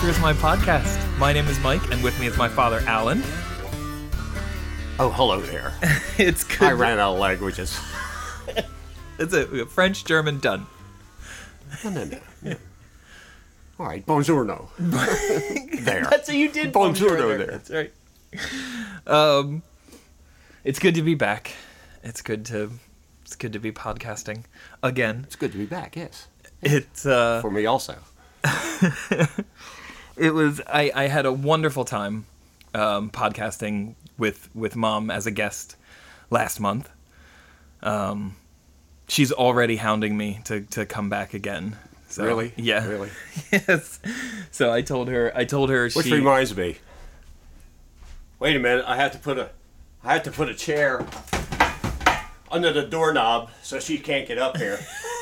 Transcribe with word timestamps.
Welcome 0.00 0.14
to 0.14 0.20
Mom 0.22 0.34
Fears 0.34 0.42
My 0.42 0.56
podcast. 0.56 1.18
My 1.18 1.32
name 1.34 1.46
is 1.48 1.60
Mike, 1.60 1.92
and 1.92 2.02
with 2.02 2.18
me 2.18 2.26
is 2.26 2.38
my 2.38 2.48
father, 2.48 2.82
Alan. 2.86 3.22
Oh, 4.98 5.10
hello 5.14 5.40
there. 5.40 5.74
It's 6.18 6.42
good. 6.42 6.62
I 6.62 6.72
ran 6.72 6.98
out 6.98 7.14
of 7.14 7.18
languages. 7.18 7.78
It's 9.18 9.34
a 9.34 9.66
French, 9.66 10.06
German, 10.06 10.38
done. 10.38 10.66
No, 11.84 11.90
no, 11.90 12.04
no. 12.04 12.18
no. 12.40 12.56
All 13.78 13.84
right, 13.86 14.06
buongiorno. 14.06 14.68
there. 15.84 16.06
That's 16.06 16.28
what 16.28 16.36
you 16.36 16.48
did. 16.50 16.72
Bonjour 16.72 17.10
bonjour 17.10 17.36
there. 17.36 17.46
That's 17.46 17.70
right. 17.70 17.92
Um, 19.06 19.62
it's 20.64 20.78
good 20.78 20.94
to 20.94 21.02
be 21.02 21.14
back. 21.14 21.52
It's 22.02 22.22
good 22.22 22.46
to 22.46 22.70
it's 23.22 23.36
good 23.36 23.52
to 23.52 23.58
be 23.58 23.70
podcasting 23.70 24.44
again. 24.82 25.24
It's 25.26 25.36
good 25.36 25.52
to 25.52 25.58
be 25.58 25.66
back, 25.66 25.94
yes. 25.94 26.28
It's 26.62 27.04
uh, 27.04 27.42
For 27.42 27.50
me 27.50 27.66
also. 27.66 27.98
It 30.20 30.34
was 30.34 30.60
I, 30.66 30.92
I 30.94 31.06
had 31.08 31.26
a 31.26 31.32
wonderful 31.32 31.84
time 31.84 32.26
um, 32.74 33.10
podcasting 33.10 33.94
with 34.18 34.48
with 34.54 34.76
mom 34.76 35.10
as 35.10 35.26
a 35.26 35.30
guest 35.30 35.76
last 36.28 36.60
month. 36.60 36.88
Um, 37.82 38.36
she's 39.08 39.32
already 39.32 39.76
hounding 39.76 40.16
me 40.16 40.40
to, 40.44 40.60
to 40.60 40.84
come 40.84 41.08
back 41.08 41.32
again. 41.32 41.76
So, 42.08 42.24
Really? 42.24 42.52
Yeah. 42.56 42.86
Really? 42.86 43.08
yes. 43.52 43.98
So 44.50 44.70
I 44.72 44.82
told 44.82 45.08
her. 45.08 45.32
I 45.34 45.44
told 45.44 45.70
her 45.70 45.88
Which 45.88 46.06
she. 46.06 46.12
reminds 46.12 46.54
me. 46.56 46.76
Wait 48.38 48.56
a 48.56 48.58
minute, 48.58 48.84
I 48.86 48.96
have 48.96 49.12
to 49.12 49.18
put 49.18 49.38
a 49.38 49.50
I 50.04 50.14
have 50.14 50.22
to 50.24 50.30
put 50.30 50.48
a 50.48 50.54
chair 50.54 51.06
under 52.50 52.72
the 52.72 52.82
doorknob 52.82 53.50
so 53.62 53.78
she 53.80 53.98
can't 53.98 54.26
get 54.26 54.38
up 54.38 54.56
here. 54.56 54.78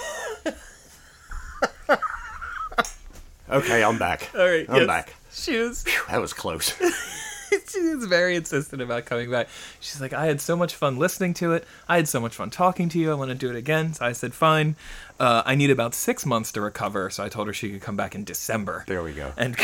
okay, 3.50 3.82
I'm 3.82 3.98
back. 3.98 4.30
All 4.34 4.46
right. 4.48 4.66
I'm 4.68 4.76
yes. 4.76 4.86
back. 4.86 5.14
She 5.32 5.58
was. 5.58 5.84
That 6.08 6.20
was 6.20 6.32
close. 6.32 6.74
she 7.68 7.80
was 7.80 8.04
very 8.04 8.36
insistent 8.36 8.82
about 8.82 9.06
coming 9.06 9.30
back. 9.30 9.48
She's 9.80 10.00
like, 10.00 10.12
I 10.12 10.26
had 10.26 10.40
so 10.40 10.56
much 10.56 10.74
fun 10.74 10.98
listening 10.98 11.34
to 11.34 11.52
it. 11.52 11.64
I 11.88 11.96
had 11.96 12.08
so 12.08 12.20
much 12.20 12.34
fun 12.34 12.50
talking 12.50 12.88
to 12.90 12.98
you. 12.98 13.10
I 13.10 13.14
want 13.14 13.30
to 13.30 13.34
do 13.34 13.48
it 13.50 13.56
again. 13.56 13.94
So 13.94 14.04
I 14.04 14.12
said, 14.12 14.34
fine. 14.34 14.76
Uh, 15.18 15.42
I 15.46 15.54
need 15.54 15.70
about 15.70 15.94
six 15.94 16.26
months 16.26 16.52
to 16.52 16.60
recover. 16.60 17.10
So 17.10 17.24
I 17.24 17.28
told 17.28 17.46
her 17.46 17.52
she 17.52 17.70
could 17.70 17.80
come 17.80 17.96
back 17.96 18.14
in 18.14 18.24
December 18.24 18.84
There 18.86 19.02
we 19.02 19.12
go. 19.12 19.32
and 19.36 19.56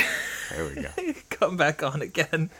There 0.50 0.64
we 0.64 0.82
go. 0.82 1.20
come 1.30 1.56
back 1.56 1.82
on 1.82 2.02
again. 2.02 2.50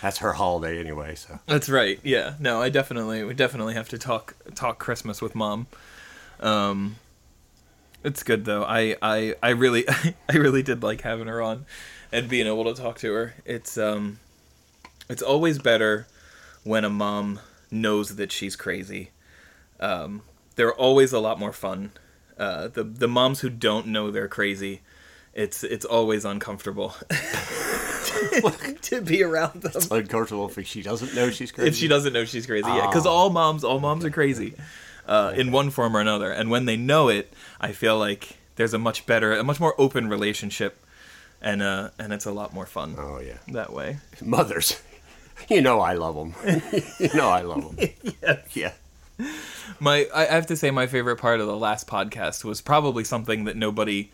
That's 0.00 0.18
her 0.18 0.32
holiday 0.32 0.80
anyway, 0.80 1.14
so 1.14 1.38
That's 1.46 1.68
right. 1.68 2.00
Yeah. 2.02 2.34
No, 2.38 2.62
I 2.62 2.70
definitely 2.70 3.24
we 3.24 3.34
definitely 3.34 3.74
have 3.74 3.90
to 3.90 3.98
talk 3.98 4.34
talk 4.54 4.78
Christmas 4.78 5.20
with 5.20 5.34
mom. 5.34 5.66
Um 6.40 6.96
it's 8.04 8.22
good 8.22 8.44
though. 8.44 8.64
I 8.64 8.96
I 9.02 9.34
I 9.42 9.50
really 9.50 9.84
I 10.28 10.36
really 10.36 10.62
did 10.62 10.82
like 10.82 11.02
having 11.02 11.26
her 11.26 11.40
on 11.42 11.66
and 12.12 12.28
being 12.28 12.46
able 12.46 12.64
to 12.72 12.80
talk 12.80 12.98
to 12.98 13.12
her. 13.12 13.34
It's 13.44 13.76
um 13.78 14.18
it's 15.08 15.22
always 15.22 15.58
better 15.58 16.06
when 16.64 16.84
a 16.84 16.90
mom 16.90 17.40
knows 17.70 18.16
that 18.16 18.32
she's 18.32 18.56
crazy. 18.56 19.10
Um 19.78 20.22
they're 20.56 20.74
always 20.74 21.12
a 21.12 21.18
lot 21.20 21.38
more 21.38 21.52
fun. 21.52 21.92
Uh 22.38 22.68
the 22.68 22.84
the 22.84 23.08
moms 23.08 23.40
who 23.40 23.50
don't 23.50 23.86
know 23.88 24.10
they're 24.10 24.28
crazy, 24.28 24.80
it's 25.34 25.62
it's 25.64 25.84
always 25.84 26.24
uncomfortable 26.24 26.94
to 28.82 29.00
be 29.02 29.22
around 29.22 29.62
them 29.62 29.72
It's 29.74 29.90
uncomfortable 29.90 30.50
if 30.54 30.66
she 30.66 30.82
doesn't 30.82 31.14
know 31.14 31.30
she's 31.30 31.52
crazy. 31.52 31.68
if 31.68 31.76
she 31.76 31.88
doesn't 31.88 32.12
know 32.12 32.24
she's 32.24 32.46
crazy 32.46 32.68
yeah 32.68 32.86
because 32.86 33.06
all 33.06 33.30
moms 33.30 33.64
all 33.64 33.80
moms 33.80 34.04
are 34.04 34.10
crazy 34.10 34.54
uh, 35.06 35.32
in 35.36 35.50
one 35.52 35.70
form 35.70 35.96
or 35.96 36.00
another 36.00 36.30
and 36.30 36.50
when 36.50 36.64
they 36.66 36.76
know 36.76 37.08
it 37.08 37.32
i 37.60 37.72
feel 37.72 37.98
like 37.98 38.36
there's 38.56 38.74
a 38.74 38.78
much 38.78 39.06
better 39.06 39.32
a 39.32 39.42
much 39.44 39.58
more 39.60 39.74
open 39.78 40.08
relationship 40.08 40.84
and 41.42 41.62
uh 41.62 41.88
and 41.98 42.12
it's 42.12 42.26
a 42.26 42.32
lot 42.32 42.52
more 42.52 42.66
fun 42.66 42.94
Oh 42.98 43.18
yeah. 43.20 43.38
that 43.48 43.72
way 43.72 43.98
mothers. 44.22 44.80
You 45.48 45.62
know 45.62 45.80
I 45.80 45.94
love 45.94 46.14
them. 46.16 46.34
you 46.98 47.08
know 47.14 47.30
I 47.30 47.40
love 47.40 47.74
them. 47.76 47.88
Yeah. 48.22 48.36
Yeah. 48.52 48.72
My 49.78 50.06
i 50.14 50.24
have 50.26 50.46
to 50.48 50.56
say 50.56 50.70
my 50.70 50.86
favorite 50.86 51.16
part 51.16 51.40
of 51.40 51.46
the 51.46 51.56
last 51.56 51.86
podcast 51.86 52.44
was 52.44 52.60
probably 52.60 53.04
something 53.04 53.44
that 53.44 53.56
nobody 53.56 54.10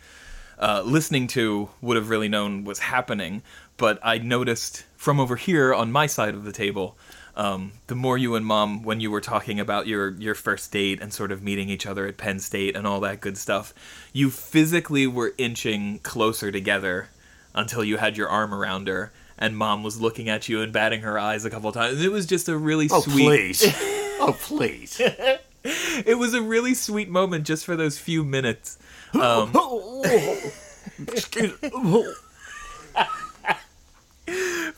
uh, 0.59 0.81
listening 0.85 1.27
to 1.27 1.69
would 1.81 1.97
have 1.97 2.09
really 2.09 2.29
known 2.29 2.63
was 2.63 2.79
happening 2.79 3.43
but 3.75 3.99
i 4.03 4.17
noticed 4.17 4.85
from 4.95 5.19
over 5.19 5.35
here 5.35 5.73
on 5.73 5.91
my 5.91 6.07
side 6.07 6.33
of 6.33 6.45
the 6.45 6.51
table 6.53 6.97
um, 7.37 7.73
the 7.85 7.95
more 7.95 8.17
you 8.17 8.35
and 8.35 8.45
mom 8.45 8.81
when 8.81 8.99
you 8.99 9.11
were 9.11 9.21
talking 9.21 9.59
about 9.59 9.87
your 9.87 10.09
your 10.15 10.35
first 10.35 10.71
date 10.71 10.99
and 11.01 11.13
sort 11.13 11.31
of 11.31 11.41
meeting 11.43 11.69
each 11.69 11.85
other 11.85 12.07
at 12.07 12.17
penn 12.17 12.39
state 12.39 12.75
and 12.75 12.85
all 12.85 12.99
that 12.99 13.21
good 13.21 13.37
stuff 13.37 13.73
you 14.11 14.29
physically 14.29 15.05
were 15.07 15.33
inching 15.37 15.99
closer 15.99 16.51
together 16.51 17.09
until 17.53 17.83
you 17.83 17.97
had 17.97 18.17
your 18.17 18.27
arm 18.27 18.53
around 18.53 18.87
her 18.87 19.13
and 19.37 19.55
mom 19.55 19.83
was 19.83 20.01
looking 20.01 20.27
at 20.27 20.49
you 20.49 20.61
and 20.61 20.73
batting 20.73 21.01
her 21.01 21.19
eyes 21.19 21.45
a 21.45 21.49
couple 21.49 21.71
times 21.71 22.03
it 22.03 22.11
was 22.11 22.25
just 22.25 22.49
a 22.49 22.57
really 22.57 22.87
sweet. 22.87 22.97
Oh 22.97 23.01
sweet 23.01 23.25
please. 23.25 23.63
oh 24.19 24.37
please. 24.41 24.99
it 25.63 26.17
was 26.17 26.33
a 26.33 26.41
really 26.41 26.73
sweet 26.73 27.09
moment 27.09 27.45
just 27.45 27.65
for 27.65 27.75
those 27.75 27.97
few 27.99 28.23
minutes. 28.23 28.77
Um, 29.13 29.51
Excuse 31.07 31.53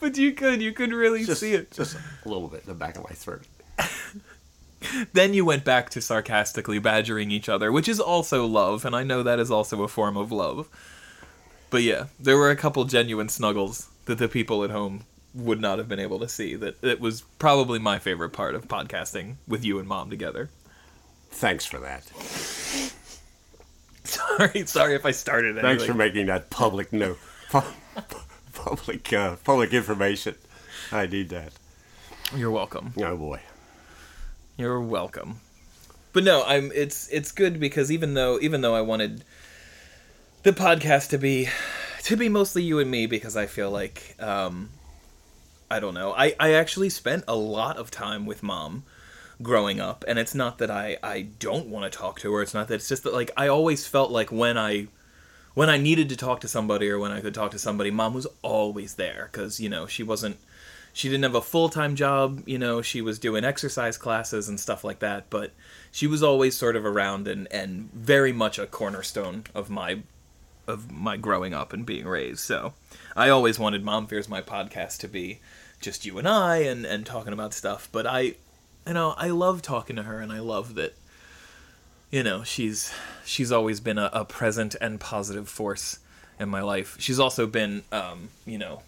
but 0.00 0.16
you 0.16 0.32
could, 0.32 0.60
you 0.62 0.72
could 0.72 0.92
really 0.92 1.24
just, 1.24 1.40
see 1.40 1.52
it. 1.52 1.70
just 1.70 1.96
a 2.24 2.28
little 2.28 2.48
bit 2.48 2.62
in 2.62 2.68
the 2.68 2.74
back 2.74 2.96
of 2.96 3.04
my 3.04 3.14
throat. 3.14 3.42
Then 5.12 5.34
you 5.34 5.44
went 5.44 5.64
back 5.64 5.90
to 5.90 6.00
sarcastically 6.00 6.78
badgering 6.78 7.30
each 7.30 7.50
other, 7.50 7.70
which 7.70 7.88
is 7.88 8.00
also 8.00 8.46
love, 8.46 8.86
and 8.86 8.96
I 8.96 9.02
know 9.02 9.22
that 9.22 9.38
is 9.38 9.50
also 9.50 9.82
a 9.82 9.88
form 9.88 10.16
of 10.16 10.32
love. 10.32 10.68
But 11.68 11.82
yeah, 11.82 12.06
there 12.18 12.38
were 12.38 12.50
a 12.50 12.56
couple 12.56 12.84
genuine 12.84 13.28
snuggles 13.28 13.88
that 14.06 14.18
the 14.18 14.28
people 14.28 14.64
at 14.64 14.70
home 14.70 15.04
would 15.34 15.60
not 15.60 15.78
have 15.78 15.88
been 15.88 16.00
able 16.00 16.18
to 16.20 16.28
see. 16.28 16.56
That 16.56 16.82
it 16.82 16.98
was 17.00 17.20
probably 17.38 17.78
my 17.78 17.98
favorite 17.98 18.30
part 18.30 18.54
of 18.54 18.68
podcasting 18.68 19.36
with 19.46 19.64
you 19.64 19.78
and 19.78 19.86
mom 19.86 20.10
together. 20.10 20.48
Thanks 21.30 21.64
for 21.64 21.78
that. 21.78 22.04
Sorry, 24.02 24.66
sorry 24.66 24.94
if 24.96 25.06
I 25.06 25.12
started 25.12 25.50
anything. 25.58 25.62
Thanks 25.62 25.84
for 25.84 25.94
making 25.94 26.26
that 26.26 26.50
public 26.50 26.92
no 26.92 27.16
pu- 27.50 27.62
public 28.64 29.12
uh, 29.12 29.36
public 29.42 29.72
information. 29.72 30.34
I 30.92 31.06
need 31.06 31.30
that. 31.30 31.52
You're 32.36 32.50
welcome. 32.50 32.92
Oh 32.98 33.16
boy. 33.16 33.40
You're 34.56 34.80
welcome. 34.80 35.40
But 36.12 36.24
no, 36.24 36.44
I'm 36.44 36.70
it's 36.74 37.08
it's 37.08 37.32
good 37.32 37.58
because 37.58 37.90
even 37.90 38.14
though 38.14 38.38
even 38.40 38.60
though 38.60 38.74
I 38.74 38.82
wanted 38.82 39.24
the 40.42 40.52
podcast 40.52 41.08
to 41.10 41.18
be 41.18 41.48
to 42.04 42.16
be 42.16 42.28
mostly 42.28 42.62
you 42.62 42.78
and 42.78 42.90
me 42.90 43.06
because 43.06 43.36
I 43.36 43.46
feel 43.46 43.70
like 43.70 44.16
um 44.20 44.70
I 45.70 45.80
don't 45.80 45.94
know. 45.94 46.12
I 46.12 46.34
I 46.38 46.52
actually 46.52 46.90
spent 46.90 47.24
a 47.26 47.36
lot 47.36 47.78
of 47.78 47.90
time 47.90 48.26
with 48.26 48.42
mom 48.42 48.84
growing 49.42 49.80
up 49.80 50.04
and 50.06 50.18
it's 50.18 50.34
not 50.34 50.58
that 50.58 50.70
I 50.70 50.98
I 51.02 51.22
don't 51.38 51.68
want 51.68 51.90
to 51.90 51.98
talk 51.98 52.20
to 52.20 52.32
her. 52.34 52.42
It's 52.42 52.54
not 52.54 52.68
that 52.68 52.74
it's 52.74 52.88
just 52.88 53.04
that 53.04 53.14
like 53.14 53.30
I 53.36 53.48
always 53.48 53.86
felt 53.86 54.10
like 54.10 54.30
when 54.30 54.58
I 54.58 54.88
when 55.54 55.68
I 55.68 55.76
needed 55.76 56.08
to 56.08 56.16
talk 56.16 56.40
to 56.40 56.48
somebody 56.48 56.88
or 56.88 56.98
when 56.98 57.12
I 57.12 57.20
could 57.20 57.34
talk 57.34 57.50
to 57.52 57.58
somebody, 57.58 57.90
mom 57.90 58.14
was 58.14 58.26
always 58.42 58.94
there 58.94 59.28
cuz 59.32 59.60
you 59.60 59.68
know, 59.68 59.86
she 59.86 60.02
wasn't 60.02 60.38
she 60.92 61.08
didn't 61.08 61.22
have 61.22 61.34
a 61.34 61.40
full-time 61.40 61.94
job 61.94 62.42
you 62.46 62.58
know 62.58 62.82
she 62.82 63.00
was 63.00 63.18
doing 63.18 63.44
exercise 63.44 63.96
classes 63.96 64.48
and 64.48 64.58
stuff 64.58 64.82
like 64.82 64.98
that 64.98 65.30
but 65.30 65.52
she 65.92 66.06
was 66.06 66.20
always 66.22 66.56
sort 66.56 66.74
of 66.76 66.84
around 66.84 67.28
and 67.28 67.46
and 67.52 67.90
very 67.92 68.32
much 68.32 68.58
a 68.58 68.66
cornerstone 68.66 69.44
of 69.54 69.70
my 69.70 70.00
of 70.66 70.90
my 70.90 71.16
growing 71.16 71.52
up 71.52 71.72
and 71.72 71.84
being 71.84 72.06
raised. 72.06 72.40
So 72.40 72.74
i 73.16 73.28
always 73.28 73.58
wanted 73.58 73.84
mom 73.84 74.06
fears 74.06 74.28
my 74.28 74.40
podcast 74.40 74.98
to 74.98 75.08
be 75.08 75.40
just 75.80 76.04
you 76.04 76.18
and 76.18 76.28
i 76.28 76.58
and 76.58 76.84
and 76.84 77.06
talking 77.06 77.32
about 77.32 77.54
stuff 77.54 77.88
but 77.90 78.06
i 78.06 78.20
you 78.86 78.94
know 78.94 79.14
i 79.16 79.28
love 79.28 79.62
talking 79.62 79.96
to 79.96 80.02
her 80.04 80.20
and 80.20 80.32
i 80.32 80.38
love 80.38 80.74
that 80.74 80.94
you 82.10 82.22
know 82.22 82.42
she's 82.42 82.92
she's 83.24 83.52
always 83.52 83.80
been 83.80 83.98
a, 83.98 84.10
a 84.12 84.24
present 84.24 84.74
and 84.80 85.00
positive 85.00 85.48
force 85.48 85.98
in 86.38 86.48
my 86.48 86.62
life 86.62 86.96
she's 86.98 87.20
also 87.20 87.46
been 87.46 87.82
um 87.92 88.28
you 88.46 88.58
know 88.58 88.82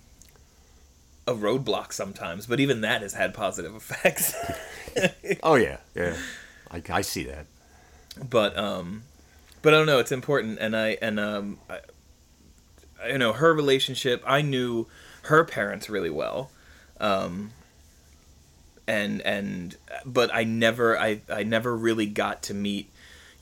a 1.26 1.34
roadblock 1.34 1.92
sometimes, 1.92 2.46
but 2.46 2.60
even 2.60 2.80
that 2.80 3.02
has 3.02 3.14
had 3.14 3.34
positive 3.34 3.74
effects. 3.76 4.34
Oh 5.42 5.54
yeah, 5.54 5.78
yeah. 5.94 6.16
I, 6.70 6.82
I 6.90 7.00
see 7.02 7.24
that. 7.24 7.46
but 8.28 8.56
um, 8.58 9.04
but 9.62 9.74
I 9.74 9.76
don't 9.78 9.86
know. 9.86 9.98
It's 9.98 10.12
important, 10.12 10.58
and 10.60 10.76
I 10.76 10.98
and 11.00 11.20
um, 11.20 11.58
I, 11.70 13.08
you 13.08 13.18
know, 13.18 13.32
her 13.32 13.54
relationship. 13.54 14.22
I 14.26 14.42
knew 14.42 14.86
her 15.22 15.44
parents 15.44 15.88
really 15.88 16.10
well, 16.10 16.50
um, 17.00 17.52
and 18.86 19.20
and 19.22 19.76
but 20.04 20.34
I 20.34 20.44
never 20.44 20.98
I 20.98 21.20
I 21.28 21.44
never 21.44 21.76
really 21.76 22.06
got 22.06 22.42
to 22.44 22.54
meet 22.54 22.90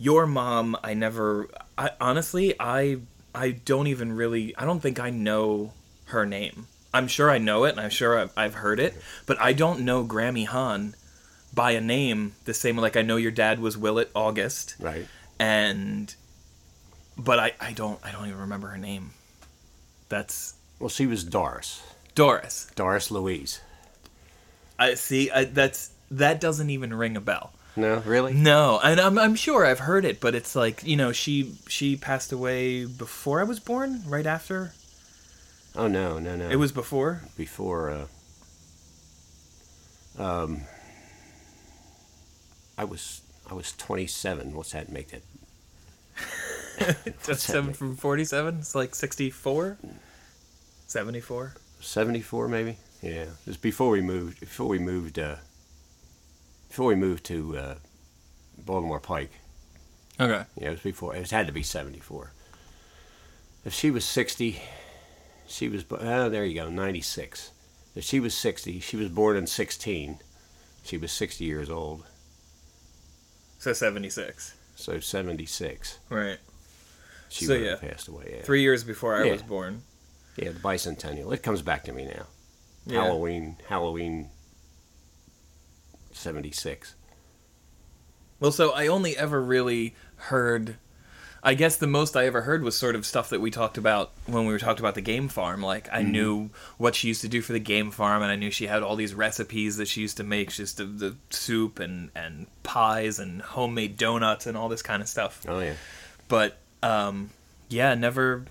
your 0.00 0.26
mom. 0.26 0.76
I 0.82 0.94
never. 0.94 1.46
I 1.78 1.90
honestly 2.00 2.54
I 2.58 2.98
I 3.32 3.52
don't 3.52 3.86
even 3.86 4.12
really. 4.14 4.56
I 4.56 4.64
don't 4.64 4.80
think 4.80 4.98
I 4.98 5.10
know 5.10 5.72
her 6.06 6.26
name. 6.26 6.66
I'm 6.92 7.06
sure 7.06 7.30
I 7.30 7.38
know 7.38 7.64
it, 7.64 7.70
and 7.70 7.80
I'm 7.80 7.90
sure 7.90 8.18
I've, 8.18 8.32
I've 8.36 8.54
heard 8.54 8.80
it, 8.80 8.94
but 9.26 9.40
I 9.40 9.52
don't 9.52 9.80
know 9.82 10.02
Grammy 10.04 10.44
Hahn 10.46 10.96
by 11.54 11.70
a 11.72 11.80
name 11.80 12.32
the 12.46 12.54
same 12.54 12.76
like 12.76 12.96
I 12.96 13.02
know 13.02 13.16
your 13.16 13.30
dad 13.30 13.60
was 13.60 13.76
Willett 13.78 14.10
August, 14.14 14.74
Right. 14.80 15.06
and 15.38 16.12
but 17.16 17.38
I, 17.38 17.52
I 17.60 17.72
don't 17.72 18.00
I 18.04 18.10
don't 18.10 18.26
even 18.26 18.40
remember 18.40 18.68
her 18.68 18.78
name. 18.78 19.10
That's 20.08 20.54
Well, 20.80 20.88
she 20.88 21.06
was 21.06 21.22
Doris. 21.22 21.82
Doris. 22.16 22.68
Doris 22.74 23.10
Louise. 23.12 23.60
I 24.78 24.94
see. 24.94 25.30
I, 25.30 25.44
that's 25.44 25.90
that 26.10 26.40
doesn't 26.40 26.70
even 26.70 26.92
ring 26.94 27.16
a 27.16 27.20
bell. 27.20 27.52
No, 27.76 27.98
really? 28.00 28.34
No, 28.34 28.80
and 28.82 29.00
I'm 29.00 29.18
I'm 29.18 29.34
sure 29.36 29.64
I've 29.64 29.78
heard 29.80 30.04
it, 30.04 30.20
but 30.20 30.34
it's 30.34 30.56
like 30.56 30.84
you 30.84 30.96
know 30.96 31.12
she 31.12 31.54
she 31.68 31.96
passed 31.96 32.32
away 32.32 32.84
before 32.84 33.40
I 33.40 33.44
was 33.44 33.60
born, 33.60 34.02
right 34.06 34.26
after. 34.26 34.72
Oh 35.76 35.86
no, 35.86 36.18
no, 36.18 36.34
no. 36.36 36.48
It 36.48 36.56
was 36.56 36.72
before. 36.72 37.22
before. 37.36 37.90
Uh, 40.18 40.22
um, 40.22 40.62
I 42.76 42.84
was 42.84 43.22
I 43.50 43.54
was 43.54 43.72
27. 43.72 44.54
What's 44.54 44.72
that 44.72 44.90
make 44.90 45.10
that? 45.10 45.22
Just 47.26 47.42
seven 47.42 47.72
from 47.72 47.96
forty-seven. 47.96 48.58
It's 48.58 48.74
like 48.74 48.94
64? 48.94 49.78
74? 50.86 51.54
74 51.80 52.48
maybe. 52.48 52.78
Yeah, 53.02 53.10
it 53.22 53.28
was 53.46 53.56
before 53.56 53.90
we 53.90 54.00
moved. 54.00 54.40
Before 54.40 54.66
we 54.66 54.78
moved. 54.78 55.18
Uh, 55.18 55.36
before 56.70 56.86
we 56.86 56.94
moved 56.94 57.24
to 57.26 57.58
uh, 57.58 57.74
Baltimore 58.64 59.00
Pike. 59.00 59.32
Okay. 60.18 60.44
Yeah, 60.56 60.68
it 60.68 60.70
was 60.70 60.80
before. 60.80 61.14
It 61.14 61.30
had 61.30 61.46
to 61.48 61.52
be 61.52 61.62
74. 61.62 62.32
If 63.64 63.74
she 63.74 63.90
was 63.90 64.04
60, 64.06 64.62
she 65.46 65.68
was. 65.68 65.84
Oh, 65.90 66.28
there 66.30 66.44
you 66.46 66.54
go, 66.54 66.70
96. 66.70 67.50
If 67.94 68.04
she 68.04 68.20
was 68.20 68.34
60, 68.34 68.80
she 68.80 68.96
was 68.96 69.08
born 69.08 69.36
in 69.36 69.46
16. 69.46 70.18
She 70.84 70.96
was 70.96 71.12
60 71.12 71.44
years 71.44 71.68
old, 71.68 72.04
So 73.58 73.72
seventy-six. 73.74 74.54
so 74.76 74.98
76. 74.98 75.98
Right. 76.08 76.38
She 77.28 77.44
So, 77.44 77.52
would 77.58 77.66
have 77.66 77.82
yeah. 77.82 77.90
passed 77.90 78.08
away. 78.08 78.32
Yeah. 78.36 78.42
Three 78.42 78.62
years 78.62 78.82
before 78.82 79.14
I 79.20 79.24
Yeah. 79.26 79.32
was 79.32 79.42
born. 79.42 79.82
Yeah, 80.36 80.50
the 80.52 80.60
bicentennial. 80.60 81.34
It 81.34 81.42
comes 81.42 81.60
back 81.60 81.84
to 81.84 81.92
me 81.92 82.06
now. 82.06 82.26
Yeah. 82.86 83.02
Halloween, 83.04 83.56
Halloween 83.68 84.30
76. 86.12 86.94
Well, 88.38 88.52
so 88.52 88.72
I 88.72 88.86
only 88.86 89.16
ever 89.16 89.40
really 89.42 89.94
heard. 90.16 90.76
I 91.42 91.54
guess 91.54 91.76
the 91.76 91.86
most 91.86 92.16
I 92.16 92.26
ever 92.26 92.42
heard 92.42 92.62
was 92.62 92.76
sort 92.76 92.94
of 92.94 93.06
stuff 93.06 93.30
that 93.30 93.40
we 93.40 93.50
talked 93.50 93.78
about 93.78 94.12
when 94.26 94.44
we 94.44 94.52
were 94.52 94.58
talking 94.58 94.80
about 94.80 94.94
the 94.94 95.00
game 95.00 95.28
farm. 95.28 95.62
Like 95.62 95.88
I 95.90 96.02
knew 96.02 96.50
what 96.76 96.94
she 96.94 97.08
used 97.08 97.22
to 97.22 97.28
do 97.28 97.40
for 97.40 97.52
the 97.54 97.58
game 97.58 97.90
farm, 97.90 98.22
and 98.22 98.30
I 98.30 98.36
knew 98.36 98.50
she 98.50 98.66
had 98.66 98.82
all 98.82 98.94
these 98.94 99.14
recipes 99.14 99.78
that 99.78 99.88
she 99.88 100.02
used 100.02 100.18
to 100.18 100.22
make, 100.24 100.50
just 100.52 100.76
the, 100.76 100.84
the 100.84 101.16
soup 101.30 101.78
and 101.78 102.10
and 102.14 102.46
pies 102.62 103.18
and 103.18 103.40
homemade 103.40 103.96
donuts 103.96 104.46
and 104.46 104.54
all 104.56 104.68
this 104.68 104.82
kind 104.82 105.00
of 105.00 105.08
stuff. 105.08 105.40
Oh, 105.48 105.60
yeah. 105.60 105.74
But 106.28 106.58
um, 106.82 107.30
yeah, 107.70 107.94
never, 107.94 108.44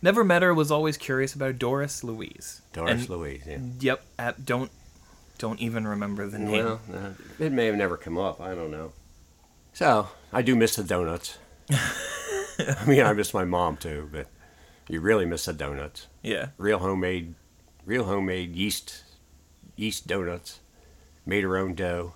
never 0.00 0.24
met 0.24 0.40
her. 0.42 0.54
Was 0.54 0.70
always 0.70 0.96
curious 0.96 1.34
about 1.34 1.58
Doris 1.58 2.02
Louise. 2.02 2.62
Doris 2.72 2.92
And- 3.02 3.08
Louise, 3.10 3.42
yeah. 3.46 3.58
Yep. 3.80 4.02
At, 4.18 4.44
don't 4.46 4.70
don't 5.38 5.60
even 5.60 5.86
remember 5.86 6.26
the 6.26 6.38
name. 6.38 6.64
Well, 6.64 6.80
uh, 6.92 7.10
it 7.38 7.52
may 7.52 7.66
have 7.66 7.76
never 7.76 7.96
come 7.96 8.16
up. 8.18 8.40
I 8.40 8.54
don't 8.54 8.70
know. 8.70 8.92
So, 9.72 10.08
I 10.32 10.42
do 10.42 10.56
miss 10.56 10.76
the 10.76 10.84
donuts. 10.84 11.38
I 11.70 12.84
mean, 12.86 13.02
I 13.02 13.12
miss 13.12 13.34
my 13.34 13.44
mom 13.44 13.76
too, 13.76 14.08
but 14.10 14.28
you 14.88 15.00
really 15.00 15.26
miss 15.26 15.44
the 15.44 15.52
donuts. 15.52 16.06
yeah. 16.22 16.48
Real 16.56 16.78
homemade, 16.78 17.34
real 17.84 18.04
homemade 18.04 18.54
yeast, 18.56 19.02
yeast 19.76 20.06
donuts. 20.06 20.60
Made 21.26 21.42
her 21.44 21.56
own 21.58 21.74
dough. 21.74 22.14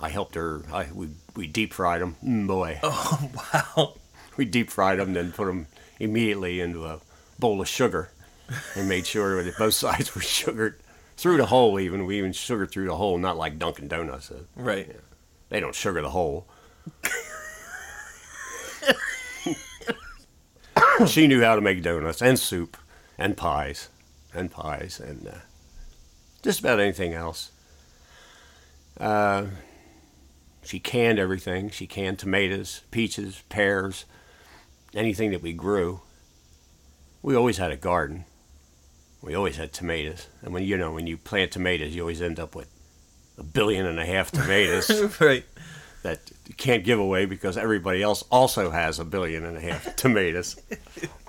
I 0.00 0.08
helped 0.10 0.34
her. 0.34 0.62
I 0.72 0.88
we 0.92 1.08
we 1.34 1.46
deep 1.46 1.72
fried 1.72 2.00
them. 2.02 2.16
Mm, 2.24 2.46
boy, 2.46 2.78
Oh 2.82 3.30
wow. 3.52 3.94
we 4.36 4.44
deep 4.44 4.70
fried 4.70 4.98
them, 4.98 5.12
then 5.12 5.32
put 5.32 5.46
them 5.46 5.66
immediately 5.98 6.60
into 6.60 6.84
a 6.86 7.00
bowl 7.38 7.60
of 7.60 7.68
sugar, 7.68 8.10
and 8.74 8.88
made 8.88 9.06
sure 9.06 9.42
that 9.42 9.58
both 9.58 9.74
sides 9.74 10.14
were 10.14 10.20
sugared 10.20 10.80
through 11.16 11.36
the 11.36 11.46
hole. 11.46 11.78
Even 11.80 12.06
we 12.06 12.18
even 12.18 12.32
sugared 12.32 12.70
through 12.70 12.86
the 12.86 12.96
hole, 12.96 13.18
not 13.18 13.36
like 13.36 13.58
Dunkin' 13.58 13.88
Donuts. 13.88 14.30
uh, 14.30 14.40
Right. 14.56 14.96
They 15.48 15.60
don't 15.60 15.74
sugar 15.74 16.02
the 16.02 16.10
hole. 16.10 16.46
she 21.06 21.26
knew 21.26 21.42
how 21.42 21.54
to 21.54 21.60
make 21.60 21.82
donuts 21.82 22.22
and 22.22 22.38
soup 22.38 22.76
and 23.16 23.36
pies 23.36 23.88
and 24.34 24.50
pies 24.50 25.00
and 25.00 25.28
uh, 25.28 25.32
just 26.42 26.60
about 26.60 26.80
anything 26.80 27.14
else. 27.14 27.50
Uh, 29.00 29.46
she 30.64 30.80
canned 30.80 31.18
everything. 31.18 31.70
She 31.70 31.86
canned 31.86 32.18
tomatoes, 32.18 32.82
peaches, 32.90 33.42
pears, 33.48 34.04
anything 34.94 35.30
that 35.30 35.42
we 35.42 35.52
grew. 35.52 36.00
We 37.22 37.34
always 37.34 37.58
had 37.58 37.70
a 37.70 37.76
garden. 37.76 38.24
We 39.22 39.34
always 39.34 39.56
had 39.56 39.72
tomatoes. 39.72 40.28
And 40.42 40.52
when 40.54 40.64
you 40.64 40.76
know 40.76 40.92
when 40.92 41.06
you 41.06 41.16
plant 41.16 41.52
tomatoes, 41.52 41.94
you 41.94 42.02
always 42.02 42.22
end 42.22 42.38
up 42.38 42.54
with 42.54 42.68
a 43.36 43.42
billion 43.42 43.86
and 43.86 43.98
a 43.98 44.06
half 44.06 44.30
tomatoes 44.30 44.90
right. 45.20 45.44
that 46.02 46.20
you 46.46 46.54
can't 46.54 46.84
give 46.84 46.98
away 46.98 47.24
because 47.24 47.56
everybody 47.56 48.02
else 48.02 48.22
also 48.30 48.70
has 48.70 48.98
a 48.98 49.04
billion 49.04 49.44
and 49.44 49.56
a 49.56 49.60
half 49.60 49.94
tomatoes. 49.96 50.60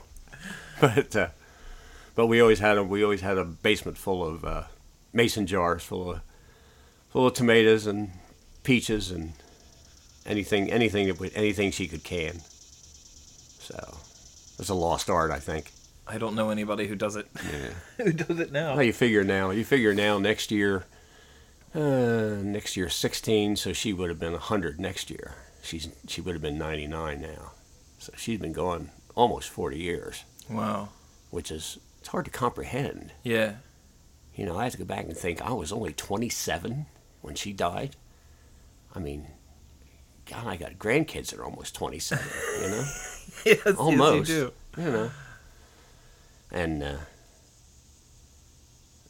but 0.82 1.16
uh, 1.16 1.28
but 2.16 2.28
we 2.28 2.42
always 2.42 2.60
had 2.60 2.78
a 2.78 2.84
we 2.84 3.04
always 3.04 3.22
had 3.22 3.38
a 3.38 3.46
basement 3.46 3.98
full 3.98 4.26
of 4.26 4.46
uh, 4.46 4.64
mason 5.14 5.48
jars 5.48 5.84
full 5.84 6.12
of 6.12 6.22
full 7.10 7.28
of 7.28 7.34
tomatoes 7.34 7.88
and 7.88 8.12
peaches 8.64 9.10
and 9.10 9.34
anything 10.26 10.72
anything 10.72 11.08
that 11.08 11.20
would, 11.20 11.32
anything 11.34 11.72
she 11.72 11.88
could 11.88 12.04
can. 12.04 12.42
So 13.60 13.98
it's 14.60 14.70
a 14.70 14.74
lost 14.74 15.10
art, 15.10 15.32
I 15.32 15.40
think. 15.40 15.72
I 16.10 16.18
don't 16.18 16.34
know 16.36 16.50
anybody 16.50 16.88
who 16.88 16.96
does 16.96 17.16
it. 17.16 17.28
who 17.98 18.12
does 18.12 18.40
it 18.40 18.52
now? 18.52 18.74
Well, 18.76 18.84
you 18.84 18.94
figure 18.94 19.24
now. 19.24 19.52
You 19.52 19.64
figure 19.64 19.94
now. 19.94 20.18
Next 20.18 20.50
year, 20.52 20.86
uh, 21.76 21.80
next 22.42 22.76
year 22.76 22.90
sixteen, 22.90 23.56
so 23.56 23.74
she 23.74 23.94
would 23.94 24.10
have 24.10 24.20
been 24.20 24.34
hundred 24.34 24.80
next 24.80 25.10
year. 25.10 25.36
She's 25.62 25.88
she 26.08 26.22
would 26.22 26.34
have 26.34 26.42
been 26.42 26.58
ninety 26.58 26.88
nine 26.88 27.22
now, 27.22 27.52
so 28.00 28.12
she's 28.18 28.40
been 28.40 28.54
gone 28.54 28.90
almost 29.16 29.50
forty 29.50 29.78
years, 29.78 30.24
Wow. 30.50 30.90
which 31.30 31.52
is 31.52 31.78
it's 32.00 32.08
hard 32.10 32.26
to 32.26 32.32
comprehend. 32.32 33.12
Yeah. 33.24 33.54
You 34.36 34.46
know, 34.46 34.58
I 34.58 34.64
have 34.64 34.72
to 34.74 34.78
go 34.80 34.86
back 34.86 35.06
and 35.06 35.16
think. 35.18 35.42
I 35.42 35.52
was 35.52 35.72
only 35.72 35.94
twenty 35.94 36.30
seven 36.30 36.86
when 37.22 37.36
she 37.36 37.52
died. 37.54 37.96
I 38.96 39.00
mean, 39.00 39.28
God, 40.26 40.48
I 40.48 40.56
got 40.56 40.80
grandkids 40.80 41.28
that 41.32 41.40
are 41.40 41.46
almost 41.46 41.76
twenty 41.76 42.00
seven. 42.00 42.26
You 42.62 42.70
know. 42.70 42.78
yes, 43.46 43.62
yes, 43.66 43.76
Almost. 43.76 44.30
you 44.30 44.52
do. 44.76 44.82
you 44.82 44.92
know. 44.92 45.12
And 46.52 46.82
uh, 46.84 46.98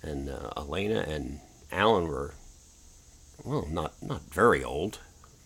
and 0.01 0.29
uh, 0.29 0.49
Elena 0.57 0.99
and 1.07 1.39
Alan 1.71 2.07
were 2.07 2.33
well, 3.43 3.65
not 3.69 3.93
not 4.01 4.21
very 4.31 4.63
old. 4.63 4.99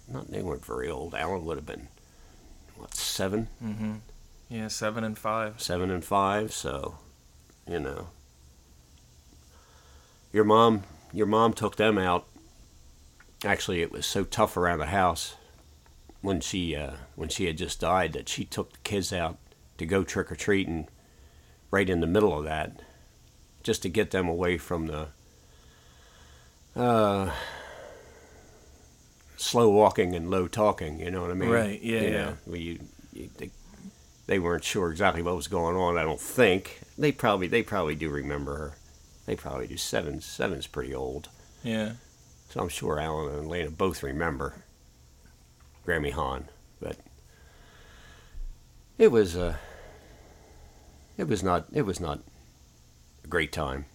Not 0.07 0.31
they 0.31 0.41
weren't 0.41 0.65
very 0.65 0.89
old. 0.89 1.13
Alan 1.15 1.45
would 1.45 1.57
have 1.57 1.65
been 1.65 1.87
what 2.75 2.95
seven, 2.95 3.47
Yeah, 4.49 4.67
seven 4.67 5.03
and 5.03 5.17
five. 5.17 5.61
seven 5.61 5.89
and 5.91 6.03
five. 6.03 6.51
So, 6.51 6.97
you 7.67 7.79
know, 7.79 8.09
your 10.31 10.43
mom, 10.43 10.83
your 11.13 11.27
mom 11.27 11.53
took 11.53 11.75
them 11.75 11.97
out. 11.97 12.25
Actually, 13.45 13.81
it 13.81 13.91
was 13.91 14.05
so 14.05 14.23
tough 14.23 14.57
around 14.57 14.79
the 14.79 14.87
house 14.87 15.35
when 16.21 16.39
she 16.41 16.75
uh, 16.75 16.93
when 17.15 17.29
she 17.29 17.45
had 17.45 17.57
just 17.57 17.79
died 17.79 18.13
that 18.13 18.27
she 18.29 18.45
took 18.45 18.71
the 18.73 18.79
kids 18.79 19.13
out 19.13 19.37
to 19.77 19.85
go 19.85 20.03
trick 20.03 20.31
or 20.31 20.35
treating 20.35 20.87
right 21.73 21.89
in 21.89 22.01
the 22.01 22.07
middle 22.07 22.37
of 22.37 22.45
that, 22.45 22.79
just 23.63 23.81
to 23.81 23.89
get 23.89 24.11
them 24.11 24.27
away 24.27 24.59
from 24.59 24.85
the 24.85 25.07
uh, 26.75 27.31
slow 29.37 29.69
walking 29.69 30.13
and 30.15 30.29
low 30.29 30.47
talking. 30.47 30.99
You 30.99 31.09
know 31.09 31.21
what 31.23 31.31
I 31.31 31.33
mean? 31.33 31.49
Right, 31.49 31.81
yeah, 31.81 32.01
You 32.01 32.07
yeah. 32.09 32.33
know, 32.45 32.53
you, 32.53 32.79
you 33.11 33.29
they, 33.37 33.49
they 34.27 34.37
weren't 34.37 34.63
sure 34.63 34.91
exactly 34.91 35.23
what 35.23 35.35
was 35.35 35.47
going 35.47 35.75
on. 35.75 35.97
I 35.97 36.03
don't 36.03 36.21
think 36.21 36.79
they 36.95 37.11
probably 37.11 37.47
they 37.47 37.63
probably 37.63 37.95
do 37.95 38.09
remember 38.09 38.55
her. 38.55 38.73
They 39.25 39.35
probably 39.35 39.65
do. 39.67 39.77
Seven 39.77 40.21
seven's 40.21 40.67
pretty 40.67 40.93
old, 40.93 41.29
Yeah. 41.63 41.93
so 42.49 42.59
I'm 42.61 42.69
sure 42.69 42.99
Alan 42.99 43.33
and 43.33 43.47
Lena 43.49 43.71
both 43.71 44.03
remember 44.03 44.53
Grammy 45.87 46.11
Hahn. 46.11 46.49
But 46.79 46.97
it 48.99 49.07
was 49.11 49.35
uh, 49.35 49.55
it 51.17 51.27
was 51.27 51.43
not 51.43 51.65
it 51.73 51.83
was 51.83 51.99
not 51.99 52.19
a 53.23 53.27
great 53.27 53.51
time. 53.51 53.85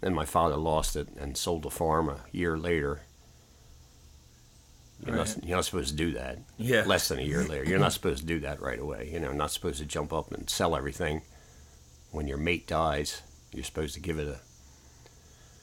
Then 0.00 0.14
my 0.14 0.24
father 0.24 0.56
lost 0.56 0.96
it 0.96 1.08
and 1.18 1.36
sold 1.36 1.62
the 1.62 1.70
farm 1.70 2.08
a 2.08 2.20
year 2.32 2.56
later. 2.56 3.02
You're, 5.06 5.16
not, 5.16 5.36
you're 5.44 5.56
not 5.56 5.64
supposed 5.64 5.90
to 5.90 5.94
do 5.96 6.12
that 6.12 6.38
Yeah. 6.58 6.84
less 6.86 7.08
than 7.08 7.18
a 7.18 7.22
year 7.22 7.42
later. 7.42 7.64
You're 7.64 7.78
not 7.78 7.92
supposed 7.98 8.20
to 8.20 8.26
do 8.26 8.40
that 8.40 8.60
right 8.60 8.78
away. 8.78 9.08
You 9.12 9.18
know, 9.20 9.32
not 9.32 9.50
supposed 9.50 9.78
to 9.78 9.86
jump 9.86 10.12
up 10.12 10.30
and 10.32 10.48
sell 10.48 10.76
everything 10.76 11.22
when 12.10 12.26
your 12.28 12.36
mate 12.38 12.66
dies. 12.66 13.22
You're 13.52 13.64
supposed 13.64 13.94
to 13.94 14.00
give 14.00 14.18
it 14.18 14.28
a 14.28 14.40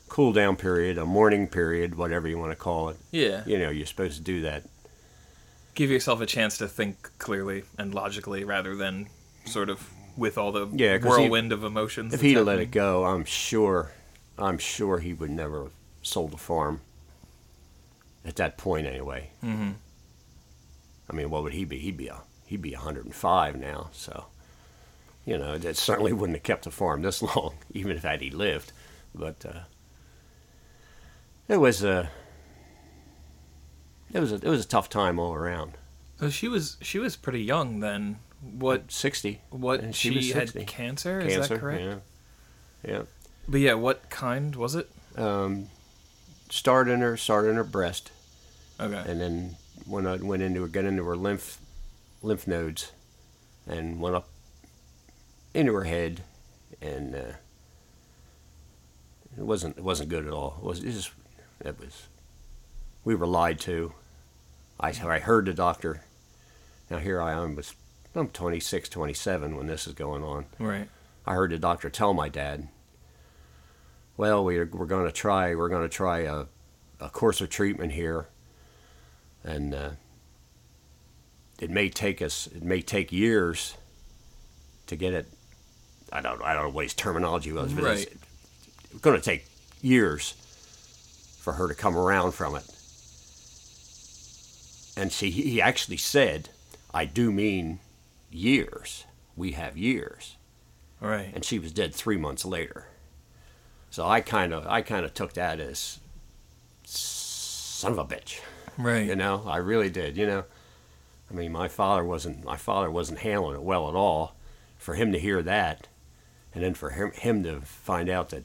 cool 0.07 0.33
down 0.33 0.55
period, 0.55 0.97
a 0.97 1.05
mourning 1.05 1.47
period, 1.47 1.95
whatever 1.95 2.27
you 2.27 2.37
want 2.39 2.51
to 2.51 2.55
call 2.55 2.89
it. 2.89 2.97
Yeah. 3.11 3.43
You 3.45 3.57
know, 3.59 3.69
you're 3.69 3.85
supposed 3.87 4.17
to 4.17 4.23
do 4.23 4.41
that 4.41 4.63
give 5.75 5.91
yourself 5.91 6.19
a 6.21 6.25
chance 6.25 6.57
to 6.57 6.67
think 6.67 7.07
clearly 7.19 7.63
and 7.77 7.93
logically 7.93 8.43
rather 8.43 8.75
than 8.75 9.07
sort 9.47 9.69
of 9.69 9.89
with 10.15 10.37
all 10.37 10.51
the 10.51 10.67
Yeah, 10.73 10.97
'cause 10.97 11.15
he- 11.17 11.21
whirlwind 11.23 11.51
of 11.51 11.63
emotions. 11.63 12.13
If 12.13 12.21
he'd 12.21 12.37
have 12.37 12.45
let 12.47 12.59
it 12.59 12.71
go, 12.71 13.05
I'm 13.05 13.23
sure, 13.25 13.91
I'm 14.37 14.57
sure 14.57 14.99
he 14.99 15.13
would 15.13 15.29
never 15.31 15.63
have 15.63 15.71
sold 16.01 16.31
the 16.31 16.37
farm. 16.37 16.81
At 18.25 18.35
that 18.37 18.57
point, 18.57 18.85
anyway. 18.87 19.31
Mm-hmm. 19.43 19.71
I 21.09 21.13
mean, 21.13 21.29
what 21.29 21.43
would 21.43 21.53
he 21.53 21.63
be? 21.65 21.77
He'd 21.79 21.95
be 21.97 22.07
a 22.07 22.21
he'd 22.45 22.61
be 22.61 22.73
105 22.73 23.55
now. 23.55 23.89
So, 23.93 24.25
you 25.25 25.37
know, 25.37 25.57
that 25.57 25.77
certainly 25.77 26.11
wouldn't 26.13 26.37
have 26.37 26.43
kept 26.43 26.63
the 26.65 26.71
farm 26.71 27.01
this 27.03 27.21
long, 27.35 27.55
even 27.71 27.95
if 27.95 28.03
had 28.03 28.21
he 28.21 28.29
lived. 28.29 28.73
But 29.15 29.45
uh, 29.45 29.59
it 31.47 31.57
was 31.57 31.83
a 31.83 32.09
it 34.13 34.19
was 34.19 34.31
a 34.31 34.35
it 34.35 34.43
was 34.49 34.65
a 34.65 34.67
tough 34.67 34.89
time 34.89 35.19
all 35.19 35.33
around. 35.33 35.73
So 36.19 36.29
she 36.29 36.47
was 36.49 36.77
she 36.81 36.99
was 36.99 37.15
pretty 37.15 37.43
young 37.43 37.79
then. 37.79 38.19
What 38.41 38.91
60. 38.91 39.41
what 39.50 39.79
And 39.82 39.96
she, 39.96 40.22
she 40.22 40.32
had 40.32 40.50
60. 40.50 40.65
cancer, 40.65 41.20
is 41.20 41.34
Cancer. 41.34 41.53
that 41.56 41.60
correct? 41.60 41.82
Yeah. 41.82 41.96
Yeah. 42.88 43.01
But 43.48 43.60
yeah, 43.62 43.74
what 43.74 44.10
kind 44.10 44.56
was 44.56 44.75
it? 44.75 44.89
Um, 45.15 45.70
started 46.50 46.91
in 46.91 47.00
her 47.01 47.17
started 47.17 47.50
in 47.50 47.56
her 47.56 47.63
breast. 47.63 48.12
Okay. 48.79 49.03
and 49.08 49.20
then 49.20 49.56
when 49.88 50.06
I 50.06 50.17
went 50.17 50.44
into 50.44 50.62
her, 50.62 50.67
got 50.67 50.86
into 50.86 51.03
her 51.06 51.15
lymph 51.15 51.60
lymph 52.22 52.46
nodes, 52.48 52.91
and 53.65 54.00
went 54.00 54.15
up 54.15 54.27
into 55.53 55.74
her 55.74 55.86
head, 55.86 56.22
and 56.82 57.15
uh, 57.15 57.20
it 59.38 59.44
wasn't 59.44 59.77
it 59.77 59.84
wasn't 59.84 60.10
good 60.10 60.27
at 60.27 60.34
all. 60.34 60.58
It 60.60 60.63
was 60.65 60.84
it 60.84 60.91
just 60.91 61.12
it 61.65 61.79
was 61.79 62.08
we 63.03 63.15
were 63.15 63.27
lied 63.27 63.60
to. 63.62 63.94
I 64.79 64.89
I 64.89 65.20
heard 65.20 65.46
the 65.46 65.53
doctor. 65.53 66.03
Now 66.89 67.00
here 67.00 67.20
I 67.22 67.34
am 67.34 67.56
was 67.56 67.74
I'm 68.15 68.29
26, 68.29 68.89
27 68.89 69.55
when 69.55 69.67
this 69.67 69.85
is 69.87 69.93
going 69.93 70.23
on. 70.23 70.45
right. 70.59 70.87
I 71.25 71.33
heard 71.33 71.51
the 71.51 71.59
doctor 71.59 71.89
tell 71.89 72.13
my 72.13 72.29
dad, 72.29 72.69
"Well, 74.15 74.43
we're 74.45 74.65
we're 74.65 74.85
going 74.85 75.05
to 75.05 75.11
try 75.11 75.53
we're 75.55 75.67
going 75.69 75.81
to 75.87 75.93
try 75.93 76.19
a, 76.19 76.45
a 77.01 77.09
course 77.09 77.41
of 77.41 77.49
treatment 77.49 77.91
here, 77.91 78.27
and 79.43 79.73
uh, 79.75 79.89
it 81.59 81.69
may 81.69 81.89
take 81.89 82.21
us 82.21 82.47
it 82.47 82.63
may 82.63 82.81
take 82.81 83.11
years 83.11 83.75
to 84.87 84.95
get 84.95 85.13
it. 85.13 85.27
I 86.13 86.21
don't 86.21 86.41
I 86.41 86.53
don't 86.53 86.63
know 86.63 86.69
what 86.69 86.85
his 86.85 86.93
terminology 86.93 87.51
was, 87.51 87.73
but 87.73 87.83
Right. 87.83 88.07
it's 88.91 89.01
going 89.01 89.17
to 89.19 89.23
take 89.23 89.45
years 89.81 90.31
for 91.41 91.53
her 91.53 91.67
to 91.67 91.75
come 91.75 91.97
around 91.97 92.31
from 92.31 92.55
it." 92.55 92.63
And 94.95 95.11
see, 95.11 95.29
he 95.29 95.61
actually 95.61 95.97
said, 95.97 96.49
"I 96.93 97.03
do 97.03 97.33
mean 97.33 97.79
years. 98.38 99.06
We 99.36 99.51
have 99.53 99.77
years." 99.77 100.36
Right. 101.00 101.32
and 101.36 101.46
she 101.46 101.60
was 101.60 101.72
dead 101.72 101.94
three 101.94 102.17
months 102.17 102.44
later. 102.44 102.88
So 103.91 104.08
I 104.08 104.20
kind 104.22 104.51
of 104.53 104.65
I 104.67 104.82
kind 104.82 105.06
of 105.06 105.13
took 105.13 105.34
that 105.34 105.60
as 105.60 106.00
son 106.84 107.91
of 107.91 108.00
a 108.00 108.06
bitch, 108.06 108.39
Right. 108.77 109.06
you 109.06 109.15
know. 109.15 109.44
I 109.46 109.58
really 109.58 109.89
did, 109.89 110.17
you 110.17 110.25
know. 110.25 110.46
I 111.29 111.34
mean, 111.34 111.51
my 111.51 111.67
father 111.67 112.03
wasn't 112.03 112.44
my 112.44 112.58
father 112.58 112.89
wasn't 112.89 113.20
handling 113.20 113.56
it 113.56 113.62
well 113.63 113.88
at 113.89 113.96
all. 113.96 114.36
For 114.77 114.96
him 114.96 115.12
to 115.12 115.20
hear 115.20 115.41
that, 115.44 115.88
and 116.53 116.63
then 116.63 116.74
for 116.74 116.91
him 116.91 117.12
him 117.12 117.44
to 117.44 117.62
find 117.62 118.10
out 118.10 118.29
that 118.29 118.44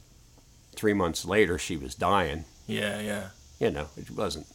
three 0.74 0.92
months 0.94 1.24
later 1.24 1.58
she 1.58 1.76
was 1.76 1.94
dying, 1.94 2.44
Yeah, 2.66 3.00
yeah. 3.00 3.28
you 3.60 3.70
know, 3.70 3.88
it 3.96 4.10
wasn't. 4.10 4.46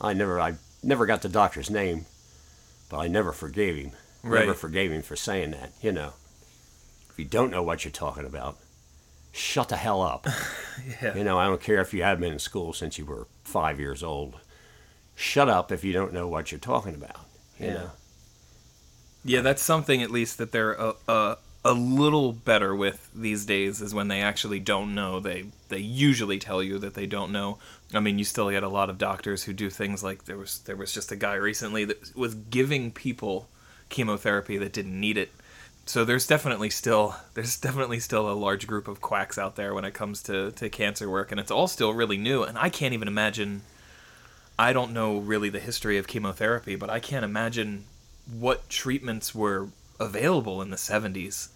I 0.00 0.12
never 0.12 0.40
I 0.40 0.54
never 0.82 1.04
got 1.06 1.22
the 1.22 1.28
doctor's 1.28 1.70
name, 1.70 2.06
but 2.88 2.98
I 2.98 3.08
never 3.08 3.32
forgave 3.32 3.76
him. 3.76 3.92
Never 4.26 4.54
forgave 4.54 4.92
him 4.92 5.02
for 5.02 5.16
saying 5.16 5.52
that. 5.52 5.72
You 5.80 5.92
know, 5.92 6.12
if 7.10 7.18
you 7.18 7.24
don't 7.24 7.50
know 7.50 7.62
what 7.62 7.84
you're 7.84 7.92
talking 7.92 8.24
about, 8.26 8.58
shut 9.32 9.68
the 9.68 9.76
hell 9.76 10.02
up. 10.02 10.26
Yeah. 11.02 11.14
You 11.16 11.24
know, 11.24 11.38
I 11.38 11.46
don't 11.46 11.60
care 11.60 11.80
if 11.80 11.94
you 11.94 12.02
have 12.02 12.20
been 12.20 12.34
in 12.34 12.38
school 12.38 12.72
since 12.74 12.98
you 12.98 13.06
were 13.06 13.26
five 13.44 13.80
years 13.80 14.02
old. 14.02 14.36
Shut 15.14 15.48
up 15.48 15.72
if 15.72 15.82
you 15.84 15.92
don't 15.94 16.12
know 16.12 16.28
what 16.28 16.52
you're 16.52 16.60
talking 16.60 16.94
about. 16.94 17.20
You 17.58 17.66
Yeah. 17.68 17.72
know, 17.74 17.90
Yeah, 19.24 19.40
that's 19.40 19.62
something 19.62 20.02
at 20.02 20.10
least 20.10 20.36
that 20.38 20.52
they're 20.52 20.74
a, 20.74 20.94
a, 21.08 21.36
a 21.64 21.72
little 21.72 22.32
better 22.32 22.76
with 22.76 23.08
these 23.14 23.46
days 23.46 23.80
is 23.80 23.94
when 23.94 24.08
they 24.08 24.20
actually 24.20 24.60
don't 24.60 24.94
know. 24.94 25.18
They 25.18 25.46
they 25.70 25.78
usually 25.78 26.38
tell 26.38 26.62
you 26.62 26.78
that 26.78 26.92
they 26.94 27.06
don't 27.06 27.32
know. 27.32 27.58
I 27.94 28.00
mean, 28.00 28.18
you 28.18 28.24
still 28.24 28.50
get 28.50 28.62
a 28.62 28.68
lot 28.68 28.90
of 28.90 28.98
doctors 28.98 29.44
who 29.44 29.52
do 29.54 29.70
things 29.70 30.04
like 30.04 30.26
there 30.26 30.36
was 30.36 30.58
there 30.60 30.76
was 30.76 30.92
just 30.92 31.10
a 31.10 31.16
guy 31.16 31.34
recently 31.34 31.84
that 31.86 32.14
was 32.14 32.34
giving 32.34 32.92
people 32.92 33.48
chemotherapy 33.88 34.58
that 34.58 34.72
didn't 34.72 34.98
need 34.98 35.16
it. 35.16 35.30
So 35.86 36.04
there's 36.04 36.26
definitely 36.26 36.70
still 36.70 37.14
there's 37.34 37.56
definitely 37.58 38.00
still 38.00 38.30
a 38.30 38.34
large 38.34 38.66
group 38.66 38.88
of 38.88 39.00
quacks 39.00 39.38
out 39.38 39.56
there 39.56 39.74
when 39.74 39.84
it 39.84 39.94
comes 39.94 40.22
to, 40.24 40.50
to 40.52 40.68
cancer 40.68 41.08
work 41.08 41.30
and 41.30 41.40
it's 41.40 41.50
all 41.50 41.68
still 41.68 41.94
really 41.94 42.18
new 42.18 42.42
and 42.42 42.58
I 42.58 42.70
can't 42.70 42.94
even 42.94 43.08
imagine 43.08 43.62
I 44.58 44.72
don't 44.72 44.92
know 44.92 45.18
really 45.18 45.50
the 45.50 45.60
history 45.60 45.98
of 45.98 46.06
chemotherapy, 46.06 46.76
but 46.76 46.88
I 46.88 46.98
can't 46.98 47.24
imagine 47.24 47.84
what 48.26 48.68
treatments 48.70 49.34
were 49.34 49.68
available 50.00 50.62
in 50.62 50.70
the 50.70 50.76
70s 50.76 51.48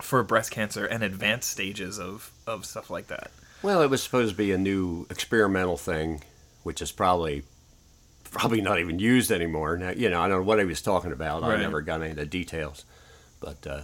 for 0.00 0.22
breast 0.22 0.52
cancer 0.52 0.86
and 0.86 1.02
advanced 1.02 1.50
stages 1.50 1.98
of, 1.98 2.30
of 2.46 2.64
stuff 2.64 2.90
like 2.90 3.08
that. 3.08 3.32
Well, 3.62 3.82
it 3.82 3.90
was 3.90 4.02
supposed 4.02 4.30
to 4.30 4.36
be 4.36 4.52
a 4.52 4.58
new 4.58 5.06
experimental 5.10 5.76
thing, 5.76 6.22
which 6.62 6.80
is 6.80 6.92
probably 6.92 7.42
probably 8.30 8.60
not 8.60 8.78
even 8.78 8.98
used 8.98 9.30
anymore. 9.30 9.76
Now, 9.76 9.90
you 9.90 10.08
know, 10.10 10.20
I 10.20 10.28
don't 10.28 10.40
know 10.40 10.46
what 10.46 10.58
he 10.58 10.64
was 10.64 10.82
talking 10.82 11.12
about. 11.12 11.42
I 11.42 11.56
never 11.60 11.80
got 11.82 12.00
any 12.02 12.10
of 12.10 12.16
the 12.16 12.26
details, 12.26 12.84
but 13.40 13.66
uh, 13.66 13.82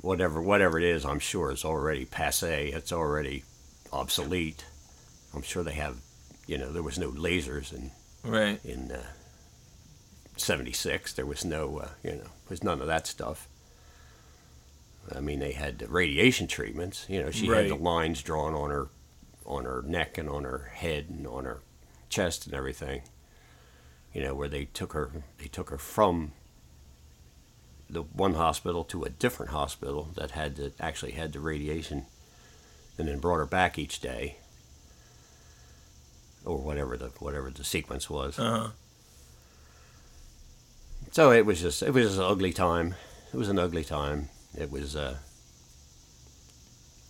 whatever 0.00 0.40
whatever 0.42 0.78
it 0.78 0.84
is, 0.84 1.04
I'm 1.04 1.18
sure 1.18 1.50
it's 1.50 1.64
already 1.64 2.04
passe. 2.04 2.68
It's 2.70 2.92
already 2.92 3.44
obsolete. 3.92 4.64
I'm 5.34 5.42
sure 5.42 5.62
they 5.62 5.72
have, 5.74 5.96
you 6.46 6.56
know, 6.58 6.72
there 6.72 6.82
was 6.82 6.98
no 6.98 7.10
lasers 7.10 7.72
in 7.72 7.90
Right. 8.24 8.58
in 8.64 8.90
uh, 8.92 9.02
'76. 10.36 11.12
There 11.12 11.26
was 11.26 11.44
no, 11.44 11.78
uh, 11.78 11.88
you 12.02 12.10
know, 12.12 12.16
there 12.18 12.50
was 12.50 12.62
none 12.64 12.80
of 12.80 12.86
that 12.86 13.06
stuff. 13.06 13.48
I 15.14 15.20
mean, 15.20 15.38
they 15.38 15.52
had 15.52 15.78
the 15.78 15.86
radiation 15.88 16.46
treatments. 16.48 17.06
You 17.08 17.22
know, 17.22 17.30
she 17.30 17.46
had 17.46 17.68
the 17.70 17.76
lines 17.76 18.22
drawn 18.22 18.54
on 18.54 18.68
her, 18.70 18.88
on 19.46 19.64
her 19.64 19.82
neck 19.86 20.18
and 20.18 20.28
on 20.28 20.44
her 20.44 20.70
head 20.74 21.06
and 21.08 21.26
on 21.26 21.44
her 21.46 21.60
chest 22.10 22.44
and 22.46 22.54
everything. 22.54 23.02
You 24.12 24.22
know, 24.22 24.34
where 24.34 24.48
they 24.48 24.64
took 24.66 24.92
her, 24.94 25.10
they 25.38 25.46
took 25.46 25.70
her 25.70 25.78
from 25.78 26.32
the 27.90 28.02
one 28.02 28.34
hospital 28.34 28.84
to 28.84 29.04
a 29.04 29.10
different 29.10 29.52
hospital 29.52 30.08
that 30.16 30.32
had 30.32 30.56
the 30.56 30.72
actually 30.80 31.12
had 31.12 31.32
the 31.32 31.40
radiation, 31.40 32.06
and 32.98 33.08
then 33.08 33.18
brought 33.18 33.36
her 33.36 33.46
back 33.46 33.78
each 33.78 34.00
day, 34.00 34.36
or 36.44 36.58
whatever 36.58 36.96
the 36.96 37.08
whatever 37.18 37.50
the 37.50 37.64
sequence 37.64 38.10
was. 38.10 38.38
Uh-huh. 38.38 38.68
So 41.12 41.32
it 41.32 41.46
was 41.46 41.60
just 41.60 41.82
it 41.82 41.92
was 41.92 42.06
just 42.06 42.18
an 42.18 42.24
ugly 42.24 42.52
time. 42.52 42.94
It 43.32 43.36
was 43.36 43.48
an 43.48 43.58
ugly 43.58 43.84
time. 43.84 44.28
It 44.56 44.70
was 44.70 44.96
uh 44.96 45.16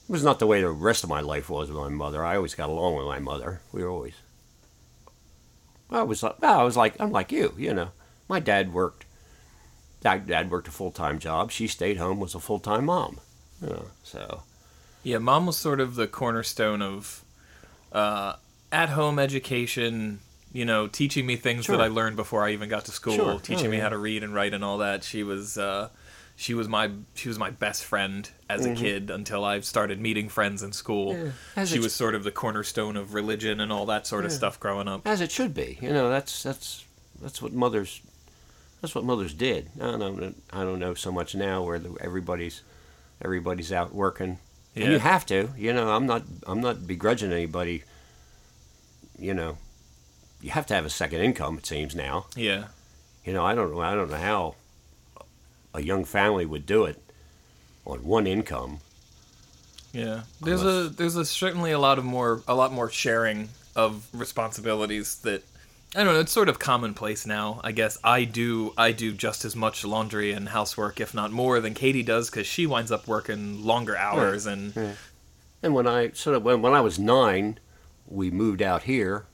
it 0.09 0.13
was 0.13 0.25
not 0.25 0.39
the 0.39 0.47
way 0.47 0.61
the 0.61 0.71
rest 0.71 1.05
of 1.05 1.11
my 1.11 1.21
life 1.21 1.51
was 1.51 1.71
with 1.71 1.79
my 1.79 1.89
mother. 1.89 2.25
I 2.25 2.37
always 2.37 2.55
got 2.55 2.71
along 2.71 2.97
with 2.97 3.07
my 3.07 3.19
mother. 3.19 3.61
We 3.73 3.83
were 3.83 3.91
always 3.91 4.15
I 5.91 6.03
was 6.03 6.23
like 6.23 6.43
I 6.43 6.63
was 6.63 6.77
like 6.77 6.95
I'm 7.01 7.11
like 7.13 7.33
you, 7.33 7.55
you 7.57 7.73
know. 7.75 7.91
My 8.29 8.41
dad 8.41 8.73
worked 8.75 9.07
dad, 10.03 10.27
dad 10.27 10.51
worked 10.51 10.69
a 10.69 10.71
full 10.71 10.91
time 10.91 11.19
job. 11.19 11.51
She 11.51 11.67
stayed 11.67 11.97
home 11.97 12.21
was 12.21 12.35
a 12.35 12.41
full 12.41 12.59
time 12.61 12.87
mom. 12.87 13.21
You 13.63 13.69
know, 13.69 13.85
so 14.03 14.43
Yeah, 15.03 15.19
mom 15.19 15.47
was 15.47 15.57
sort 15.57 15.81
of 15.81 15.95
the 15.97 16.07
cornerstone 16.07 16.83
of 16.83 17.25
uh, 17.93 18.35
at 18.71 18.91
home 18.91 19.19
education, 19.19 20.21
you 20.53 20.65
know, 20.65 20.87
teaching 20.87 21.25
me 21.27 21.37
things 21.37 21.65
Sure. 21.65 21.77
that 21.77 21.83
I 21.83 21.89
learned 21.89 22.17
before 22.17 22.45
I 22.45 22.53
even 22.53 22.69
got 22.69 22.85
to 22.85 22.93
school, 22.93 23.15
Sure. 23.17 23.39
teaching 23.41 23.69
Oh, 23.69 23.71
me 23.71 23.79
how 23.79 23.89
to 23.89 23.99
read 23.99 24.23
and 24.23 24.35
write 24.35 24.53
and 24.55 24.63
all 24.63 24.79
that. 24.79 25.03
She 25.05 25.23
was 25.23 25.57
uh, 25.59 25.89
she 26.41 26.55
was 26.55 26.69
my 26.69 26.89
she 27.17 27.29
was 27.29 27.37
my 27.37 27.51
best 27.51 27.83
friend 27.85 28.31
as 28.49 28.65
a 28.65 28.73
kid 28.73 29.11
until 29.11 29.45
I 29.45 29.59
started 29.59 30.01
meeting 30.01 30.29
friends 30.29 30.63
in 30.63 30.73
school. 30.73 31.15
Mm-hmm. 31.15 31.31
Yeah. 31.57 31.65
She 31.65 31.77
it- 31.77 31.83
was 31.83 31.93
sort 31.93 32.15
of 32.15 32.23
the 32.23 32.31
cornerstone 32.31 32.97
of 32.97 33.13
religion 33.13 33.59
and 33.61 33.73
all 33.73 33.87
that 33.87 34.07
sort 34.07 34.25
of 34.25 34.31
stuff 34.31 34.61
growing 34.61 34.87
up. 34.87 35.05
as 35.05 35.21
it 35.21 35.33
should 35.33 35.53
be. 35.53 35.79
You 35.83 35.93
know, 35.93 36.09
that's 36.09 36.45
that's 36.45 36.85
that's 37.21 37.43
what 37.43 37.53
mothers 37.53 38.01
that's 38.81 38.95
what 38.95 39.03
mothers 39.05 39.35
did. 39.35 39.69
I 39.81 39.97
don't 39.97 39.99
know, 40.21 40.33
I 40.53 40.63
don't 40.63 40.79
know 40.79 40.95
so 40.95 41.11
much 41.11 41.35
now 41.35 41.65
where 41.65 41.81
the, 41.81 41.97
everybody's 42.01 42.63
everybody's 43.21 43.73
out 43.73 43.93
working. 43.93 44.39
And 44.77 44.93
you 44.93 45.01
have 45.01 45.27
to. 45.27 45.49
You 45.57 45.73
know, 45.73 45.91
I'm 45.91 46.07
not 46.07 46.23
I'm 46.47 46.61
not 46.61 46.87
begrudging 46.87 47.33
anybody. 47.33 47.83
You 49.19 49.35
know, 49.35 49.59
you 50.41 50.51
have 50.51 50.67
to 50.67 50.75
have 50.75 50.87
a 50.87 50.91
second 50.91 51.21
income. 51.23 51.59
It 51.59 51.67
seems 51.67 51.97
now. 51.97 52.27
Yeah. 52.37 52.67
You 53.25 53.33
know, 53.33 53.45
I 53.45 53.57
don't 53.57 53.73
know. 53.73 53.81
I 53.81 53.97
don't 53.97 54.09
know 54.09 54.17
how 54.19 54.55
a 55.75 55.83
young 55.83 56.05
family 56.05 56.47
would 56.47 56.67
do 56.67 56.85
it 56.85 57.03
on 57.85 58.05
one 58.05 58.27
income. 58.27 58.79
Yeah, 59.93 60.23
there's 60.43 60.61
Unless- 60.63 60.87
a 60.87 60.89
there's 60.91 61.17
a 61.17 61.25
certainly 61.25 61.73
a 61.73 61.79
lot 61.79 61.99
of 61.99 62.05
more 62.05 62.43
a 62.47 62.55
lot 62.55 62.73
more 62.73 62.91
sharing 62.91 63.49
of 63.75 64.07
responsibilities 64.13 65.17
that 65.23 65.43
I 65.97 66.05
don't 66.05 66.13
know. 66.13 66.21
It's 66.21 66.33
sort 66.33 66.51
of 66.51 66.59
commonplace 66.59 67.25
now. 67.27 67.61
I 67.65 67.73
guess 67.73 67.97
I 68.05 68.25
do. 68.25 68.75
I 68.77 68.93
do 68.93 69.13
just 69.13 69.47
as 69.47 69.57
much 69.57 69.85
laundry 69.87 70.33
and 70.33 70.51
housework, 70.51 71.01
if 71.01 71.15
not 71.15 71.33
more, 71.33 71.61
than 71.61 71.73
Katie 71.73 72.03
does, 72.03 72.29
because 72.29 72.47
she 72.47 72.67
winds 72.67 72.93
up 72.93 73.09
working 73.09 73.65
longer 73.65 73.97
hours. 73.97 74.45
And 74.45 74.97
And 75.63 75.75
when 75.75 75.87
I 75.87 76.11
sort 76.11 76.37
of 76.37 76.43
when, 76.43 76.61
when 76.61 76.75
I 76.75 76.83
was 76.83 76.99
nine, 76.99 77.59
we 78.07 78.31
moved 78.31 78.61
out 78.61 78.83
here, 78.83 79.25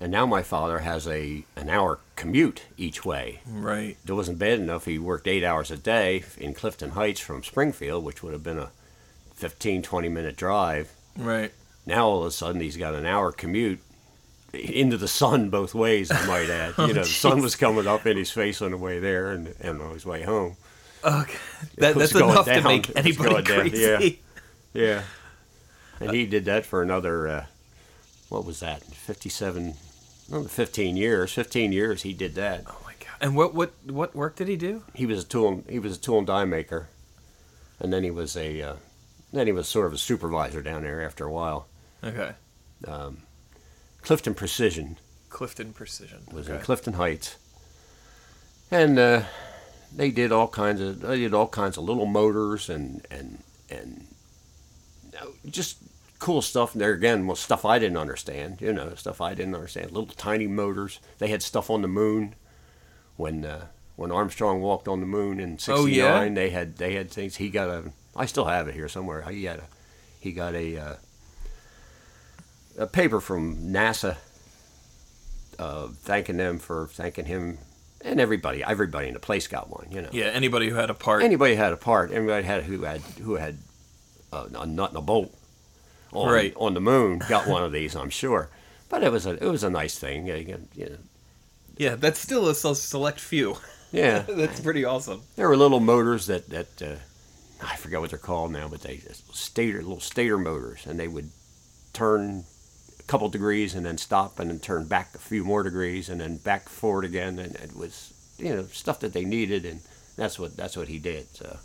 and 0.00 0.10
now 0.10 0.26
my 0.26 0.42
father 0.42 0.78
has 0.80 1.06
a 1.06 1.44
an 1.56 1.68
hour 1.68 1.98
commute 2.16 2.62
each 2.76 3.04
way. 3.04 3.40
right, 3.46 3.96
It 4.06 4.12
wasn't 4.12 4.38
bad 4.38 4.58
enough. 4.58 4.84
He 4.86 4.98
worked 4.98 5.28
eight 5.28 5.44
hours 5.44 5.70
a 5.70 5.76
day 5.76 6.24
in 6.38 6.54
Clifton 6.54 6.90
Heights 6.90 7.20
from 7.20 7.42
Springfield, 7.42 8.04
which 8.04 8.22
would 8.22 8.32
have 8.32 8.42
been 8.42 8.58
a 8.58 8.70
15, 9.34 9.82
20 9.82 10.08
minute 10.08 10.36
drive. 10.36 10.90
right. 11.16 11.52
Now 11.86 12.06
all 12.08 12.20
of 12.20 12.26
a 12.26 12.30
sudden 12.30 12.60
he's 12.60 12.76
got 12.76 12.94
an 12.94 13.06
hour 13.06 13.32
commute 13.32 13.80
into 14.52 14.96
the 14.98 15.08
sun 15.08 15.48
both 15.48 15.74
ways. 15.74 16.10
I 16.10 16.26
might 16.26 16.50
add. 16.50 16.74
You 16.78 16.88
know, 16.88 17.02
the 17.02 17.04
sun 17.04 17.40
was 17.40 17.56
coming 17.56 17.86
up 17.86 18.06
in 18.06 18.16
his 18.16 18.30
face 18.30 18.60
on 18.60 18.72
the 18.72 18.76
way 18.76 18.98
there 18.98 19.30
and, 19.30 19.54
and 19.60 19.80
on 19.80 19.94
his 19.94 20.04
way 20.04 20.22
home. 20.22 20.56
Okay, 21.02 21.38
that, 21.78 21.94
that's 21.96 22.14
enough 22.14 22.44
to 22.44 22.60
make 22.62 22.94
anybody 22.94 23.30
going 23.30 23.44
down, 23.44 23.60
crazy. 23.70 24.20
yeah. 24.74 24.82
Yeah, 24.86 25.02
and 25.98 26.10
he 26.12 26.26
did 26.26 26.44
that 26.44 26.66
for 26.66 26.82
another. 26.82 27.26
Uh, 27.26 27.46
what 28.28 28.44
was 28.44 28.60
that? 28.60 28.82
Fifty-seven, 28.84 29.74
no, 30.30 30.44
fifteen 30.44 30.96
years. 30.96 31.32
Fifteen 31.32 31.72
years 31.72 32.02
he 32.02 32.12
did 32.12 32.34
that. 32.36 32.64
Oh 32.66 32.78
my 32.84 32.92
god! 33.00 33.16
And 33.20 33.36
what 33.36 33.54
what 33.54 33.72
what 33.86 34.14
work 34.14 34.36
did 34.36 34.48
he 34.48 34.56
do? 34.56 34.82
He 34.94 35.06
was 35.06 35.24
a 35.24 35.26
tool. 35.26 35.64
He 35.68 35.78
was 35.78 35.96
a 35.96 36.00
tool 36.00 36.18
and 36.18 36.26
die 36.26 36.44
maker, 36.44 36.88
and 37.78 37.92
then 37.92 38.04
he 38.04 38.10
was 38.10 38.36
a. 38.36 38.62
Uh, 38.62 38.74
then 39.32 39.46
he 39.46 39.52
was 39.52 39.68
sort 39.68 39.86
of 39.86 39.92
a 39.92 39.98
supervisor 39.98 40.60
down 40.60 40.82
there 40.82 41.04
after 41.04 41.24
a 41.24 41.30
while. 41.32 41.68
Okay, 42.02 42.32
Um, 42.88 43.18
Clifton 44.02 44.34
Precision 44.34 44.96
Clifton 45.28 45.72
Precision. 45.72 46.22
was 46.32 46.48
okay. 46.48 46.58
in 46.58 46.64
Clifton 46.64 46.94
Heights, 46.94 47.36
and 48.70 48.98
uh, 48.98 49.22
they 49.94 50.10
did 50.10 50.32
all 50.32 50.48
kinds 50.48 50.80
of 50.80 51.00
they 51.00 51.18
did 51.18 51.34
all 51.34 51.46
kinds 51.48 51.76
of 51.76 51.84
little 51.84 52.06
motors 52.06 52.68
and 52.70 53.06
and 53.10 53.42
and 53.68 54.06
just 55.48 55.76
cool 56.20 56.40
stuff. 56.42 56.72
And 56.74 56.80
there 56.80 56.92
again 56.92 57.26
was 57.26 57.40
stuff 57.40 57.64
I 57.64 57.78
didn't 57.80 57.96
understand. 57.96 58.60
You 58.60 58.72
know, 58.72 58.94
stuff 58.94 59.20
I 59.20 59.34
didn't 59.34 59.54
understand. 59.56 59.90
Little 59.90 60.06
tiny 60.14 60.46
motors. 60.46 61.00
They 61.18 61.28
had 61.28 61.42
stuff 61.42 61.68
on 61.70 61.82
the 61.82 61.88
moon 61.88 62.34
when 63.16 63.44
uh, 63.44 63.66
when 63.96 64.12
Armstrong 64.12 64.60
walked 64.60 64.86
on 64.86 65.00
the 65.00 65.06
moon 65.06 65.40
in 65.40 65.54
Oh, 65.68 65.86
'69. 65.86 65.88
yeah? 65.94 66.28
They 66.34 66.50
had 66.50 66.76
they 66.76 66.94
had 66.94 67.10
things. 67.10 67.36
He 67.36 67.48
got 67.50 67.68
a. 67.68 67.90
I 68.16 68.26
still 68.26 68.44
have 68.44 68.68
it 68.68 68.74
here 68.74 68.88
somewhere. 68.88 69.22
He 69.28 69.44
had 69.44 69.58
a. 69.58 69.64
He 70.20 70.30
got 70.32 70.54
a. 70.54 70.76
Uh, 70.78 70.94
a 72.78 72.86
paper 72.86 73.20
from 73.20 73.56
NASA 73.72 74.16
uh, 75.58 75.88
thanking 76.02 76.36
them 76.38 76.58
for 76.58 76.86
thanking 76.86 77.26
him 77.26 77.58
and 78.00 78.18
everybody 78.20 78.62
everybody 78.64 79.08
in 79.08 79.12
the 79.14 79.20
place 79.20 79.46
got 79.48 79.68
one 79.68 79.86
you 79.90 80.00
know 80.00 80.08
Yeah, 80.12 80.26
anybody 80.26 80.68
who 80.70 80.76
had 80.76 80.88
a 80.88 80.94
part. 80.94 81.22
anybody 81.22 81.56
had 81.56 81.72
a 81.72 81.76
part 81.76 82.10
anybody 82.12 82.46
had 82.46 82.62
who 82.62 82.82
had 82.84 83.00
who 83.22 83.34
had 83.34 83.58
uh, 84.32 84.46
a 84.58 84.64
nut 84.66 84.90
and 84.90 84.98
a 84.98 85.02
bolt 85.02 85.34
on, 86.12 86.32
Right. 86.32 86.54
on 86.56 86.74
the 86.74 86.80
moon. 86.80 87.20
Got 87.28 87.46
one 87.46 87.62
of 87.62 87.72
these 87.72 87.94
I'm 87.94 88.10
sure. 88.10 88.48
But 88.88 89.02
it 89.04 89.12
was 89.12 89.26
a 89.26 89.32
it 89.42 89.48
was 89.50 89.62
a 89.64 89.70
nice 89.70 89.98
thing. 89.98 90.26
You 90.26 90.58
know, 90.76 90.96
yeah, 91.76 91.94
that's 91.94 92.18
still 92.20 92.48
a 92.48 92.54
select 92.54 93.20
few. 93.20 93.56
yeah. 93.92 94.18
That's 94.28 94.60
pretty 94.60 94.84
awesome. 94.84 95.22
there 95.36 95.48
were 95.48 95.56
little 95.56 95.80
motors 95.80 96.26
that 96.26 96.48
that 96.50 96.82
uh, 96.82 96.96
I 97.64 97.76
forget 97.76 98.00
what 98.00 98.10
they're 98.10 98.18
called 98.18 98.52
now 98.52 98.68
but 98.68 98.82
they 98.82 99.00
stator 99.32 99.78
little 99.82 100.00
stator 100.00 100.38
motors 100.38 100.86
and 100.86 100.98
they 100.98 101.08
would 101.08 101.30
turn 101.92 102.44
a 102.98 103.02
couple 103.04 103.28
degrees 103.28 103.74
and 103.74 103.84
then 103.84 103.98
stop 103.98 104.38
and 104.38 104.50
then 104.50 104.58
turn 104.60 104.86
back 104.86 105.14
a 105.14 105.18
few 105.18 105.42
more 105.44 105.62
degrees 105.62 106.08
and 106.08 106.20
then 106.20 106.36
back 106.36 106.68
forward 106.68 107.04
again 107.04 107.38
and 107.38 107.54
it 107.56 107.74
was 107.76 108.12
you 108.38 108.54
know 108.54 108.64
stuff 108.72 109.00
that 109.00 109.12
they 109.12 109.24
needed 109.24 109.64
and 109.64 109.80
that's 110.16 110.38
what 110.38 110.56
that's 110.56 110.76
what 110.76 110.88
he 110.88 110.98
did 110.98 111.26
so. 111.34 111.58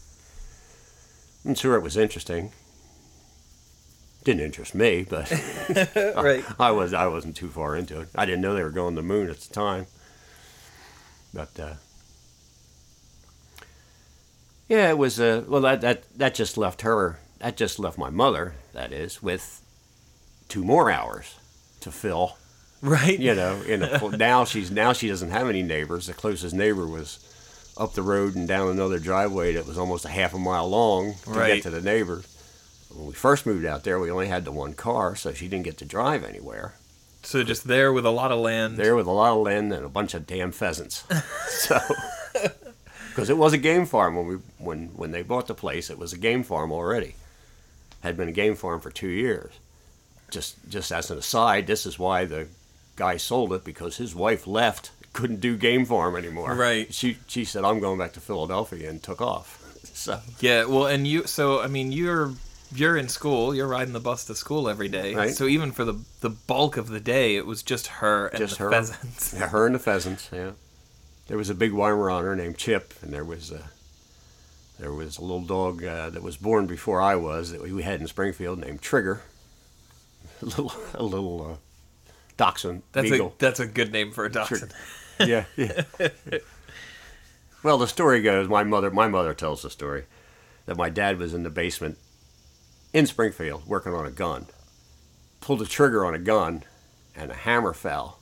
I'm 1.46 1.56
sure 1.56 1.76
it 1.76 1.84
was 1.84 1.98
interesting 1.98 2.52
didn't 4.26 4.42
interest 4.42 4.76
me 4.76 5.06
but 5.10 5.32
right. 6.18 6.44
I 6.60 6.72
was 6.72 6.94
I 6.94 7.08
wasn't 7.08 7.38
too 7.38 7.48
far 7.50 7.76
into 7.78 8.02
it 8.02 8.10
I 8.16 8.26
didn't 8.26 8.42
know 8.42 8.54
they 8.56 8.64
were 8.64 8.70
going 8.72 8.96
to 8.96 9.02
the 9.02 9.08
moon 9.08 9.30
at 9.30 9.40
the 9.40 9.54
time 9.54 9.86
but 11.34 11.58
uh, 11.60 11.74
yeah 14.68 14.90
it 14.90 14.98
was 14.98 15.20
uh, 15.20 15.44
well 15.48 15.62
that, 15.62 15.82
that 15.82 16.04
that 16.18 16.36
just 16.36 16.58
left 16.58 16.82
her 16.82 17.20
that 17.40 17.58
just 17.58 17.80
left 17.80 17.98
my 17.98 18.10
mother 18.10 18.56
that 18.74 18.92
is 18.92 19.22
with 19.22 19.62
two 20.50 20.64
more 20.64 20.90
hours 20.92 21.36
to 21.82 21.92
fill 21.92 22.38
Right. 22.82 23.20
you 23.20 23.34
know 23.34 23.62
in 23.62 23.82
a, 23.84 24.10
now 24.18 24.46
she's 24.46 24.70
now 24.72 24.94
she 24.94 25.08
doesn't 25.08 25.32
have 25.32 25.48
any 25.50 25.64
neighbors 25.64 26.08
the 26.08 26.14
closest 26.14 26.54
neighbor 26.54 26.86
was 26.86 27.20
up 27.78 27.94
the 27.94 28.02
road 28.04 28.36
and 28.36 28.48
down 28.48 28.70
another 28.70 29.00
driveway 29.00 29.54
that 29.54 29.66
was 29.66 29.78
almost 29.78 30.06
a 30.06 30.10
half 30.10 30.34
a 30.34 30.38
mile 30.40 30.68
long 30.70 31.16
to 31.26 31.30
Right. 31.32 31.54
get 31.56 31.64
to 31.64 31.70
the 31.70 31.82
neighbor 31.82 32.22
when 32.96 33.08
we 33.08 33.14
first 33.14 33.46
moved 33.46 33.66
out 33.66 33.84
there 33.84 34.00
we 34.00 34.10
only 34.10 34.28
had 34.28 34.46
the 34.46 34.52
one 34.52 34.74
car 34.74 35.16
so 35.16 35.34
she 35.34 35.48
didn't 35.48 35.66
get 35.66 35.78
to 35.78 35.86
drive 35.86 36.24
anywhere 36.24 36.74
So 37.24 37.44
just 37.44 37.68
there 37.68 37.92
with 37.92 38.06
a 38.06 38.12
lot 38.12 38.32
of 38.32 38.40
land. 38.40 38.78
there 38.78 38.96
with 38.96 39.08
a 39.08 39.12
lot 39.12 39.34
of 39.36 39.44
land 39.44 39.74
and 39.74 39.86
a 39.86 39.90
bunch 39.90 40.14
of 40.14 40.26
damn 40.28 40.52
pheasants. 40.52 41.04
so, 41.50 41.80
because 43.10 43.30
it 43.30 43.38
was 43.38 43.54
a 43.54 43.58
game 43.58 43.86
farm 43.86 44.16
when 44.16 44.28
we 44.28 44.36
when 44.58 44.88
when 44.96 45.12
they 45.12 45.24
bought 45.24 45.48
the 45.48 45.54
place, 45.56 45.90
it 45.90 45.98
was 45.98 46.14
a 46.14 46.18
game 46.18 46.44
farm 46.44 46.72
already. 46.72 47.16
Had 48.02 48.16
been 48.18 48.30
a 48.30 48.32
game 48.44 48.56
farm 48.56 48.80
for 48.80 48.92
two 48.92 49.08
years. 49.10 49.54
Just 50.30 50.56
just 50.70 50.92
as 50.92 51.10
an 51.12 51.18
aside, 51.18 51.66
this 51.66 51.86
is 51.86 51.98
why 51.98 52.26
the 52.26 52.48
guy 52.96 53.18
sold 53.18 53.54
it 53.54 53.64
because 53.64 53.98
his 53.98 54.14
wife 54.14 54.46
left, 54.48 54.92
couldn't 55.14 55.40
do 55.42 55.58
game 55.58 55.86
farm 55.86 56.16
anymore. 56.16 56.54
Right. 56.56 56.94
She 56.94 57.18
she 57.28 57.46
said, 57.46 57.64
"I'm 57.64 57.80
going 57.80 57.98
back 58.00 58.14
to 58.14 58.20
Philadelphia," 58.20 58.90
and 58.90 59.02
took 59.02 59.22
off. 59.22 59.62
So 59.96 60.20
Yeah. 60.42 60.66
Well, 60.66 60.88
and 60.88 61.08
you. 61.08 61.26
So 61.26 61.62
I 61.62 61.68
mean, 61.68 61.92
you're 61.92 62.34
you're 62.74 62.98
in 62.98 63.08
school. 63.10 63.54
You're 63.54 63.68
riding 63.68 63.94
the 63.94 64.00
bus 64.00 64.26
to 64.26 64.36
school 64.36 64.68
every 64.70 64.88
day. 64.90 65.14
Right. 65.16 65.34
So 65.34 65.46
even 65.46 65.72
for 65.72 65.86
the 65.86 65.96
the 66.22 66.30
bulk 66.30 66.78
of 66.78 66.90
the 66.90 67.00
day, 67.00 67.36
it 67.36 67.46
was 67.46 67.64
just 67.64 67.88
her 67.88 68.28
and 68.28 68.40
Just 68.40 68.58
the 68.58 68.64
her. 68.66 68.72
pheasants. 68.72 69.34
Yeah, 69.38 69.50
her 69.50 69.66
and 69.66 69.76
the 69.76 69.80
pheasants. 69.80 70.30
Yeah, 70.34 70.52
there 71.28 71.38
was 71.38 71.50
a 71.50 71.56
big 71.56 71.72
Weimaraner 71.72 72.36
named 72.36 72.58
Chip, 72.58 72.94
and 73.02 73.12
there 73.14 73.26
was 73.26 73.52
a 73.52 73.70
there 74.80 74.92
was 74.94 75.18
a 75.18 75.22
little 75.22 75.42
dog 75.44 75.84
uh, 75.84 76.10
that 76.10 76.22
was 76.24 76.38
born 76.38 76.66
before 76.68 77.02
I 77.02 77.16
was 77.16 77.52
that 77.52 77.62
we 77.62 77.82
had 77.84 78.02
in 78.02 78.08
Springfield 78.08 78.60
named 78.60 78.82
Trigger. 78.82 79.22
A 80.42 80.46
little 80.46 80.74
a 80.94 81.04
little 81.04 81.52
uh, 81.52 81.56
dachshund 82.36 82.82
That's 82.92 83.10
beagle. 83.10 83.28
a 83.28 83.32
that's 83.40 83.62
a 83.62 83.66
good 83.66 83.94
name 83.94 84.12
for 84.12 84.26
a 84.26 84.32
dachshund. 84.32 84.74
yeah, 85.20 85.46
yeah. 85.56 85.84
well, 87.64 87.78
the 87.78 87.88
story 87.88 88.22
goes. 88.22 88.48
My 88.50 88.64
mother 88.64 88.92
my 88.92 89.08
mother 89.08 89.34
tells 89.34 89.62
the 89.62 89.70
story 89.70 90.04
that 90.66 90.76
my 90.76 90.90
dad 90.90 91.18
was 91.20 91.34
in 91.34 91.44
the 91.44 91.50
basement 91.50 91.98
in 92.96 93.06
Springfield 93.06 93.68
working 93.68 93.94
on 93.94 94.06
a 94.06 94.10
gun, 94.10 94.46
pulled 95.42 95.60
the 95.60 95.66
trigger 95.66 96.06
on 96.06 96.14
a 96.16 96.20
gun, 96.20 96.64
and 97.14 97.30
a 97.30 97.34
hammer 97.36 97.74
fell 97.74 98.20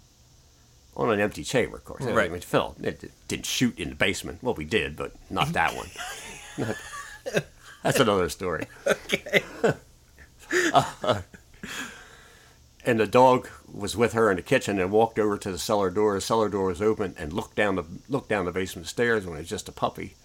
on 0.97 1.11
an 1.11 1.19
empty 1.19 1.43
chamber. 1.43 1.77
Of 1.77 1.85
course, 1.85 2.01
Right. 2.03 2.25
I 2.25 2.29
mean, 2.29 2.37
it 2.37 2.43
fell. 2.43 2.75
It 2.81 3.11
didn't 3.27 3.45
shoot 3.45 3.77
in 3.79 3.89
the 3.89 3.95
basement. 3.95 4.39
Well, 4.41 4.55
we 4.55 4.65
did, 4.65 4.95
but 4.95 5.13
not 5.29 5.53
that 5.53 5.75
one. 5.75 5.89
Not- 6.57 6.75
that's 7.83 7.99
another 7.99 8.29
story. 8.29 8.65
Okay. 8.87 9.43
and 12.85 12.99
the 12.99 13.07
dog 13.07 13.47
was 13.71 13.95
with 13.95 14.13
her 14.13 14.29
in 14.29 14.37
the 14.37 14.43
kitchen 14.43 14.79
and 14.79 14.91
walked 14.91 15.17
over 15.19 15.37
to 15.37 15.51
the 15.51 15.57
cellar 15.57 15.89
door. 15.89 16.15
The 16.15 16.21
cellar 16.21 16.49
door 16.49 16.65
was 16.65 16.81
open 16.81 17.15
and 17.17 17.31
looked 17.33 17.55
down 17.55 17.75
the 17.75 17.85
looked 18.09 18.29
down 18.29 18.45
the 18.45 18.51
basement 18.51 18.87
stairs 18.87 19.25
when 19.25 19.35
it 19.35 19.39
was 19.41 19.49
just 19.49 19.69
a 19.69 19.71
puppy. 19.71 20.15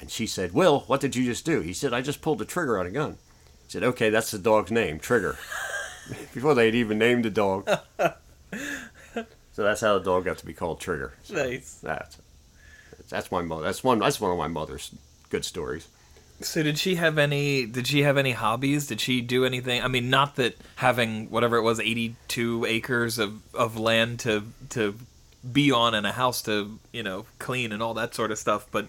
And 0.00 0.10
she 0.10 0.26
said, 0.26 0.52
"Will, 0.52 0.80
what 0.80 1.00
did 1.00 1.16
you 1.16 1.24
just 1.24 1.44
do?" 1.44 1.60
He 1.60 1.72
said, 1.72 1.92
"I 1.92 2.02
just 2.02 2.20
pulled 2.22 2.38
the 2.38 2.44
trigger 2.44 2.78
on 2.78 2.86
a 2.86 2.90
gun." 2.90 3.18
Said, 3.68 3.84
"Okay, 3.84 4.10
that's 4.10 4.30
the 4.30 4.38
dog's 4.38 4.70
name, 4.70 4.98
Trigger." 4.98 5.36
Before 6.34 6.54
they'd 6.54 6.74
even 6.74 6.98
named 6.98 7.24
the 7.24 7.30
dog. 7.30 7.68
so 7.98 9.62
that's 9.62 9.82
how 9.82 9.98
the 9.98 10.04
dog 10.04 10.24
got 10.24 10.38
to 10.38 10.46
be 10.46 10.54
called 10.54 10.80
Trigger. 10.80 11.12
So 11.22 11.34
Nice. 11.34 11.74
That's 11.82 12.18
that's 13.08 13.30
my 13.30 13.42
mother. 13.42 13.64
That's 13.64 13.84
one. 13.84 13.98
That's 13.98 14.20
one 14.20 14.30
of 14.30 14.38
my 14.38 14.48
mother's 14.48 14.94
good 15.30 15.44
stories. 15.44 15.88
So 16.40 16.62
did 16.62 16.78
she 16.78 16.94
have 16.94 17.18
any? 17.18 17.66
Did 17.66 17.86
she 17.86 18.02
have 18.02 18.16
any 18.16 18.32
hobbies? 18.32 18.86
Did 18.86 19.00
she 19.00 19.20
do 19.20 19.44
anything? 19.44 19.82
I 19.82 19.88
mean, 19.88 20.08
not 20.08 20.36
that 20.36 20.56
having 20.76 21.30
whatever 21.30 21.56
it 21.56 21.62
was, 21.62 21.80
eighty-two 21.80 22.64
acres 22.64 23.18
of, 23.18 23.40
of 23.54 23.78
land 23.78 24.20
to 24.20 24.44
to 24.70 24.94
be 25.52 25.72
on 25.72 25.94
and 25.94 26.06
a 26.06 26.12
house 26.12 26.42
to 26.42 26.78
you 26.92 27.02
know 27.02 27.26
clean 27.38 27.72
and 27.72 27.82
all 27.82 27.94
that 27.94 28.14
sort 28.14 28.30
of 28.30 28.38
stuff. 28.38 28.66
But 28.70 28.86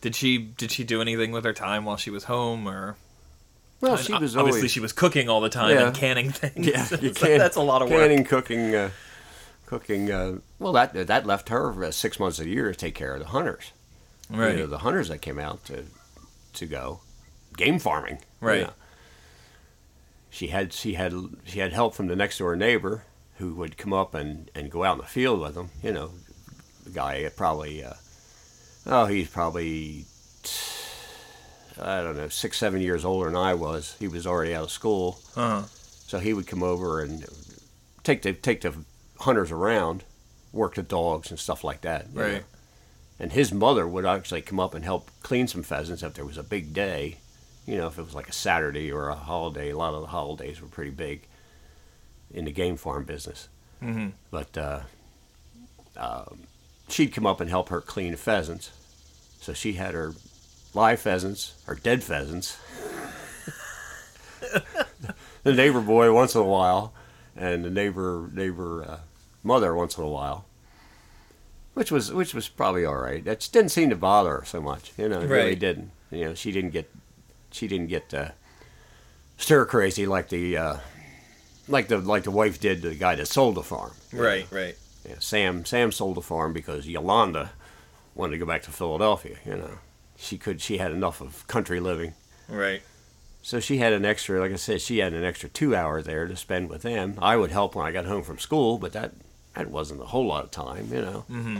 did 0.00 0.14
she 0.14 0.38
did 0.38 0.70
she 0.70 0.84
do 0.84 1.00
anything 1.00 1.32
with 1.32 1.44
her 1.44 1.52
time 1.52 1.84
while 1.84 1.96
she 1.96 2.10
was 2.10 2.24
home 2.24 2.68
or? 2.68 2.96
Well, 3.80 3.92
I 3.92 3.96
mean, 3.96 4.04
she 4.04 4.12
was 4.14 4.36
obviously 4.36 4.60
always 4.60 4.70
she 4.72 4.80
was 4.80 4.92
cooking 4.92 5.28
all 5.28 5.40
the 5.40 5.48
time 5.48 5.70
Yeah. 5.74 5.86
and 5.86 5.96
canning 5.96 6.30
things. 6.32 6.66
Yeah, 6.66 6.86
you 7.00 7.14
So 7.14 7.26
can. 7.26 7.38
that's 7.38 7.56
a 7.56 7.62
lot 7.62 7.82
of 7.82 7.90
work. 7.90 8.00
Canning, 8.00 8.24
cooking, 8.24 8.74
uh, 8.74 8.90
cooking. 9.66 10.10
Uh, 10.10 10.38
well, 10.58 10.72
that 10.72 10.92
that 11.06 11.26
left 11.26 11.48
her 11.48 11.84
uh, 11.84 11.90
six 11.90 12.18
months 12.20 12.38
of 12.38 12.44
the 12.44 12.50
year 12.50 12.70
to 12.70 12.76
take 12.78 12.94
care 12.94 13.14
of 13.14 13.20
the 13.20 13.26
hunters. 13.28 13.72
Right. 14.28 14.52
You 14.52 14.58
know, 14.60 14.66
the 14.66 14.78
hunters 14.78 15.08
that 15.08 15.22
came 15.22 15.38
out 15.38 15.64
to 15.66 15.84
to 16.54 16.66
go 16.66 17.00
game 17.56 17.78
farming. 17.78 18.18
you 18.42 18.46
Right. 18.48 18.60
know. 18.62 18.72
She 20.28 20.48
had 20.48 20.72
she 20.72 20.94
had 20.94 21.12
she 21.44 21.58
had 21.60 21.72
help 21.72 21.94
from 21.94 22.06
the 22.06 22.16
next 22.16 22.38
door 22.38 22.54
neighbor 22.56 23.04
who 23.38 23.54
would 23.54 23.76
come 23.78 23.92
up 23.94 24.14
and, 24.14 24.50
and 24.54 24.70
go 24.70 24.84
out 24.84 24.92
in 24.92 24.98
the 24.98 25.06
field 25.06 25.40
with 25.40 25.54
them. 25.54 25.70
You 25.82 25.92
know, 25.92 26.10
the 26.84 26.90
guy 26.90 27.28
probably, 27.34 27.82
uh, 27.82 27.94
oh, 28.86 29.06
he's 29.06 29.28
probably, 29.28 30.04
I 31.80 32.02
don't 32.02 32.16
know, 32.16 32.28
six, 32.28 32.58
seven 32.58 32.80
years 32.80 33.04
older 33.04 33.26
than 33.26 33.36
I 33.36 33.54
was. 33.54 33.96
He 33.98 34.08
was 34.08 34.26
already 34.26 34.54
out 34.54 34.64
of 34.64 34.70
school. 34.70 35.18
Uh-huh. 35.36 35.62
So 36.06 36.18
he 36.18 36.32
would 36.32 36.46
come 36.46 36.62
over 36.62 37.00
and 37.00 37.24
take 38.02 38.22
the 38.22 38.32
take 38.32 38.60
the 38.62 38.74
hunters 39.20 39.50
around, 39.50 40.04
work 40.52 40.74
the 40.74 40.82
dogs 40.82 41.30
and 41.30 41.38
stuff 41.38 41.62
like 41.64 41.82
that. 41.82 42.06
Right. 42.12 42.32
know. 42.32 42.40
And 43.18 43.32
his 43.32 43.52
mother 43.52 43.86
would 43.86 44.06
actually 44.06 44.42
come 44.42 44.58
up 44.58 44.74
and 44.74 44.84
help 44.84 45.10
clean 45.22 45.46
some 45.46 45.62
pheasants 45.62 46.02
if 46.02 46.14
there 46.14 46.24
was 46.24 46.38
a 46.38 46.42
big 46.42 46.72
day. 46.72 47.18
You 47.66 47.76
know, 47.76 47.86
if 47.86 47.98
it 47.98 48.02
was 48.02 48.14
like 48.14 48.28
a 48.28 48.32
Saturday 48.32 48.90
or 48.90 49.08
a 49.08 49.14
holiday. 49.14 49.70
A 49.70 49.76
lot 49.76 49.94
of 49.94 50.00
the 50.00 50.08
holidays 50.08 50.60
were 50.60 50.68
pretty 50.68 50.90
big 50.90 51.26
in 52.32 52.46
the 52.46 52.50
game 52.50 52.76
farm 52.76 53.04
business. 53.04 53.48
Mm-hmm. 53.82 54.08
But 54.30 54.56
uh, 54.56 54.80
um, 55.96 56.40
she'd 56.88 57.12
come 57.12 57.26
up 57.26 57.40
and 57.40 57.50
help 57.50 57.68
her 57.68 57.80
clean 57.80 58.16
pheasants. 58.16 58.70
So 59.40 59.52
she 59.52 59.74
had 59.74 59.94
her 59.94 60.14
live 60.74 61.00
pheasants, 61.00 61.54
or 61.66 61.74
dead 61.74 62.02
pheasants. 62.02 62.58
the 65.42 65.52
neighbor 65.52 65.80
boy 65.80 66.12
once 66.12 66.34
in 66.34 66.40
a 66.40 66.44
while, 66.44 66.92
and 67.36 67.64
the 67.64 67.70
neighbor 67.70 68.28
neighbor 68.32 68.84
uh, 68.84 68.98
mother 69.42 69.74
once 69.74 69.96
in 69.96 70.04
a 70.04 70.08
while, 70.08 70.44
which 71.74 71.90
was 71.90 72.12
which 72.12 72.34
was 72.34 72.48
probably 72.48 72.84
all 72.84 72.96
right. 72.96 73.24
That 73.24 73.48
didn't 73.52 73.70
seem 73.70 73.90
to 73.90 73.96
bother 73.96 74.38
her 74.38 74.44
so 74.44 74.60
much. 74.60 74.92
You 74.96 75.08
know, 75.08 75.20
it 75.20 75.28
really 75.28 75.56
didn't. 75.56 75.90
You 76.10 76.26
know, 76.26 76.34
she 76.34 76.52
didn't 76.52 76.70
get 76.70 76.90
she 77.50 77.68
didn't 77.68 77.88
get 77.88 78.12
uh, 78.14 78.30
stir 79.36 79.64
crazy 79.64 80.06
like 80.06 80.28
the 80.28 80.56
uh, 80.56 80.76
like 81.68 81.88
the 81.88 81.98
like 81.98 82.24
the 82.24 82.30
wife 82.30 82.60
did 82.60 82.82
to 82.82 82.90
the 82.90 82.94
guy 82.94 83.14
that 83.14 83.26
sold 83.26 83.54
the 83.54 83.62
farm. 83.62 83.92
Right, 84.12 84.50
know. 84.50 84.58
right. 84.58 84.76
Yeah, 85.08 85.16
Sam 85.18 85.64
Sam 85.64 85.92
sold 85.92 86.16
the 86.16 86.22
farm 86.22 86.52
because 86.52 86.86
Yolanda 86.86 87.50
wanted 88.14 88.32
to 88.32 88.38
go 88.38 88.46
back 88.46 88.62
to 88.64 88.70
Philadelphia. 88.70 89.36
You 89.46 89.56
know, 89.56 89.78
she 90.20 90.38
could 90.38 90.60
she 90.60 90.78
had 90.78 90.92
enough 90.92 91.20
of 91.20 91.46
country 91.46 91.80
living. 91.80 92.14
Right. 92.48 92.82
So 93.42 93.58
she 93.58 93.78
had 93.78 93.94
an 93.94 94.04
extra, 94.04 94.38
like 94.38 94.52
I 94.52 94.56
said, 94.56 94.82
she 94.82 94.98
had 94.98 95.14
an 95.14 95.24
extra 95.24 95.48
two 95.48 95.74
hours 95.74 96.04
there 96.04 96.28
to 96.28 96.36
spend 96.36 96.68
with 96.68 96.82
them. 96.82 97.14
I 97.22 97.36
would 97.36 97.50
help 97.50 97.74
when 97.74 97.86
I 97.86 97.92
got 97.92 98.04
home 98.04 98.22
from 98.22 98.38
school, 98.38 98.78
but 98.78 98.92
that 98.92 99.12
that 99.54 99.70
wasn't 99.70 100.02
a 100.02 100.06
whole 100.06 100.26
lot 100.26 100.44
of 100.44 100.50
time, 100.50 100.92
you 100.92 101.00
know. 101.00 101.24
Mm-hmm. 101.30 101.58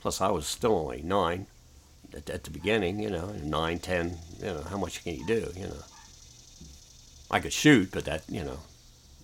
Plus, 0.00 0.20
I 0.20 0.30
was 0.30 0.46
still 0.46 0.76
only 0.76 1.02
nine 1.02 1.46
at, 2.14 2.30
at 2.30 2.44
the 2.44 2.50
beginning, 2.50 3.00
you 3.00 3.10
know, 3.10 3.32
nine, 3.42 3.78
ten. 3.78 4.18
You 4.38 4.46
know, 4.46 4.62
how 4.62 4.78
much 4.78 5.04
can 5.04 5.16
you 5.16 5.26
do, 5.26 5.52
you 5.54 5.66
know? 5.66 5.82
I 7.30 7.40
could 7.40 7.52
shoot, 7.52 7.90
but 7.92 8.06
that, 8.06 8.22
you 8.28 8.42
know, 8.42 8.60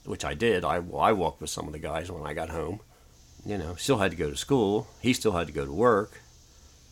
which 0.05 0.25
I 0.25 0.35
did. 0.35 0.65
I 0.65 0.77
I 0.77 1.13
walked 1.13 1.41
with 1.41 1.51
some 1.51 1.67
of 1.67 1.73
the 1.73 1.79
guys 1.79 2.11
when 2.11 2.27
I 2.27 2.35
got 2.35 2.51
home. 2.51 2.81
You 3.47 3.59
know, 3.59 3.75
still 3.77 3.99
had 3.99 4.11
to 4.11 4.17
go 4.17 4.31
to 4.31 4.37
school. 4.37 4.89
He 5.01 5.13
still 5.13 5.33
had 5.33 5.47
to 5.47 5.53
go 5.53 5.65
to 5.65 5.73
work, 5.73 6.21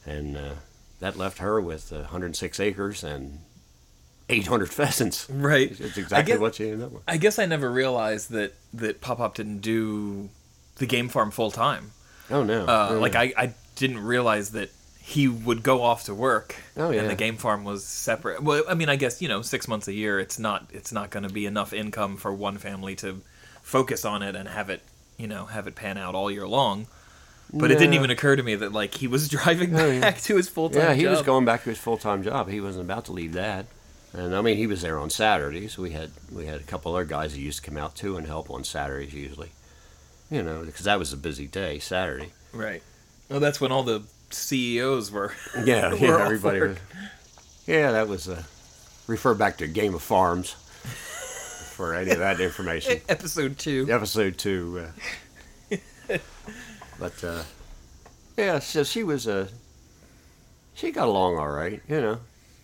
and 0.07 0.37
uh, 0.37 0.55
that 1.03 1.17
left 1.19 1.39
her 1.39 1.61
with 1.61 1.93
uh, 1.93 1.97
106 1.97 2.59
acres 2.61 3.03
and 3.05 3.41
800 4.29 4.71
pheasants. 4.73 5.29
Right. 5.29 5.71
It's 5.79 5.99
exactly 5.99 6.35
get- 6.35 6.41
what 6.41 6.59
you 6.59 6.67
ended 6.69 6.87
up 6.87 6.93
with. 6.93 7.03
I 7.07 7.17
guess 7.17 7.39
I 7.39 7.47
never 7.47 7.71
realized 7.71 8.31
that 8.31 8.55
that 8.75 9.01
Pop 9.01 9.19
Pop 9.19 9.35
didn't 9.35 9.59
do 9.61 10.31
the 10.77 10.87
game 10.87 11.09
farm 11.09 11.31
full 11.31 11.51
time. 11.51 11.91
Oh 12.31 12.43
no! 12.45 12.65
Uh, 12.67 12.89
Oh, 12.93 12.99
like 12.99 13.15
no. 13.15 13.21
I, 13.21 13.33
I 13.37 13.55
didn't 13.77 13.99
realize 14.05 14.51
that 14.53 14.71
he 15.05 15.27
would 15.29 15.63
go 15.65 15.83
off 15.83 16.05
to 16.05 16.15
work 16.15 16.55
Oh, 16.77 16.91
yeah. 16.91 17.01
and 17.03 17.11
the 17.11 17.17
game 17.17 17.37
farm 17.37 17.65
was 17.65 17.85
separate. 17.85 18.41
Well, 18.43 18.63
I 18.69 18.75
mean, 18.75 18.89
I 18.89 18.95
guess 18.97 19.21
you 19.21 19.29
know, 19.29 19.43
six 19.43 19.67
months 19.67 19.89
a 19.89 19.93
year, 19.93 20.19
it's 20.21 20.39
not 20.39 20.71
it's 20.73 20.93
not 20.93 21.11
going 21.11 21.25
to 21.25 21.33
be 21.33 21.45
enough 21.47 21.73
income 21.73 22.17
for 22.17 22.33
one 22.33 22.57
family 22.59 22.95
to 22.97 23.21
focus 23.63 24.05
on 24.05 24.23
it 24.23 24.35
and 24.37 24.49
have 24.49 24.71
it 24.71 24.81
you 25.19 25.27
know 25.27 25.47
have 25.47 25.67
it 25.67 25.75
pan 25.75 25.99
out 25.99 26.15
all 26.15 26.31
year 26.31 26.47
long. 26.47 26.87
But 27.55 27.71
it 27.71 27.79
didn't 27.79 27.95
even 27.95 28.11
occur 28.11 28.35
to 28.37 28.43
me 28.43 28.55
that 28.55 28.73
like 28.73 28.95
he 28.95 29.07
was 29.07 29.29
driving 29.37 29.75
Oh, 29.79 29.87
yeah. 29.91 30.01
back 30.01 30.21
to 30.23 30.37
his 30.37 30.49
full 30.49 30.71
time. 30.71 30.81
Job. 30.81 30.89
Yeah, 30.91 30.95
he 30.95 31.03
job. 31.03 31.11
was 31.13 31.23
going 31.23 31.45
back 31.45 31.65
to 31.65 31.69
his 31.71 31.79
full 31.79 31.99
time 31.99 32.23
job. 32.23 32.49
He 32.49 32.61
wasn't 32.61 32.85
about 32.87 33.05
to 33.07 33.13
leave 33.13 33.35
that. 33.35 33.67
And 34.15 34.35
I 34.35 34.41
mean, 34.43 34.57
he 34.59 34.67
was 34.67 34.83
there 34.83 34.99
on 34.99 35.11
Saturdays. 35.11 35.77
We 35.79 35.91
had 35.93 36.11
we 36.31 36.47
had 36.47 36.61
a 36.61 36.65
couple 36.65 36.95
other 36.95 37.05
guys 37.05 37.33
that 37.35 37.41
used 37.41 37.63
to 37.65 37.71
come 37.71 37.79
out 37.79 37.95
too 37.95 38.17
and 38.17 38.27
help 38.27 38.51
on 38.51 38.65
Saturdays 38.65 39.13
usually. 39.15 39.51
You 40.31 40.43
know, 40.43 40.65
because 40.65 40.85
that 40.87 40.99
was 40.99 41.13
a 41.13 41.17
busy 41.19 41.47
day, 41.47 41.79
Saturday. 41.79 42.33
right. 42.53 42.83
Well, 43.29 43.41
that's 43.41 43.61
when 43.61 43.71
all 43.73 43.83
the 43.83 44.03
CEOs 44.31 45.11
were. 45.13 45.33
Yeah, 45.65 45.93
We're 45.95 45.99
yeah, 46.19 46.25
everybody. 46.25 46.61
Was, 46.61 46.79
yeah, 47.67 47.93
that 47.93 48.09
was 48.09 48.29
uh, 48.29 48.43
refer 49.07 49.35
back 49.35 49.59
to 49.59 49.67
Game 49.67 49.95
of 49.95 50.03
Farms 50.03 50.51
for 51.77 51.95
any 51.95 52.11
of 52.13 52.19
that 52.19 52.41
information. 52.41 53.01
Episode 53.09 53.59
two. 53.59 53.87
episode 53.91 54.37
two. 54.39 54.87
Uh, 55.71 55.79
but 57.03 57.25
uh, 57.25 57.43
yeah, 58.37 58.61
so 58.61 58.85
she 58.85 59.03
was 59.03 59.27
Uh, 59.27 59.49
she 60.75 60.91
got 60.93 61.09
along 61.09 61.37
all 61.37 61.49
right, 61.51 61.83
you 61.89 62.01
know, 62.01 62.19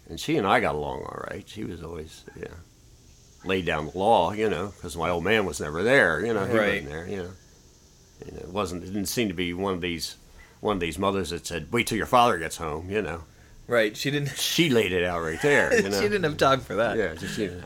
and 0.08 0.18
she 0.20 0.36
and 0.36 0.46
I 0.46 0.60
got 0.60 0.74
along 0.76 1.00
all 1.00 1.24
right. 1.30 1.44
She 1.48 1.64
was 1.64 1.82
always 1.82 2.24
yeah 2.36 2.54
laid 3.44 3.66
down 3.66 3.86
the 3.90 3.98
law, 3.98 4.32
you 4.32 4.48
know, 4.48 4.68
because 4.76 4.96
my 4.96 5.10
old 5.10 5.24
man 5.24 5.44
was 5.44 5.60
never 5.60 5.82
there, 5.82 6.24
you 6.24 6.32
know, 6.34 6.44
he 6.46 6.52
Right. 6.56 6.68
wasn't 6.84 6.88
there, 6.90 7.06
you 7.08 7.16
know. 7.16 7.22
Know, 7.24 8.38
it 8.44 8.48
wasn't. 8.48 8.82
It 8.84 8.86
didn't 8.86 9.06
seem 9.06 9.28
to 9.28 9.34
be 9.34 9.52
one 9.52 9.74
of 9.74 9.80
these 9.80 10.16
one 10.60 10.76
of 10.76 10.80
these 10.80 10.98
mothers 10.98 11.30
that 11.30 11.46
said, 11.46 11.68
"Wait 11.72 11.86
till 11.86 11.98
your 11.98 12.06
father 12.06 12.38
gets 12.38 12.56
home," 12.58 12.90
you 12.90 13.02
know. 13.02 13.22
Right. 13.66 13.96
She 13.96 14.10
didn't. 14.10 14.30
She 14.54 14.70
laid 14.70 14.92
it 14.92 15.04
out 15.04 15.20
right 15.22 15.40
there, 15.42 15.74
you 15.82 15.88
know. 15.90 16.00
she 16.00 16.08
didn't 16.08 16.24
have 16.24 16.36
time 16.36 16.60
for 16.60 16.74
that. 16.76 16.96
Yeah, 16.96 17.14
just 17.14 17.38
you 17.38 17.50
know. 17.50 17.64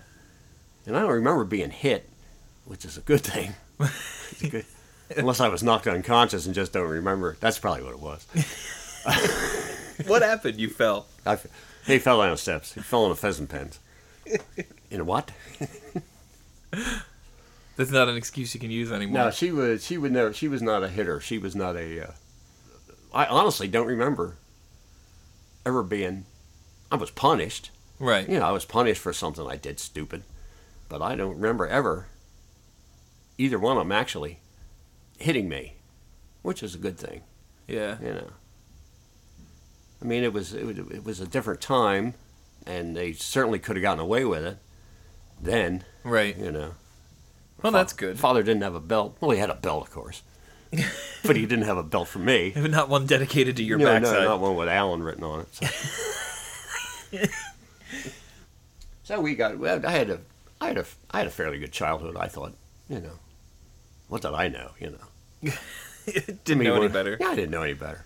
And 0.87 0.97
I 0.97 1.01
don't 1.01 1.13
remember 1.21 1.45
being 1.45 1.71
hit, 1.71 2.09
which 2.65 2.85
is 2.85 2.97
a 2.97 3.03
good 3.03 3.21
thing. 3.21 3.55
It's 4.33 4.49
good. 4.51 4.65
Unless 5.17 5.41
I 5.41 5.49
was 5.49 5.63
knocked 5.63 5.87
unconscious 5.87 6.47
and 6.47 6.55
just 6.55 6.73
don't 6.73 6.89
remember. 6.89 7.37
That's 7.41 7.59
probably 7.59 7.83
what 7.85 7.93
it 7.95 8.01
was. 8.01 8.27
What 10.07 10.23
happened? 10.23 10.59
You 10.59 10.69
fell. 10.69 11.07
I, 11.25 11.35
f- 11.35 11.47
he 11.87 11.99
fell 11.99 12.21
down 12.21 12.31
the 12.31 12.37
steps. 12.37 12.73
He 12.75 12.81
fell 12.81 13.05
in 13.07 13.13
a 13.13 13.15
pheasant 13.15 13.51
pen. 13.51 13.71
In 14.91 15.01
a 15.01 15.05
what? 15.05 15.31
That's 17.77 17.91
not 17.91 18.09
an 18.09 18.17
excuse 18.17 18.55
you 18.55 18.61
can 18.61 18.71
use 18.71 18.91
anymore. 18.91 19.25
No, 19.27 19.31
she 19.31 19.53
was. 19.53 19.85
She 19.85 19.99
would 19.99 20.11
never. 20.13 20.33
She 20.33 20.49
was 20.49 20.63
not 20.63 20.83
a 20.83 20.89
hitter. 20.89 21.21
She 21.21 21.39
was 21.39 21.55
not 21.55 21.77
a. 21.77 22.09
Uh, 22.09 22.11
I 23.15 23.27
honestly 23.27 23.69
don't 23.69 23.87
remember 23.87 24.37
ever 25.65 25.83
being. 25.83 26.25
I 26.91 26.97
was 26.97 27.11
punished. 27.11 27.71
right. 27.99 28.29
You 28.29 28.39
know, 28.41 28.47
I 28.47 28.51
was 28.53 28.65
punished 28.65 29.01
for 29.01 29.13
something 29.13 29.47
I 29.47 29.57
did 29.57 29.79
stupid, 29.79 30.25
but 30.89 31.01
I 31.03 31.15
don't 31.15 31.37
remember 31.37 31.67
ever 31.67 32.07
either 33.39 33.59
one 33.59 33.77
of 33.77 33.83
them 33.85 33.93
actually 33.93 34.39
hitting 35.23 35.49
me, 35.49 35.75
which 36.43 36.63
is 36.63 36.75
a 36.75 36.79
good 36.79 36.99
thing. 36.99 37.23
Yeah. 37.67 37.97
You 38.03 38.13
know, 38.15 38.31
I 40.01 40.05
mean, 40.05 40.25
it 40.25 40.33
was 40.33 40.53
it, 40.53 40.65
was- 40.67 40.79
it 40.79 41.05
was 41.05 41.21
a 41.21 41.27
different 41.27 41.61
time, 41.61 42.15
and 42.67 42.97
they 42.97 43.13
certainly 43.13 43.59
could 43.59 43.77
have 43.77 43.83
gotten 43.83 44.01
away 44.01 44.25
with 44.25 44.45
it 44.45 44.59
then. 45.41 45.85
Right. 46.05 46.37
You 46.37 46.51
know, 46.53 46.75
Well, 47.63 47.73
that's 47.73 47.93
good. 47.93 48.19
Father 48.19 48.43
didn't 48.43 48.63
have 48.63 48.75
a 48.75 48.81
belt. 48.81 49.17
Well, 49.21 49.31
he 49.31 49.39
had 49.39 49.51
a 49.51 49.55
belt, 49.55 49.85
of 49.87 49.91
course, 49.93 50.23
but 51.25 51.37
he 51.37 51.47
didn't 51.47 51.65
have 51.67 51.79
a 51.79 51.83
belt 51.85 52.09
for 52.09 52.19
me. 52.19 52.53
Not 52.57 52.89
one 52.89 53.07
dedicated 53.07 53.57
to 53.59 53.63
your 53.65 53.79
no, 53.79 53.85
backside. 53.87 54.23
no, 54.23 54.29
not 54.29 54.41
one 54.41 54.57
with 54.57 54.69
Alan 54.69 55.03
written 55.03 55.23
on 55.25 55.41
it. 55.41 55.55
So, 55.55 57.19
So 59.05 59.21
we 59.21 59.35
got. 59.35 59.59
Well, 59.59 59.85
I 59.85 59.91
had 59.91 60.11
a, 60.11 60.21
I 60.61 60.69
had 60.69 60.79
a, 60.79 60.85
I 61.11 61.19
had 61.19 61.27
a 61.27 61.31
fairly 61.31 61.59
good 61.59 61.73
childhood. 61.73 62.17
I 62.17 62.29
thought, 62.29 62.55
you 62.89 63.01
know, 63.01 63.19
what 64.09 64.23
did 64.23 64.33
I 64.33 64.49
know? 64.49 64.71
You 64.79 64.91
know, 64.91 65.05
Didn't 65.43 66.41
I 66.51 66.55
mean, 66.55 66.65
know 66.65 66.77
any 66.77 66.89
better. 66.89 67.17
Yeah, 67.21 67.29
I 67.29 67.35
didn't 67.37 67.51
know 67.51 67.63
any 67.63 67.75
better. 67.75 68.05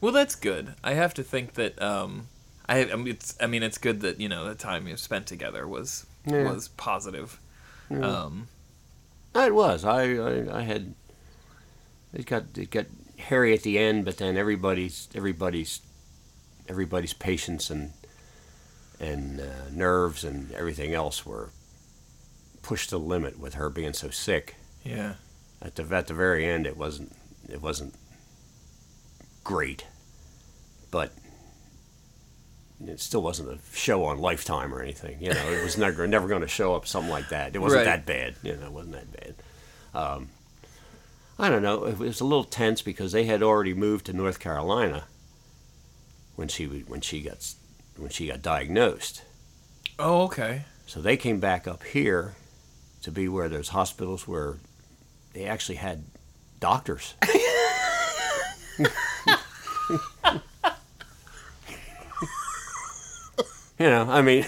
Well, 0.00 0.12
that's 0.12 0.34
good. 0.34 0.74
I 0.84 0.94
have 0.94 1.14
to 1.14 1.22
think 1.22 1.54
that 1.54 1.80
um, 1.82 2.28
I, 2.68 2.90
I 2.90 2.96
mean, 2.96 3.08
it's 3.08 3.36
I 3.40 3.46
mean, 3.46 3.62
it's 3.62 3.78
good 3.78 4.00
that 4.02 4.20
you 4.20 4.28
know 4.28 4.48
the 4.48 4.54
time 4.54 4.86
you 4.88 4.96
spent 4.96 5.26
together 5.26 5.66
was 5.66 6.06
Yeah. 6.26 6.50
was 6.52 6.68
positive. 6.68 7.40
Yeah. 7.90 8.00
Um, 8.00 8.48
It 9.34 9.54
was. 9.54 9.84
I, 9.84 10.02
I, 10.16 10.58
I 10.58 10.62
had. 10.62 10.94
It 12.12 12.26
got 12.26 12.44
it 12.56 12.70
got 12.70 12.86
hairy 13.18 13.54
at 13.54 13.62
the 13.62 13.78
end, 13.78 14.04
but 14.04 14.16
then 14.18 14.36
everybody's 14.36 15.08
everybody's 15.14 15.80
everybody's 16.68 17.12
patience 17.12 17.70
and 17.70 17.92
and 19.00 19.40
uh, 19.40 19.44
nerves 19.72 20.24
and 20.24 20.50
everything 20.52 20.94
else 20.94 21.24
were 21.26 21.50
pushed 22.62 22.90
to 22.90 22.96
the 22.96 23.00
limit 23.04 23.38
with 23.38 23.54
her 23.54 23.70
being 23.70 23.92
so 23.92 24.10
sick. 24.10 24.56
yeah. 24.84 25.14
At 25.60 25.76
the 25.76 25.82
at 25.94 26.06
the 26.06 26.14
very 26.14 26.44
end, 26.46 26.66
it 26.66 26.76
wasn't 26.76 27.12
it 27.48 27.60
wasn't 27.60 27.94
great, 29.44 29.86
but 30.90 31.12
it 32.86 33.00
still 33.00 33.22
wasn't 33.22 33.48
a 33.48 33.58
show 33.76 34.04
on 34.04 34.18
Lifetime 34.18 34.72
or 34.72 34.80
anything. 34.82 35.20
You 35.20 35.34
know, 35.34 35.50
it 35.50 35.64
was 35.64 35.76
never 35.76 36.06
never 36.06 36.28
going 36.28 36.42
to 36.42 36.48
show 36.48 36.74
up 36.74 36.86
something 36.86 37.10
like 37.10 37.30
that. 37.30 37.54
It 37.56 37.58
wasn't 37.58 37.80
Right. 37.80 37.84
that 37.86 38.06
bad. 38.06 38.36
You 38.42 38.56
know, 38.56 38.66
it 38.66 38.72
wasn't 38.72 38.94
that 38.94 39.12
bad. 39.12 39.34
Um, 39.94 40.28
I 41.38 41.48
don't 41.48 41.62
know. 41.62 41.84
It 41.86 41.98
was 41.98 42.20
a 42.20 42.24
little 42.24 42.44
tense 42.44 42.82
because 42.82 43.12
they 43.12 43.24
had 43.24 43.42
already 43.42 43.74
moved 43.74 44.06
to 44.06 44.12
North 44.12 44.38
Carolina 44.38 45.04
when 46.36 46.46
she 46.48 46.66
when 46.66 47.00
she 47.00 47.22
got 47.22 47.54
when 47.96 48.10
she 48.10 48.28
got 48.28 48.42
diagnosed. 48.42 49.22
Oh, 49.98 50.22
okay. 50.22 50.62
So 50.86 51.00
they 51.00 51.16
came 51.16 51.40
back 51.40 51.66
up 51.66 51.82
here 51.82 52.34
to 53.02 53.10
be 53.10 53.28
where 53.28 53.48
those 53.48 53.68
hospitals 53.70 54.28
where 54.28 54.58
they 55.32 55.44
actually 55.46 55.76
had 55.76 56.04
doctors. 56.60 57.14
you 63.78 63.86
know, 63.86 64.06
I 64.08 64.22
mean, 64.22 64.44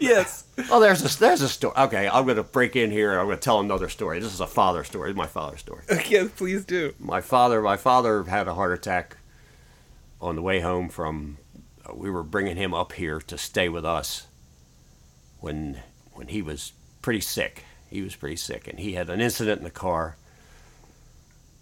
Yes. 0.00 0.44
oh, 0.70 0.80
there's 0.80 1.02
a 1.16 1.18
there's 1.18 1.42
a 1.42 1.48
story. 1.48 1.74
Okay, 1.76 2.08
I'm 2.08 2.26
gonna 2.26 2.42
break 2.42 2.74
in 2.76 2.90
here. 2.90 3.10
and 3.12 3.20
I'm 3.20 3.26
gonna 3.26 3.36
tell 3.36 3.60
another 3.60 3.88
story. 3.88 4.18
This 4.20 4.32
is 4.32 4.40
a 4.40 4.46
father 4.46 4.82
story. 4.84 5.08
This 5.10 5.14
is 5.14 5.18
my 5.18 5.26
father's 5.26 5.60
story. 5.60 5.82
yes, 6.08 6.30
please 6.36 6.64
do. 6.64 6.94
my 6.98 7.20
father 7.20 7.60
my 7.60 7.76
father 7.76 8.22
had 8.24 8.48
a 8.48 8.54
heart 8.54 8.72
attack 8.72 9.16
on 10.20 10.36
the 10.36 10.42
way 10.42 10.60
home 10.60 10.88
from 10.88 11.36
uh, 11.84 11.92
we 11.94 12.08
were 12.10 12.22
bringing 12.22 12.56
him 12.56 12.72
up 12.72 12.92
here 12.92 13.20
to 13.20 13.36
stay 13.36 13.68
with 13.68 13.84
us 13.84 14.28
when 15.40 15.82
when 16.14 16.28
he 16.28 16.40
was 16.42 16.72
pretty 17.08 17.20
sick 17.22 17.64
he 17.88 18.02
was 18.02 18.14
pretty 18.14 18.36
sick 18.36 18.68
and 18.68 18.78
he 18.78 18.92
had 18.92 19.08
an 19.08 19.18
incident 19.18 19.56
in 19.58 19.64
the 19.64 19.70
car 19.70 20.14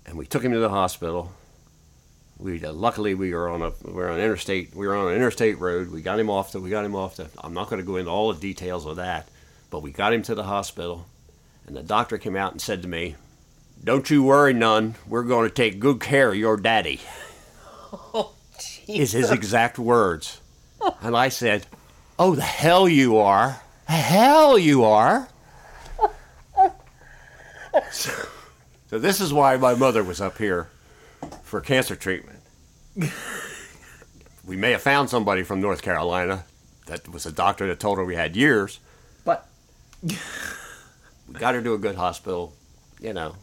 and 0.04 0.18
we 0.18 0.26
took 0.26 0.42
him 0.42 0.50
to 0.50 0.59
the 0.59 0.68
hospital 0.68 1.30
we 2.37 2.64
uh, 2.64 2.72
luckily 2.72 3.14
we 3.14 3.32
were 3.32 3.48
on 3.48 3.62
a 3.62 3.70
we 3.85 3.92
were 3.92 4.11
on 4.11 4.18
interstate 4.18 4.74
we 4.74 4.88
were 4.88 4.96
on 4.96 5.06
an 5.06 5.14
interstate 5.14 5.56
road 5.61 5.88
we 5.92 6.02
got 6.02 6.18
him 6.18 6.28
off 6.28 6.50
the 6.50 6.59
we 6.61 6.68
got 6.68 6.85
him 6.85 6.96
off 6.96 7.14
the 7.14 7.28
I'm 7.38 7.54
not 7.54 7.70
going 7.70 7.80
to 7.80 7.87
go 7.87 7.94
into 7.94 8.11
all 8.11 8.32
the 8.32 8.40
details 8.40 8.87
of 8.87 8.96
that 8.96 9.28
but 9.70 9.82
we 9.82 9.92
got 9.92 10.12
him 10.12 10.22
to 10.22 10.35
the 10.35 10.42
hospital 10.42 11.06
and 11.68 11.76
the 11.76 11.82
doctor 11.85 12.18
came 12.18 12.35
out 12.35 12.50
and 12.50 12.61
said 12.61 12.82
to 12.82 12.88
me 12.88 13.14
don't 13.85 14.11
you 14.11 14.24
worry 14.24 14.52
none 14.52 14.96
we're 15.06 15.22
going 15.22 15.48
to 15.48 15.54
take 15.54 15.78
good 15.78 16.00
care 16.00 16.30
of 16.30 16.37
your 16.37 16.56
daddy 16.56 17.00
Oh, 18.12 18.32
is 18.88 19.12
his 19.12 19.30
exact 19.30 19.78
words. 19.78 20.40
And 21.00 21.16
I 21.16 21.28
said, 21.28 21.66
Oh, 22.18 22.35
the 22.35 22.42
hell 22.42 22.88
you 22.88 23.18
are. 23.18 23.61
The 23.87 23.92
hell 23.92 24.59
you 24.59 24.85
are. 24.85 25.28
So, 27.93 28.12
so 28.91 28.99
this 28.99 29.21
is 29.21 29.33
why 29.33 29.57
my 29.57 29.75
mother 29.75 30.03
was 30.05 30.21
up 30.21 30.39
here 30.39 30.69
for 31.43 31.61
cancer 31.61 31.97
treatment. 31.97 32.39
we 34.47 34.57
may 34.57 34.73
have 34.73 34.83
found 34.83 35.11
somebody 35.11 35.43
from 35.43 35.61
North 35.61 35.83
Carolina 35.83 36.45
that 36.87 37.09
was 37.09 37.27
a 37.27 37.33
doctor 37.33 37.67
that 37.67 37.81
told 37.81 37.99
her 37.99 38.05
we 38.05 38.15
had 38.15 38.37
years, 38.37 38.79
but 39.25 39.47
we 40.03 40.15
got 41.35 41.55
her 41.55 41.62
to 41.62 41.75
a 41.75 41.79
good 41.79 41.97
hospital, 41.97 42.55
you 43.01 43.12
know. 43.12 43.37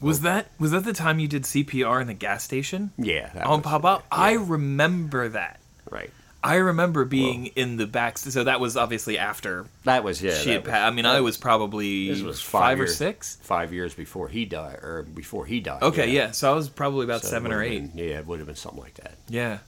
Was 0.00 0.20
that 0.20 0.46
was 0.60 0.70
that 0.70 0.84
the 0.84 0.92
time 0.92 1.18
you 1.18 1.26
did 1.26 1.42
CPR 1.42 2.00
in 2.00 2.06
the 2.06 2.14
gas 2.14 2.44
station 2.44 2.92
Yeah. 2.96 3.30
that 3.34 3.44
on 3.46 3.58
was- 3.58 3.64
Pop 3.64 3.84
Up? 3.84 4.06
I 4.12 4.34
remember 4.34 5.28
that. 5.30 5.58
Right. 5.90 6.10
I 6.42 6.56
remember 6.56 7.04
being 7.04 7.46
in 7.46 7.76
the 7.78 7.86
back. 7.86 8.16
So 8.18 8.44
that 8.44 8.60
was 8.60 8.76
obviously 8.76 9.18
after 9.18 9.66
That 9.84 10.04
was, 10.04 10.22
yeah. 10.22 10.34
she 10.34 10.50
had 10.50 10.62
was- 10.62 10.70
passed. 10.70 10.86
I 10.86 10.94
mean, 10.94 11.04
I 11.06 11.20
was 11.20 11.36
probably 11.36 12.10
was 12.22 12.40
five, 12.40 12.60
five 12.62 12.80
or 12.80 12.86
six. 12.86 13.38
five 13.42 13.72
years 13.72 13.92
before 13.94 14.28
he 14.28 14.44
died, 14.44 14.78
or 14.82 15.02
before 15.02 15.46
he 15.46 15.58
died. 15.60 15.82
Okay, 15.82 16.10
yeah. 16.10 16.30
So 16.30 16.50
I 16.52 16.54
was 16.54 16.68
probably 16.68 17.04
about 17.04 17.22
So 17.22 17.28
seven 17.28 17.52
or 17.52 17.62
eight. 17.62 17.92
been- 17.94 18.04
yeah, 18.08 18.18
it 18.20 18.26
would 18.26 18.38
have 18.38 18.46
been 18.46 18.56
something 18.56 18.80
like 18.80 18.94
that. 18.94 19.14
Yeah, 19.28 19.58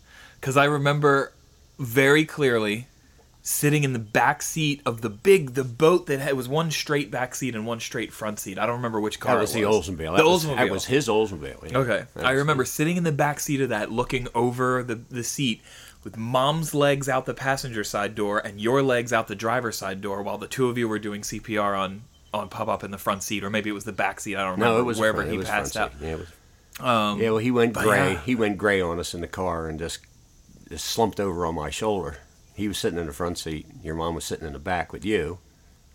because 0.40 0.56
I 0.56 0.66
remember 0.66 1.32
very 1.78 2.24
clearly 2.24 2.86
sitting 3.42 3.84
in 3.84 3.92
the 3.94 3.98
back 3.98 4.42
seat 4.42 4.82
of 4.84 5.00
the 5.00 5.08
big 5.08 5.54
the 5.54 5.64
boat 5.64 6.06
that 6.06 6.20
had 6.20 6.34
was 6.34 6.46
one 6.48 6.70
straight 6.70 7.10
back 7.10 7.34
seat 7.34 7.54
and 7.54 7.66
one 7.66 7.80
straight 7.80 8.12
front 8.12 8.38
seat. 8.38 8.58
I 8.58 8.66
don't 8.66 8.76
remember 8.76 9.00
which 9.00 9.18
car 9.18 9.36
That 9.36 9.40
was 9.40 9.54
it 9.56 9.60
the 9.60 9.66
was. 9.66 9.88
Oldsmobile. 9.88 9.96
The 9.96 10.22
That 10.22 10.24
was, 10.26 10.44
Oldsmobile. 10.44 10.56
That 10.56 10.70
was 10.70 10.84
his 10.86 11.08
Oldsmobile. 11.08 11.70
yeah. 11.72 11.78
Okay. 11.78 12.04
That 12.14 12.24
I 12.26 12.32
was- 12.32 12.38
remember 12.40 12.64
sitting 12.64 12.96
in 12.96 13.04
the 13.04 13.12
back 13.12 13.40
seat 13.40 13.60
of 13.62 13.70
that, 13.70 13.90
looking 13.90 14.28
over 14.34 14.82
the, 14.82 14.96
the 14.96 15.24
seat 15.24 15.62
with 16.04 16.16
mom's 16.16 16.74
legs 16.74 17.08
out 17.08 17.26
the 17.26 17.34
passenger 17.34 17.84
side 17.84 18.14
door 18.14 18.38
and 18.38 18.60
your 18.60 18.82
legs 18.82 19.12
out 19.12 19.26
the 19.28 19.34
driver's 19.34 19.76
side 19.76 20.00
door 20.00 20.22
while 20.22 20.38
the 20.38 20.46
two 20.46 20.68
of 20.68 20.76
you 20.78 20.88
were 20.88 20.98
doing 20.98 21.22
CPR 21.22 21.78
on, 21.78 22.02
on 22.34 22.48
Pop 22.48 22.68
Up 22.68 22.84
in 22.84 22.90
the 22.90 22.98
front 22.98 23.22
seat, 23.22 23.42
or 23.44 23.50
maybe 23.50 23.70
it 23.70 23.74
was 23.74 23.84
the 23.84 23.92
back 23.92 24.20
seat. 24.20 24.36
I 24.36 24.40
don't 24.42 24.52
remember 24.52 24.74
No, 24.76 24.80
it 24.80 24.84
was 24.84 24.98
wherever 24.98 25.18
front- 25.18 25.30
he 25.30 25.38
was 25.38 25.48
passed 25.48 25.76
out. 25.76 25.92
seat. 25.92 25.98
Yeah, 26.02 26.08
it 26.12 26.18
was, 26.18 26.28
Um, 26.86 27.20
yeah, 27.20 27.30
well, 27.30 27.38
he 27.38 27.50
went 27.50 27.72
gray. 27.74 28.12
yeah. 28.12 28.20
He 28.20 28.34
went 28.34 28.56
gray 28.58 28.80
on 28.80 28.98
us 28.98 29.12
in 29.14 29.20
the 29.22 29.28
car 29.28 29.66
and 29.68 29.78
just, 29.78 29.98
just 30.68 30.86
slumped 30.86 31.20
over 31.20 31.44
on 31.46 31.54
my 31.54 31.68
shoulder. 31.70 32.18
He 32.60 32.68
was 32.68 32.78
sitting 32.78 32.98
in 32.98 33.06
the 33.06 33.12
front 33.12 33.38
seat. 33.38 33.66
Your 33.82 33.94
mom 33.94 34.14
was 34.14 34.24
sitting 34.24 34.46
in 34.46 34.52
the 34.52 34.58
back 34.58 34.92
with 34.92 35.04
you. 35.04 35.38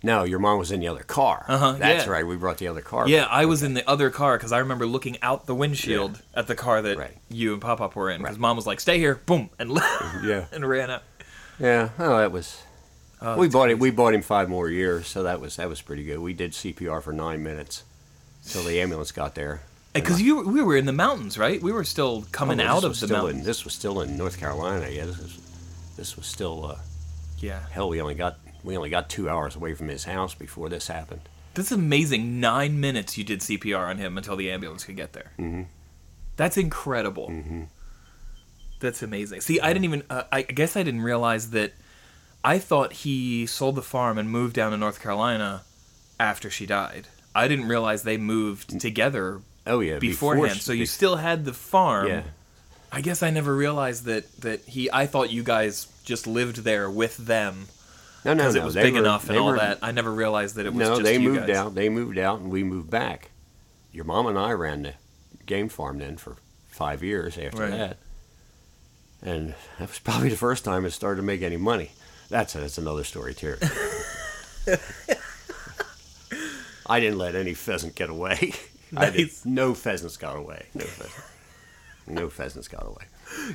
No, 0.04 0.24
your 0.24 0.40
mom 0.40 0.60
was 0.60 0.72
in 0.72 0.80
the 0.82 0.88
other 0.88 1.04
car. 1.04 1.46
Uh-huh, 1.48 1.74
That's 1.80 2.06
yeah. 2.06 2.12
right. 2.12 2.26
We 2.28 2.36
brought 2.36 2.58
the 2.58 2.68
other 2.68 2.82
car. 2.82 3.08
Yeah, 3.08 3.22
back. 3.22 3.30
I 3.32 3.46
was 3.46 3.64
in 3.64 3.74
the 3.76 3.88
other 3.90 4.10
car 4.10 4.38
because 4.38 4.52
I 4.52 4.60
remember 4.60 4.86
looking 4.86 5.18
out 5.22 5.46
the 5.48 5.56
windshield 5.56 6.22
at 6.36 6.48
the 6.48 6.56
car 6.56 6.82
that 6.82 6.98
Right. 6.98 7.18
you 7.30 7.54
and 7.54 7.62
Pop 7.62 7.82
Up 7.82 7.96
were 7.96 8.10
in. 8.12 8.20
Because 8.22 8.36
Right. 8.36 8.42
mom 8.42 8.56
was 8.56 8.68
like, 8.68 8.80
"Stay 8.80 9.00
here," 9.00 9.16
boom, 9.26 9.50
and 9.58 9.72
Yeah. 10.24 10.46
and 10.52 10.68
ran 10.68 10.90
out. 10.92 11.04
Yeah. 11.60 11.90
Oh, 11.98 12.18
that 12.18 12.32
was. 12.32 12.62
Oh, 13.22 13.38
we 13.38 13.48
bought 13.48 13.70
him. 13.72 13.80
We 13.80 13.90
bought 13.92 14.14
him 14.14 14.22
five 14.22 14.50
more 14.50 14.70
years, 14.70 15.08
so 15.08 15.24
that 15.24 15.40
was 15.40 15.56
that 15.56 15.70
was 15.70 15.82
pretty 15.82 16.04
good. 16.04 16.20
We 16.20 16.34
did 16.34 16.52
CPR 16.54 17.02
for 17.02 17.14
nine 17.14 17.42
minutes 17.42 17.84
till 18.48 18.64
the 18.64 18.82
ambulance 18.82 19.12
got 19.12 19.34
there. 19.36 19.62
Because 19.94 20.22
you 20.22 20.42
we 20.42 20.62
were 20.62 20.76
in 20.76 20.86
the 20.86 20.92
mountains, 20.94 21.38
right? 21.38 21.62
We 21.64 21.72
were 21.72 21.86
still 21.86 22.26
coming 22.34 22.60
Oh, 22.60 22.66
out 22.66 22.84
of 22.84 23.00
the 23.00 23.08
mountains. 23.08 23.40
In, 23.40 23.46
this 23.46 23.64
was 23.64 23.74
still 23.74 24.02
in 24.02 24.18
North 24.18 24.38
Carolina. 24.38 24.90
Yeah, 24.90 25.06
this 25.06 25.18
was 25.18 25.40
this 25.96 26.16
was 26.16 26.26
still. 26.26 26.66
Uh, 26.66 26.78
yeah, 27.40 27.62
hell, 27.72 27.90
we 27.90 28.02
only 28.02 28.16
got 28.16 28.38
we 28.64 28.76
only 28.78 28.90
got 28.90 29.10
two 29.10 29.30
hours 29.30 29.56
away 29.56 29.74
from 29.74 29.88
his 29.90 30.06
house 30.06 30.34
before 30.34 30.70
this 30.70 30.88
happened. 30.88 31.22
that's 31.54 31.72
amazing. 31.72 32.40
Nine 32.40 32.80
minutes 32.80 33.18
you 33.18 33.24
did 33.24 33.40
CPR 33.42 33.88
on 33.90 33.98
him 33.98 34.18
until 34.18 34.36
the 34.36 34.52
ambulance 34.52 34.84
could 34.86 34.96
get 34.96 35.14
there. 35.14 35.32
Mm-hmm. 35.40 35.64
That's 36.38 36.58
incredible. 36.58 37.32
That's 38.80 39.02
amazing. 39.02 39.42
See, 39.42 39.60
I 39.60 39.72
didn't 39.74 39.86
even. 39.86 40.04
Uh, 40.10 40.24
I 40.32 40.42
guess 40.44 40.76
I 40.76 40.84
didn't 40.84 41.02
realize 41.02 41.52
that. 41.52 41.74
I 42.44 42.60
thought 42.60 42.94
he 42.94 43.48
sold 43.48 43.74
the 43.76 43.82
farm 43.82 44.20
and 44.20 44.30
moved 44.30 44.54
down 44.56 44.72
to 44.72 44.78
North 44.78 45.02
Carolina 45.02 45.64
after 46.20 46.50
she 46.52 46.68
died. 46.68 47.08
I 47.34 47.48
didn't 47.48 47.68
realize 47.68 48.04
they 48.04 48.18
moved 48.18 48.80
together 48.80 49.42
Oh 49.66 49.80
yeah, 49.80 49.98
before 49.98 50.36
beforehand. 50.36 50.60
she- 50.60 50.64
so 50.64 50.72
you 50.72 50.86
still 50.86 51.16
had 51.16 51.44
the 51.46 51.54
farm. 51.54 52.08
yeah. 52.08 52.24
I 52.92 53.02
guess 53.02 53.22
I 53.24 53.30
never 53.30 53.56
realized 53.56 54.06
that 54.06 54.32
that 54.42 54.62
he. 54.66 54.90
I 54.92 55.06
thought 55.06 55.30
you 55.32 55.44
guys 55.44 55.88
just 56.04 56.28
lived 56.28 56.58
there 56.58 56.90
with 56.90 57.18
them 57.18 57.68
No, 58.24 58.34
no, 58.34 58.44
because 58.44 58.56
no. 58.56 58.62
it 58.62 58.66
was 58.66 58.76
big 58.76 58.94
were- 58.94 59.00
enough 59.00 59.28
and 59.30 59.38
all 59.38 59.48
were- 59.48 59.58
that. 59.58 59.80
I 59.82 59.92
never 59.92 60.12
realized 60.14 60.56
that 60.56 60.66
it 60.66 60.74
was 60.74 60.88
No, 60.88 60.96
just 60.96 61.04
they 61.04 61.18
you 61.18 61.30
moved 61.32 61.48
guys. 61.48 61.56
out. 61.58 61.76
They 61.76 61.90
moved 61.90 62.18
out, 62.18 62.40
and 62.40 62.50
we 62.52 62.64
moved 62.64 62.90
back. 62.90 63.32
Your 63.92 64.06
mom 64.06 64.28
and 64.28 64.38
I 64.38 64.52
ran 64.52 64.84
the 64.84 64.94
game 65.46 65.68
farm 65.70 66.00
then 66.00 66.18
for 66.18 66.38
five 66.68 67.02
years 67.04 67.38
after 67.38 67.64
Right. 67.64 67.72
that, 67.72 67.98
and 69.22 69.56
that 69.80 69.90
was 69.90 70.00
probably 70.00 70.30
the 70.30 70.36
first 70.38 70.64
time 70.66 70.86
it 70.86 70.92
started 70.92 71.18
to 71.22 71.26
make 71.26 71.42
any 71.42 71.58
money. 71.58 71.92
That's 72.30 72.54
that's 72.54 72.78
another 72.78 73.04
story 73.04 73.34
too. 73.34 73.56
I 76.88 77.00
didn't 77.00 77.18
let 77.18 77.36
any 77.36 77.54
pheasant 77.54 77.96
get 77.96 78.10
away. 78.10 78.54
Nice. 78.92 79.44
no 79.46 79.74
pheasants 79.74 80.16
got 80.16 80.36
away. 80.38 80.68
No 80.76 80.86
pheasants. 80.86 81.22
No 82.08 82.30
pheasants 82.30 82.68
got 82.68 82.86
away. 82.86 83.06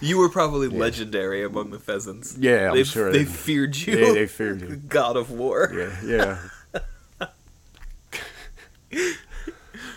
You 0.01 0.19
were 0.19 0.29
probably 0.29 0.69
legendary 0.69 1.45
among 1.45 1.71
the 1.71 1.79
pheasants. 1.79 2.37
Yeah, 2.37 2.71
I'm 2.71 2.77
they, 2.77 2.85
sure 2.85 3.13
they 3.13 3.19
they- 3.19 3.25
feared 3.25 3.77
you. 3.77 3.97
They, 3.97 4.15
they 4.15 4.27
feared 4.27 4.61
you. 4.61 4.77
God 4.89 5.17
of 5.17 5.31
War. 5.31 5.71
Yeah, 6.05 6.05
yeah. 6.05 6.39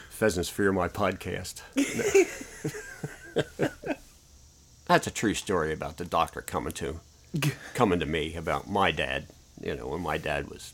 Pheasants 0.09 0.49
fear 0.49 0.71
my 0.71 0.87
podcast. 0.87 1.61
That's 4.85 5.07
a 5.07 5.11
true 5.11 5.33
story 5.33 5.73
about 5.73 5.97
the 5.97 6.05
doctor 6.05 6.41
coming 6.41 6.73
to 6.73 6.99
coming 7.73 7.99
to 7.99 8.05
me 8.05 8.35
about 8.35 8.69
my 8.69 8.91
dad. 8.91 9.27
You 9.61 9.75
know, 9.75 9.87
when 9.87 10.01
my 10.01 10.17
dad 10.17 10.49
was 10.49 10.73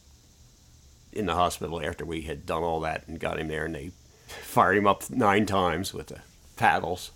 in 1.14 1.26
the 1.26 1.36
hospital 1.36 1.82
after 1.84 2.06
we 2.06 2.22
had 2.22 2.46
done 2.46 2.64
all 2.64 2.80
that 2.82 3.08
and 3.08 3.20
got 3.20 3.40
him 3.40 3.48
there, 3.48 3.66
and 3.66 3.76
they 3.76 3.92
fired 4.28 4.78
him 4.78 4.88
up 4.88 5.10
nine 5.10 5.46
times 5.46 5.94
with 5.94 6.08
the 6.08 6.20
paddles. 6.58 7.12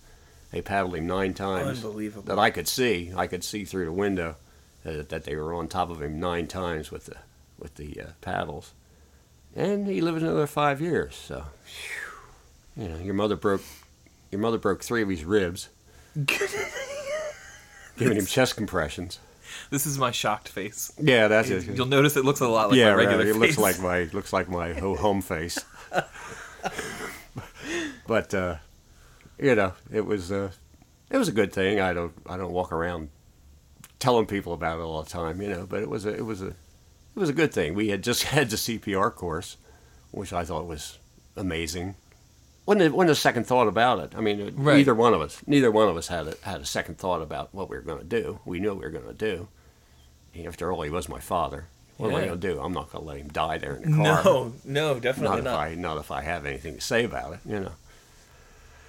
They 0.54 0.62
paddled 0.62 0.94
him 0.94 1.08
nine 1.08 1.34
times. 1.34 1.84
Unbelievable. 1.84 2.28
That 2.28 2.38
I 2.38 2.52
could 2.52 2.68
see. 2.68 3.12
I 3.18 3.26
could 3.26 3.44
see 3.44 3.66
through 3.66 3.86
the 3.86 3.92
window 3.92 4.36
that, 4.84 5.10
that 5.10 5.24
they 5.24 5.36
were 5.36 5.52
on 5.52 5.68
top 5.68 5.90
of 5.90 6.00
him 6.00 6.20
nine 6.20 6.46
times 6.46 6.92
with 6.92 7.08
the 7.08 7.16
with 7.58 7.74
the 7.76 8.00
uh, 8.00 8.06
paddles. 8.22 8.74
And 9.56 9.88
he 9.88 10.00
lived 10.00 10.22
another 10.22 10.46
five 10.46 10.80
years. 10.80 11.16
So, 11.16 11.46
you 12.78 12.88
know, 12.88 12.98
your 12.98 13.16
mother 13.16 13.36
broke 13.36 13.64
your 14.30 14.42
mother 14.42 14.60
broke 14.60 14.84
three 14.84 15.02
of 15.02 15.10
his 15.10 15.26
ribs, 15.26 15.70
giving 17.98 18.18
him 18.18 18.28
chest 18.28 18.56
compressions. 18.56 19.18
This 19.72 19.88
is 19.88 19.98
my 19.98 20.12
shocked 20.12 20.50
face. 20.50 20.92
Yeah, 21.02 21.30
that's 21.30 21.50
it. 21.50 21.66
You'll 21.66 21.88
notice 21.88 22.16
it 22.16 22.26
looks 22.26 22.42
a 22.42 22.48
lot 22.48 22.70
like 22.70 22.78
yeah, 22.78 22.92
my 22.92 22.98
regular 22.98 23.26
right. 23.26 23.28
It 23.28 23.40
face. 23.40 23.58
looks 23.58 23.60
like 23.60 23.80
my 23.80 24.04
looks 24.16 24.32
like 24.32 24.50
my 24.50 24.74
ho- 24.74 24.96
home 24.96 25.24
face. 25.24 25.58
but 28.06 28.34
uh, 28.36 28.58
you 29.44 29.56
know, 29.56 29.74
it 29.92 30.06
was 30.06 30.32
uh, 30.32 30.52
it 31.12 31.18
was 31.18 31.28
a 31.28 31.32
good 31.34 31.52
thing. 31.54 31.80
I 31.80 31.94
don't 31.94 32.14
I 32.28 32.38
don't 32.38 32.52
walk 32.54 32.72
around 32.72 33.10
telling 34.00 34.26
people 34.26 34.54
about 34.54 34.80
it 34.80 34.84
all 34.84 35.04
the 35.04 35.10
time, 35.10 35.42
you 35.42 35.50
know. 35.50 35.66
But 35.70 35.82
it 35.82 35.90
was 35.90 36.06
a 36.06 36.14
it 36.16 36.26
was 36.26 36.42
a 36.42 36.48
it 36.48 37.20
was 37.20 37.30
a 37.30 37.34
good 37.34 37.54
thing. 37.54 37.74
We 37.76 37.90
had 37.90 38.04
just 38.04 38.24
had 38.36 38.50
the 38.50 38.56
CPR 38.56 39.14
course, 39.14 39.58
which 40.12 40.34
I 40.34 40.44
thought 40.46 40.68
was 40.68 40.98
amazing. 41.36 41.96
Wasn't 42.66 42.86
a, 42.86 42.96
wasn't 42.96 43.12
a 43.12 43.16
second 43.16 43.46
thought 43.46 43.68
about 43.68 44.00
it. 44.00 44.14
I 44.16 44.22
mean, 44.22 44.54
Right. 44.56 44.78
neither 44.78 44.96
one 44.96 45.14
of 45.14 45.20
us 45.22 45.42
neither 45.46 45.70
one 45.70 45.90
of 45.90 45.98
us 45.98 46.08
had 46.08 46.28
a, 46.28 46.36
had 46.44 46.62
a 46.62 46.66
second 46.66 46.98
thought 46.98 47.22
about 47.22 47.54
what 47.54 47.70
we 47.70 47.76
were 47.76 47.82
going 47.82 48.00
to 48.00 48.06
do. 48.22 48.40
We 48.46 48.60
knew 48.62 48.70
what 48.70 48.78
we 48.80 48.86
were 48.86 48.92
going 48.92 49.08
to 49.08 49.14
do. 49.14 49.48
After 50.48 50.72
all, 50.72 50.82
he 50.82 50.90
was 50.90 51.08
my 51.10 51.20
father. 51.20 51.66
What 51.98 52.10
am 52.10 52.16
I 52.16 52.26
going 52.26 52.40
to 52.42 52.48
do? 52.54 52.60
I'm 52.60 52.74
not 52.74 52.92
going 52.92 53.04
to 53.04 53.08
let 53.08 53.18
him 53.18 53.28
die 53.28 53.60
there 53.60 53.76
in 53.76 53.92
the 53.92 53.98
car. 54.04 54.24
No, 54.24 54.54
no, 54.66 54.94
not 54.94 55.02
definitely 55.04 55.38
if 55.40 55.44
not. 55.44 55.60
I 55.60 55.76
not 55.76 55.98
if 55.98 56.10
I 56.10 56.22
have 56.24 56.46
anything 56.46 56.76
to 56.76 56.82
say 56.82 57.04
about 57.04 57.34
it. 57.34 57.40
You 57.46 57.60
know. 57.60 57.72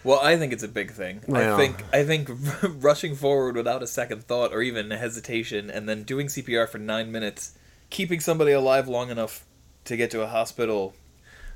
Well, 0.05 0.21
I 0.21 0.37
think 0.37 0.53
it's 0.53 0.63
a 0.63 0.69
big 0.69 0.93
thing. 0.93 1.23
I 1.33 1.57
think 1.57 1.83
I 1.93 2.05
think 2.05 2.29
rushing 2.63 3.17
forward 3.17 3.57
without 3.57 3.83
a 3.83 3.87
second 3.87 4.25
thought 4.25 4.53
or 4.53 4.61
even 4.61 4.91
hesitation, 4.91 5.71
and 5.71 5.89
then 5.89 6.03
doing 6.03 6.27
CPR 6.27 6.69
for 6.69 6.79
nine 6.79 7.11
minutes, 7.11 7.57
keeping 7.89 8.21
somebody 8.21 8.53
alive 8.53 8.87
long 8.87 9.11
enough 9.11 9.45
to 9.87 9.97
get 9.97 10.11
to 10.11 10.23
a 10.23 10.27
hospital, 10.27 10.95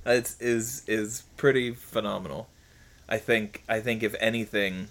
uh, 0.06 0.12
it's, 0.12 0.40
is 0.40 0.82
is 0.88 1.24
pretty 1.36 1.74
phenomenal. 1.74 2.48
I 3.06 3.18
think 3.18 3.64
I 3.68 3.80
think 3.80 4.02
if 4.02 4.14
anything, 4.18 4.88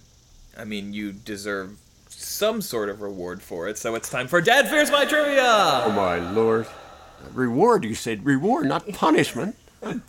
I 0.56 0.64
mean 0.64 0.94
you 0.94 1.12
deserve 1.12 1.80
some 2.10 2.62
sort 2.62 2.90
of 2.90 3.02
reward 3.02 3.42
for 3.42 3.68
it. 3.68 3.80
So 3.80 3.96
it's 3.96 4.10
time 4.10 4.28
for 4.28 4.40
Dad 4.40 4.70
Fears 4.70 4.92
My 4.92 5.06
Trivia. 5.06 5.84
Oh 5.86 5.92
my 5.96 6.18
lord! 6.32 6.68
Reward? 7.34 7.84
You 7.84 7.96
said 7.96 8.24
reward, 8.24 8.68
not 8.68 8.88
punishment. 8.90 9.56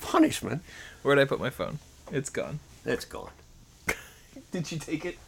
punishment. 0.03 0.63
Where'd 1.03 1.19
I 1.19 1.25
put 1.25 1.41
my 1.41 1.51
phone? 1.51 1.79
It's 2.13 2.29
gone. 2.29 2.61
It's 2.85 3.05
gone. 3.05 3.31
Did 4.53 4.73
you 4.73 4.79
take 4.79 5.05
it? 5.05 5.19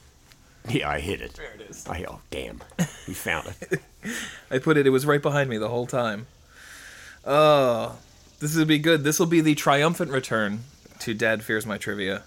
Yeah, 0.68 0.88
I 0.88 1.00
hit 1.00 1.20
it. 1.20 1.35
There 1.35 1.52
it 1.54 1.70
is. 1.70 1.87
I 1.87 2.04
oh 2.09 2.20
damn! 2.30 2.61
We 3.09 3.14
found 3.14 3.54
it. 3.70 3.80
I 4.50 4.59
put 4.59 4.76
it. 4.76 4.87
It 4.87 4.90
was 4.90 5.06
right 5.06 5.22
behind 5.22 5.50
me 5.50 5.59
the 5.59 5.68
whole 5.68 5.87
time. 5.87 6.26
Oh, 7.24 7.98
this 8.38 8.56
will 8.56 8.66
be 8.66 8.78
good. 8.78 9.04
This 9.04 9.18
will 9.18 9.26
be 9.26 9.40
the 9.40 9.54
triumphant 9.54 10.11
return 10.11 10.61
to 11.00 11.14
Dad 11.14 11.42
fears 11.42 11.66
my 11.66 11.78
trivia. 11.78 12.22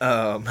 Um, 0.00 0.48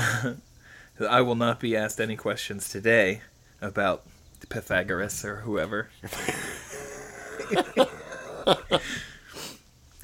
I 1.09 1.21
will 1.21 1.35
not 1.35 1.59
be 1.59 1.75
asked 1.75 1.99
any 1.99 2.15
questions 2.15 2.69
today 2.69 3.21
about 3.61 4.03
Pythagoras 4.49 5.25
or 5.25 5.37
whoever. 5.37 5.89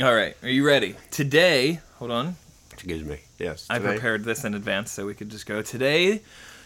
All 0.01 0.15
right, 0.15 0.35
are 0.41 0.49
you 0.49 0.65
ready? 0.65 0.95
Today, 1.11 1.81
hold 1.97 2.11
on. 2.11 2.35
Excuse 2.79 3.03
me. 3.03 3.19
Yes. 3.37 3.67
I 3.69 3.79
prepared 3.79 4.23
this 4.23 4.45
in 4.45 4.53
advance 4.53 4.89
so 4.91 5.05
we 5.05 5.13
could 5.13 5.29
just 5.29 5.45
go. 5.45 5.61
Today, 5.61 6.21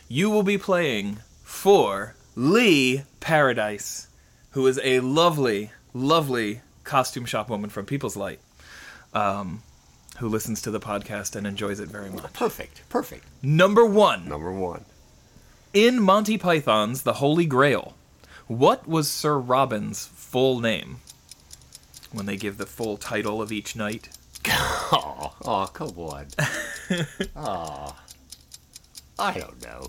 you 0.08 0.30
will 0.30 0.44
be 0.44 0.60
playing 0.60 1.18
for 1.44 2.14
Lee 2.36 3.02
Paradise, 3.20 4.08
who 4.52 4.68
is 4.68 4.80
a 4.84 5.00
lovely, 5.00 5.72
lovely 5.92 6.62
costume 6.84 7.26
shop 7.26 7.50
woman 7.50 7.72
from 7.72 7.88
People's 7.88 8.16
Light, 8.16 8.40
um, 9.16 9.64
who 10.20 10.30
listens 10.30 10.62
to 10.62 10.70
the 10.72 10.80
podcast 10.80 11.36
and 11.36 11.48
enjoys 11.48 11.80
it 11.80 11.90
very 11.90 12.12
much. 12.12 12.32
Perfect. 12.34 12.88
Perfect. 12.90 13.26
Number 13.42 13.84
one, 13.84 14.30
Number 14.30 14.52
one. 14.52 14.86
in 15.74 16.00
Monty 16.00 16.38
Python's 16.38 17.02
The 17.02 17.14
Holy 17.14 17.48
Grail, 17.48 17.96
what 18.46 18.88
was 18.88 19.10
Sir 19.10 19.40
Robin's 19.40 20.06
full 20.06 20.60
name? 20.60 20.98
When 22.12 22.28
they 22.28 22.38
give 22.38 22.60
the 22.60 22.68
full 22.68 22.98
title 22.98 23.42
of 23.42 23.52
each 23.52 23.76
knight. 23.76 24.10
Oh, 24.96 25.34
oh, 25.44 25.66
come 25.74 25.90
on. 25.98 26.28
oh, 27.36 27.96
I 29.18 29.40
don't 29.40 29.60
know. 29.64 29.88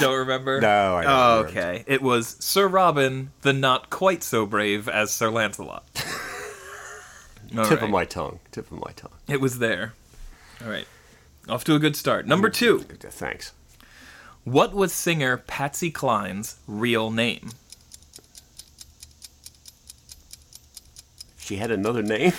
Don't 0.00 0.18
remember? 0.18 0.60
No, 0.60 0.96
I 0.96 1.02
don't 1.04 1.12
Oh, 1.12 1.38
remember. 1.44 1.58
okay. 1.60 1.84
It 1.86 2.02
was 2.02 2.36
Sir 2.40 2.68
Robin, 2.68 3.30
the 3.40 3.54
not 3.54 3.88
quite 3.88 4.22
so 4.22 4.44
brave 4.44 4.86
as 4.88 5.10
Sir 5.10 5.30
Lancelot. 5.30 5.84
Tip 5.94 7.56
right. 7.56 7.82
of 7.82 7.88
my 7.90 8.04
tongue. 8.04 8.40
Tip 8.50 8.70
of 8.70 8.80
my 8.84 8.92
tongue. 8.96 9.12
It 9.28 9.40
was 9.40 9.58
there. 9.60 9.94
All 10.62 10.70
right. 10.70 10.86
Off 11.48 11.64
to 11.64 11.74
a 11.74 11.78
good 11.78 11.96
start. 11.96 12.26
Number 12.26 12.50
two. 12.50 12.80
Thanks. 12.80 13.52
What 14.44 14.74
was 14.74 14.92
singer 14.92 15.38
Patsy 15.38 15.90
Cline's 15.90 16.56
real 16.66 17.10
name? 17.10 17.50
She 21.38 21.56
had 21.56 21.70
another 21.70 22.02
name. 22.02 22.32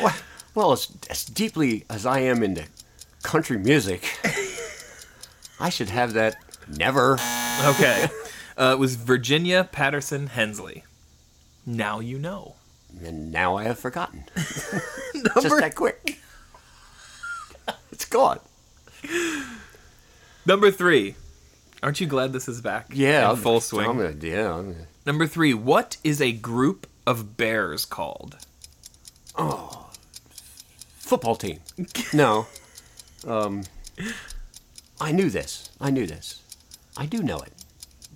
Well, 0.00 0.16
well, 0.54 0.72
as, 0.72 0.88
as 1.10 1.24
deeply 1.24 1.84
as 1.88 2.06
I 2.06 2.20
am 2.20 2.42
into 2.42 2.64
country 3.22 3.58
music, 3.58 4.02
I 5.60 5.68
should 5.70 5.90
have 5.90 6.14
that. 6.14 6.36
Never. 6.68 7.18
Okay. 7.64 8.08
uh, 8.56 8.72
it 8.72 8.78
was 8.78 8.96
Virginia 8.96 9.68
Patterson 9.70 10.28
Hensley. 10.28 10.84
Now 11.66 12.00
you 12.00 12.18
know. 12.18 12.56
And 13.04 13.30
now 13.30 13.56
I 13.56 13.64
have 13.64 13.78
forgotten. 13.78 14.24
Just 14.36 15.60
that 15.60 15.74
quick. 15.74 16.18
it's 17.92 18.04
gone. 18.06 18.40
number 20.46 20.70
three. 20.70 21.14
Aren't 21.82 22.00
you 22.00 22.06
glad 22.06 22.32
this 22.32 22.48
is 22.48 22.60
back? 22.60 22.86
Yeah, 22.92 23.30
In 23.30 23.36
full 23.36 23.60
swing. 23.60 23.88
I'm 23.88 23.96
gonna, 23.98 24.14
yeah, 24.20 24.54
I'm 24.54 24.72
gonna, 24.72 24.86
Number 25.06 25.26
three. 25.26 25.54
What 25.54 25.96
is 26.02 26.20
a 26.20 26.32
group 26.32 26.86
of 27.06 27.36
bears 27.36 27.84
called? 27.84 28.36
Football 31.08 31.36
team. 31.36 31.60
No. 32.12 32.46
Um, 33.26 33.62
I 35.00 35.12
knew 35.12 35.30
this. 35.30 35.70
I 35.80 35.90
knew 35.90 36.06
this. 36.06 36.42
I 36.96 37.06
do 37.06 37.22
know 37.22 37.38
it. 37.38 37.52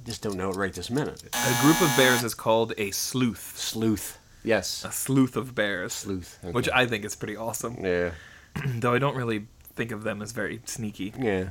Just 0.04 0.22
don't 0.22 0.36
know 0.36 0.50
it 0.50 0.56
right 0.56 0.72
this 0.72 0.90
minute. 0.90 1.22
A 1.32 1.62
group 1.62 1.80
of 1.80 1.92
bears 1.96 2.22
is 2.24 2.34
called 2.34 2.72
a 2.76 2.90
sleuth. 2.90 3.56
Sleuth. 3.56 4.18
Yes. 4.44 4.84
A 4.84 4.90
sleuth 4.92 5.36
of 5.36 5.54
bears. 5.54 5.92
Sleuth. 5.92 6.38
okay. 6.42 6.52
Which 6.52 6.68
I 6.72 6.86
think 6.86 7.04
is 7.04 7.14
pretty 7.14 7.36
awesome. 7.36 7.84
Yeah. 7.84 8.10
Though 8.66 8.92
I 8.94 8.98
don't 8.98 9.16
really 9.16 9.46
think 9.76 9.92
of 9.92 10.02
them 10.02 10.20
as 10.22 10.32
very 10.32 10.60
sneaky. 10.64 11.12
Yeah. 11.18 11.50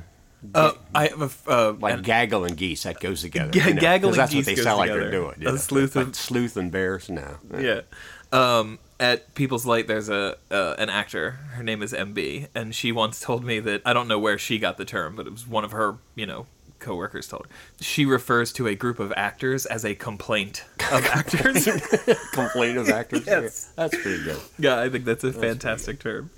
Uh, 0.54 0.72
I 0.94 1.06
have 1.06 1.22
a 1.22 1.26
f- 1.26 1.48
uh, 1.48 1.72
Like 1.80 1.94
an- 1.98 2.02
gaggle 2.02 2.44
and 2.44 2.56
geese, 2.56 2.82
that 2.82 2.98
goes 3.00 3.22
together. 3.22 3.52
Ga- 3.52 3.68
you 3.68 3.74
know, 3.74 3.80
gaggle 3.80 4.10
and 4.10 4.18
that's 4.18 4.32
geese 4.32 4.46
what 4.46 4.56
they 4.56 4.62
sound 4.62 4.78
like 4.78 4.90
they're 4.90 5.10
doing. 5.10 5.36
you 5.40 5.48
A 5.48 5.52
know. 5.52 5.56
sleuth 5.56 5.94
But 5.94 6.08
of- 6.08 6.16
sleuth 6.28 6.56
and 6.56 6.70
bears. 6.70 7.08
No. 7.08 7.36
yeah. 7.58 7.82
Um, 8.32 8.78
at 8.98 9.34
People's 9.34 9.66
Light, 9.66 9.86
there's 9.86 10.08
a 10.08 10.36
uh, 10.50 10.74
an 10.78 10.88
actor. 10.88 11.32
Her 11.52 11.62
name 11.62 11.82
is 11.82 11.92
MB, 11.92 12.48
and 12.54 12.74
she 12.74 12.92
once 12.92 13.20
told 13.20 13.44
me 13.44 13.60
that 13.60 13.82
I 13.84 13.92
don't 13.92 14.08
know 14.08 14.18
where 14.18 14.38
she 14.38 14.58
got 14.58 14.78
the 14.78 14.84
term, 14.84 15.16
but 15.16 15.26
it 15.26 15.32
was 15.32 15.46
one 15.46 15.64
of 15.64 15.72
her, 15.72 15.96
you 16.14 16.24
know, 16.24 16.46
coworkers 16.78 17.28
told 17.28 17.46
her. 17.46 17.52
She 17.80 18.04
refers 18.04 18.52
to 18.54 18.66
a 18.66 18.74
group 18.74 18.98
of 18.98 19.12
actors 19.16 19.66
as 19.66 19.84
a 19.84 19.94
complaint 19.94 20.64
of 20.92 21.04
actors. 21.06 21.64
Complaint 22.32 22.78
of 22.78 22.88
actors. 22.90 23.26
Yes. 23.26 23.72
That's 23.76 23.96
pretty 23.96 24.22
good. 24.24 24.40
Yeah, 24.58 24.80
I 24.80 24.88
think 24.88 25.04
that's 25.04 25.24
a 25.24 25.32
fantastic 25.32 26.00
term. 26.00 26.30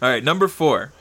All 0.00 0.08
right, 0.08 0.22
number 0.22 0.48
four. 0.48 0.92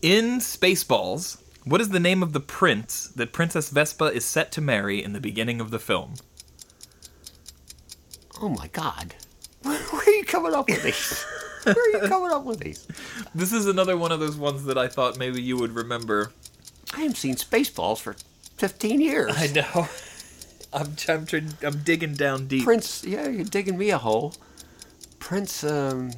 In 0.00 0.38
Spaceballs, 0.38 1.40
what 1.64 1.80
is 1.80 1.90
the 1.90 2.00
name 2.00 2.22
of 2.22 2.32
the 2.32 2.40
prince 2.40 3.06
that 3.08 3.32
Princess 3.32 3.68
Vespa 3.68 4.06
is 4.06 4.24
set 4.24 4.50
to 4.52 4.60
marry 4.60 5.02
in 5.02 5.12
the 5.12 5.20
beginning 5.20 5.60
of 5.60 5.70
the 5.70 5.78
film? 5.78 6.14
Oh 8.40 8.48
my 8.48 8.66
God. 8.68 9.14
Where 9.62 9.78
are 9.92 10.10
you 10.10 10.24
coming 10.24 10.54
up 10.54 10.68
with 10.68 10.82
these? 10.82 11.22
Where 11.64 11.74
are 11.74 12.02
you 12.02 12.08
coming 12.08 12.32
up 12.32 12.44
with 12.44 12.60
these? 12.60 12.86
This 13.34 13.52
is 13.52 13.66
another 13.66 13.96
one 13.96 14.12
of 14.12 14.20
those 14.20 14.36
ones 14.36 14.64
that 14.64 14.76
I 14.78 14.88
thought 14.88 15.18
maybe 15.18 15.40
you 15.40 15.56
would 15.56 15.74
remember. 15.74 16.32
I 16.94 17.00
haven't 17.00 17.16
seen 17.16 17.36
Spaceballs 17.36 17.98
for 18.00 18.16
15 18.56 19.00
years. 19.00 19.32
I 19.36 19.46
know. 19.48 19.88
I'm 20.74 20.94
I'm, 21.08 21.26
I'm 21.62 21.78
digging 21.82 22.14
down 22.14 22.46
deep. 22.46 22.64
Prince, 22.64 23.04
yeah, 23.04 23.28
you're 23.28 23.44
digging 23.44 23.76
me 23.76 23.90
a 23.90 23.98
hole. 23.98 24.34
Prince, 25.18 25.62
um, 25.64 26.10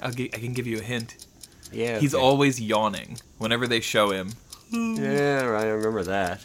I'll 0.00 0.12
gi- 0.12 0.32
I 0.32 0.38
can 0.38 0.52
give 0.52 0.66
you 0.66 0.78
a 0.78 0.82
hint. 0.82 1.26
yeah. 1.72 1.98
He's 1.98 2.14
okay. 2.14 2.22
always 2.22 2.60
yawning 2.60 3.18
whenever 3.38 3.66
they 3.66 3.80
show 3.80 4.10
him. 4.10 4.32
Yeah, 4.70 5.44
right, 5.44 5.64
I 5.66 5.70
remember 5.70 6.02
that. 6.04 6.40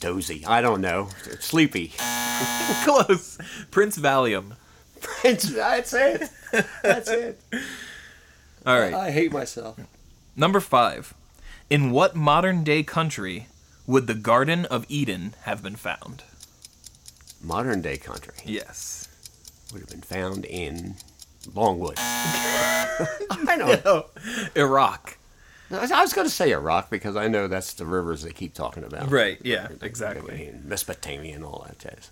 Dozy. 0.00 0.44
I 0.46 0.60
don't 0.60 0.80
know. 0.80 1.08
Sleepy. 1.40 1.92
Close. 2.84 3.38
Prince 3.70 3.98
Valium. 3.98 4.56
Prince, 5.00 5.50
that's 5.54 5.92
it. 5.94 6.28
That's 6.82 7.08
it. 7.10 7.40
All 8.66 8.78
right. 8.78 8.94
I 8.94 9.10
hate 9.10 9.32
myself. 9.32 9.78
Number 10.36 10.60
five. 10.60 11.14
In 11.70 11.90
what 11.90 12.14
modern 12.16 12.64
day 12.64 12.82
country 12.82 13.46
would 13.86 14.06
the 14.06 14.14
Garden 14.14 14.64
of 14.66 14.84
Eden 14.88 15.34
have 15.42 15.62
been 15.62 15.76
found? 15.76 16.22
Modern 17.42 17.82
day 17.82 17.96
country 17.98 18.34
Yes. 18.44 19.08
would 19.72 19.80
have 19.80 19.90
been 19.90 20.00
found 20.02 20.44
in 20.44 20.96
Longwood. 21.54 21.94
I 21.98 23.56
know. 23.58 24.06
Iraq. 24.54 25.18
I 25.70 26.00
was 26.00 26.14
going 26.14 26.26
to 26.26 26.32
say 26.32 26.50
Iraq 26.52 26.88
because 26.88 27.14
I 27.16 27.28
know 27.28 27.46
that's 27.46 27.74
the 27.74 27.84
rivers 27.84 28.22
they 28.22 28.32
keep 28.32 28.54
talking 28.54 28.84
about. 28.84 29.10
Right, 29.10 29.38
yeah, 29.44 29.68
exactly. 29.82 30.46
And 30.46 30.64
Mesopotamia 30.64 31.34
and 31.34 31.44
all 31.44 31.64
that 31.66 31.78
jazz. 31.78 32.10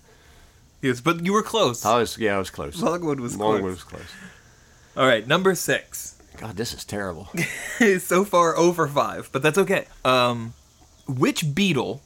Yes, 0.81 1.01
but 1.01 1.25
you 1.25 1.33
were 1.33 1.43
close. 1.43 1.85
I 1.85 1.97
was, 1.99 2.17
yeah, 2.17 2.35
I 2.35 2.39
was 2.39 2.49
close. 2.49 2.81
Longwood 2.81 3.19
was 3.19 3.35
Longwood 3.37 3.61
close. 3.61 3.73
was 3.75 3.83
close. 3.83 4.11
All 4.95 5.07
right, 5.07 5.27
number 5.27 5.55
six. 5.55 6.15
God, 6.37 6.55
this 6.55 6.73
is 6.73 6.85
terrible. 6.85 7.29
so 7.99 8.23
far 8.23 8.55
over 8.55 8.87
five, 8.87 9.29
but 9.31 9.41
that's 9.41 9.57
okay. 9.57 9.85
Um, 10.05 10.53
which 11.07 11.41
Beatle 11.45 12.01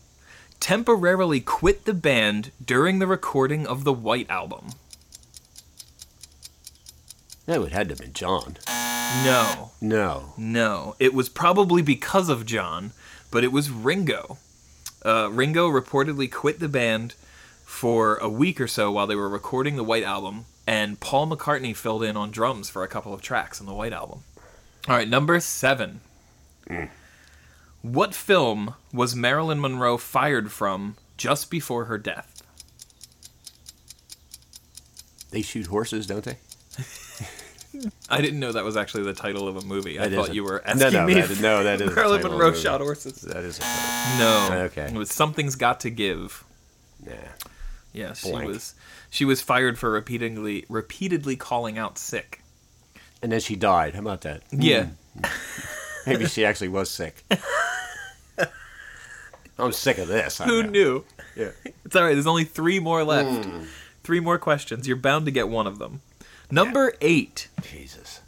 temporarily 0.61 1.41
quit 1.41 1.83
the 1.85 1.93
band 1.93 2.51
during 2.63 2.99
the 2.99 3.07
recording 3.07 3.67
of 3.67 3.83
the 3.83 3.93
White 3.93 4.29
Album? 4.29 4.69
that 7.45 7.59
would 7.59 7.71
had 7.73 7.89
to 7.89 7.93
have 7.93 7.99
been 7.99 8.13
John. 8.13 8.57
No, 9.25 9.71
No. 9.81 10.33
no. 10.37 10.95
It 10.99 11.13
was 11.13 11.27
probably 11.27 11.81
because 11.81 12.29
of 12.29 12.45
John, 12.45 12.91
but 13.29 13.43
it 13.43 13.51
was 13.51 13.69
Ringo. 13.69 14.37
Uh, 15.03 15.29
Ringo 15.31 15.67
reportedly 15.69 16.31
quit 16.31 16.59
the 16.59 16.69
band 16.69 17.15
for 17.71 18.17
a 18.17 18.27
week 18.27 18.59
or 18.59 18.67
so 18.67 18.91
while 18.91 19.07
they 19.07 19.15
were 19.15 19.29
recording 19.29 19.77
the 19.77 19.83
White 19.83 20.03
Album, 20.03 20.43
and 20.67 20.99
Paul 20.99 21.27
McCartney 21.27 21.73
filled 21.75 22.03
in 22.03 22.17
on 22.17 22.29
drums 22.29 22.69
for 22.69 22.83
a 22.83 22.87
couple 22.87 23.13
of 23.13 23.21
tracks 23.21 23.61
on 23.61 23.65
the 23.65 23.73
White 23.73 23.93
Album. 23.93 24.23
All 24.89 24.95
right, 24.95 25.07
number 25.07 25.39
seven. 25.39 26.01
What 27.81 28.13
film 28.13 28.75
was 28.93 29.15
Marilyn 29.15 29.61
Monroe 29.61 29.97
fired 29.97 30.51
from 30.51 30.97
just 31.17 31.49
before 31.49 31.85
her 31.85 31.97
death? 31.97 32.43
They 35.31 35.41
shoot 35.41 35.67
horses, 35.67 36.05
don't 36.07 36.25
they? 36.25 36.37
I 38.09 38.19
didn't 38.21 38.41
know 38.41 38.51
that 38.51 38.65
was 38.65 38.75
actually 38.75 39.03
the 39.03 39.13
title 39.13 39.47
of 39.47 39.55
a 39.55 39.61
movie. 39.61 39.97
I 39.97 40.03
thought 40.09 40.23
isn't- 40.23 40.35
you 40.35 40.43
were 40.43 40.61
No, 40.67 40.71
asking 40.73 40.93
no, 40.93 41.05
me. 41.07 41.13
that- 41.15 41.31
if 41.31 41.41
no, 41.41 41.63
that 41.63 41.79
is 41.79 41.95
Marilyn 41.95 42.21
title 42.21 42.37
Monroe 42.37 42.53
shot 42.53 42.81
horses. 42.81 43.21
That 43.21 43.43
is 43.45 43.59
a 43.59 43.63
No. 44.19 44.49
Okay. 44.65 44.87
It 44.87 44.93
was 44.93 45.09
Something's 45.09 45.55
Got 45.55 45.79
to 45.81 45.89
Give. 45.89 46.43
nah. 47.03 47.13
Yeah, 47.13 47.17
she 47.93 48.31
Blank. 48.31 48.47
was 48.47 48.73
she 49.09 49.25
was 49.25 49.41
fired 49.41 49.77
for 49.77 49.91
repeatedly 49.91 50.65
repeatedly 50.69 51.35
calling 51.35 51.77
out 51.77 51.97
sick. 51.97 52.41
And 53.21 53.31
then 53.31 53.39
she 53.39 53.55
died. 53.55 53.93
How 53.93 54.01
about 54.01 54.21
that? 54.21 54.41
Yeah. 54.51 54.87
Hmm. 55.15 55.25
Maybe 56.07 56.25
she 56.25 56.43
actually 56.43 56.69
was 56.69 56.89
sick. 56.89 57.23
I'm 59.59 59.71
sick 59.71 59.99
of 59.99 60.07
this. 60.07 60.39
Who 60.39 60.63
knew? 60.63 61.03
Yeah. 61.35 61.51
It's 61.85 61.95
all 61.95 62.03
right. 62.03 62.13
There's 62.13 62.25
only 62.25 62.45
three 62.45 62.79
more 62.79 63.03
left. 63.03 63.45
Hmm. 63.45 63.65
Three 64.03 64.19
more 64.19 64.39
questions. 64.39 64.87
You're 64.87 64.97
bound 64.97 65.25
to 65.25 65.31
get 65.31 65.47
one 65.49 65.67
of 65.67 65.77
them. 65.77 66.01
Number 66.49 66.93
eight. 67.01 67.49
Jesus. 67.61 68.21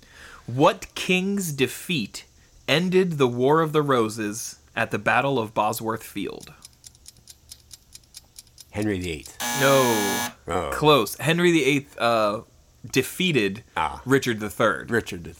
What 0.45 0.93
king's 0.93 1.51
defeat 1.51 2.25
ended 2.67 3.13
the 3.17 3.27
War 3.27 3.61
of 3.61 3.71
the 3.71 3.81
Roses 3.81 4.59
at 4.75 4.91
the 4.91 4.99
Battle 4.99 5.39
of 5.39 5.53
Bosworth 5.53 6.03
Field? 6.03 6.53
Henry 8.73 8.99
VIII. 8.99 9.25
No. 9.61 10.19
Oh. 10.47 10.69
Close. 10.73 11.15
Henry 11.19 11.51
VIII 11.51 11.87
uh, 11.99 12.41
defeated 12.91 13.63
Ah. 13.77 14.01
Richard 14.05 14.41
III. 14.41 14.85
Richard 14.89 15.27
III. 15.27 15.33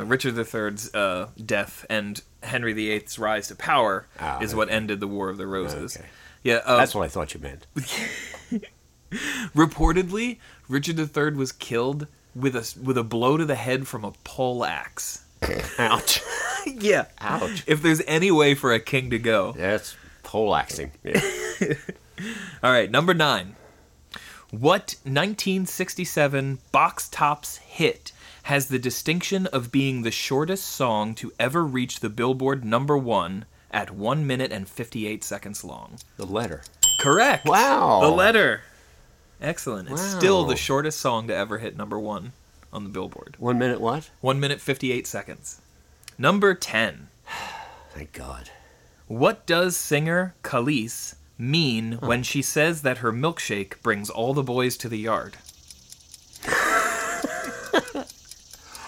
Uh, 0.00 0.04
Richard 0.04 0.36
III's 0.36 0.94
uh, 0.94 1.28
death 1.44 1.86
and 1.88 2.20
Henry 2.42 2.74
VIII's 2.74 3.18
rise 3.18 3.48
to 3.48 3.56
power 3.56 4.06
Ah, 4.20 4.38
is 4.40 4.54
what 4.54 4.68
ended 4.70 5.00
the 5.00 5.08
War 5.08 5.30
of 5.30 5.38
the 5.38 5.46
Roses. 5.46 5.96
Okay. 5.96 6.06
Yeah, 6.42 6.60
That's 6.66 6.94
what 6.94 7.04
I 7.04 7.08
thought 7.08 7.32
you 7.34 7.40
meant. 7.40 7.66
reportedly, 9.56 10.38
Richard 10.68 10.98
III 11.16 11.32
was 11.32 11.52
killed 11.52 12.06
with 12.34 12.54
a 12.54 12.74
with 12.82 12.96
a 12.98 13.02
blow 13.02 13.36
to 13.38 13.44
the 13.44 13.54
head 13.54 13.88
from 13.88 14.04
a 14.04 14.12
pole 14.24 14.64
axe. 14.64 15.24
Ouch. 15.78 16.20
yeah. 16.66 17.06
Ouch. 17.20 17.64
If 17.66 17.82
there's 17.82 18.02
any 18.06 18.30
way 18.30 18.54
for 18.54 18.72
a 18.72 18.80
king 18.80 19.10
to 19.10 19.18
go. 19.18 19.52
That's 19.56 19.96
poleaxing. 20.22 20.90
Yeah. 21.02 21.74
All 22.62 22.72
right, 22.72 22.90
number 22.90 23.14
nine. 23.14 23.56
What 24.50 24.96
1967 25.04 26.58
box 26.72 27.08
tops 27.08 27.58
hit 27.58 28.12
has 28.44 28.68
the 28.68 28.78
distinction 28.78 29.46
of 29.48 29.70
being 29.70 30.02
the 30.02 30.10
shortest 30.10 30.64
song 30.64 31.14
to 31.16 31.32
ever 31.38 31.64
reach 31.64 32.00
the 32.00 32.08
Billboard 32.08 32.64
number 32.64 32.96
one 32.96 33.44
at 33.70 33.90
1 33.90 34.26
minute 34.26 34.50
and 34.50 34.66
58 34.66 35.22
seconds 35.22 35.62
long? 35.64 35.98
the 36.16 36.24
letter. 36.24 36.62
Correct. 37.00 37.46
Wow. 37.46 38.00
The 38.00 38.08
letter. 38.08 38.62
Excellent. 39.40 39.90
It's 39.90 40.02
still 40.02 40.44
the 40.44 40.56
shortest 40.56 40.98
song 40.98 41.28
to 41.28 41.36
ever 41.36 41.58
hit 41.58 41.76
number 41.76 41.98
one 41.98 42.32
on 42.72 42.84
the 42.84 42.90
Billboard. 42.90 43.36
One 43.38 43.58
minute 43.58 43.80
what? 43.80 44.08
1 44.22 44.40
minute 44.40 44.60
58 44.62 45.06
seconds. 45.06 45.60
Number 46.16 46.54
10. 46.54 47.08
Thank 47.90 48.12
God. 48.12 48.50
What 49.06 49.46
does 49.46 49.76
singer 49.76 50.34
Kelis 50.42 51.14
mean 51.38 51.92
when 52.00 52.22
she 52.22 52.42
says 52.42 52.82
that 52.82 52.98
her 52.98 53.12
milkshake 53.12 53.80
brings 53.82 54.10
all 54.10 54.34
the 54.34 54.42
boys 54.42 54.76
to 54.78 54.88
the 54.88 54.98
yard? 54.98 55.36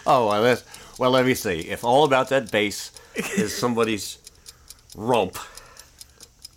Oh, 0.07 0.27
well, 0.29 0.43
that's, 0.43 0.65
well, 0.99 1.11
let 1.11 1.27
me 1.27 1.35
see. 1.35 1.61
If 1.61 1.85
all 1.85 2.05
about 2.05 2.31
that 2.31 2.51
bass 2.51 2.91
is 3.15 3.55
somebody's 3.57 4.19
rump, 4.97 5.37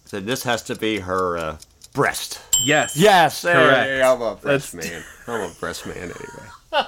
then 0.09 0.25
this 0.25 0.43
has 0.43 0.63
to 0.63 0.75
be 0.75 0.99
her 0.99 1.37
uh, 1.37 1.57
breast. 1.93 2.41
Yes. 2.63 2.95
Yes, 2.97 3.41
Correct. 3.43 3.87
hey, 3.89 4.01
I'm 4.01 4.21
a 4.21 4.35
breast 4.35 4.71
That's- 4.71 4.91
man. 4.91 5.03
I'm 5.27 5.51
a 5.51 5.53
breast 5.59 5.85
man 5.85 5.97
anyway. 5.97 6.87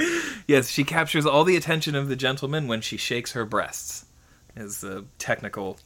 Yes, 0.46 0.68
she 0.68 0.82
captures 0.82 1.24
all 1.26 1.44
the 1.44 1.56
attention 1.56 1.94
of 1.94 2.08
the 2.08 2.16
gentleman 2.16 2.66
when 2.66 2.80
she 2.80 2.96
shakes 2.96 3.32
her 3.32 3.44
breasts. 3.44 4.06
Is 4.56 4.80
the 4.80 5.04
technical 5.18 5.78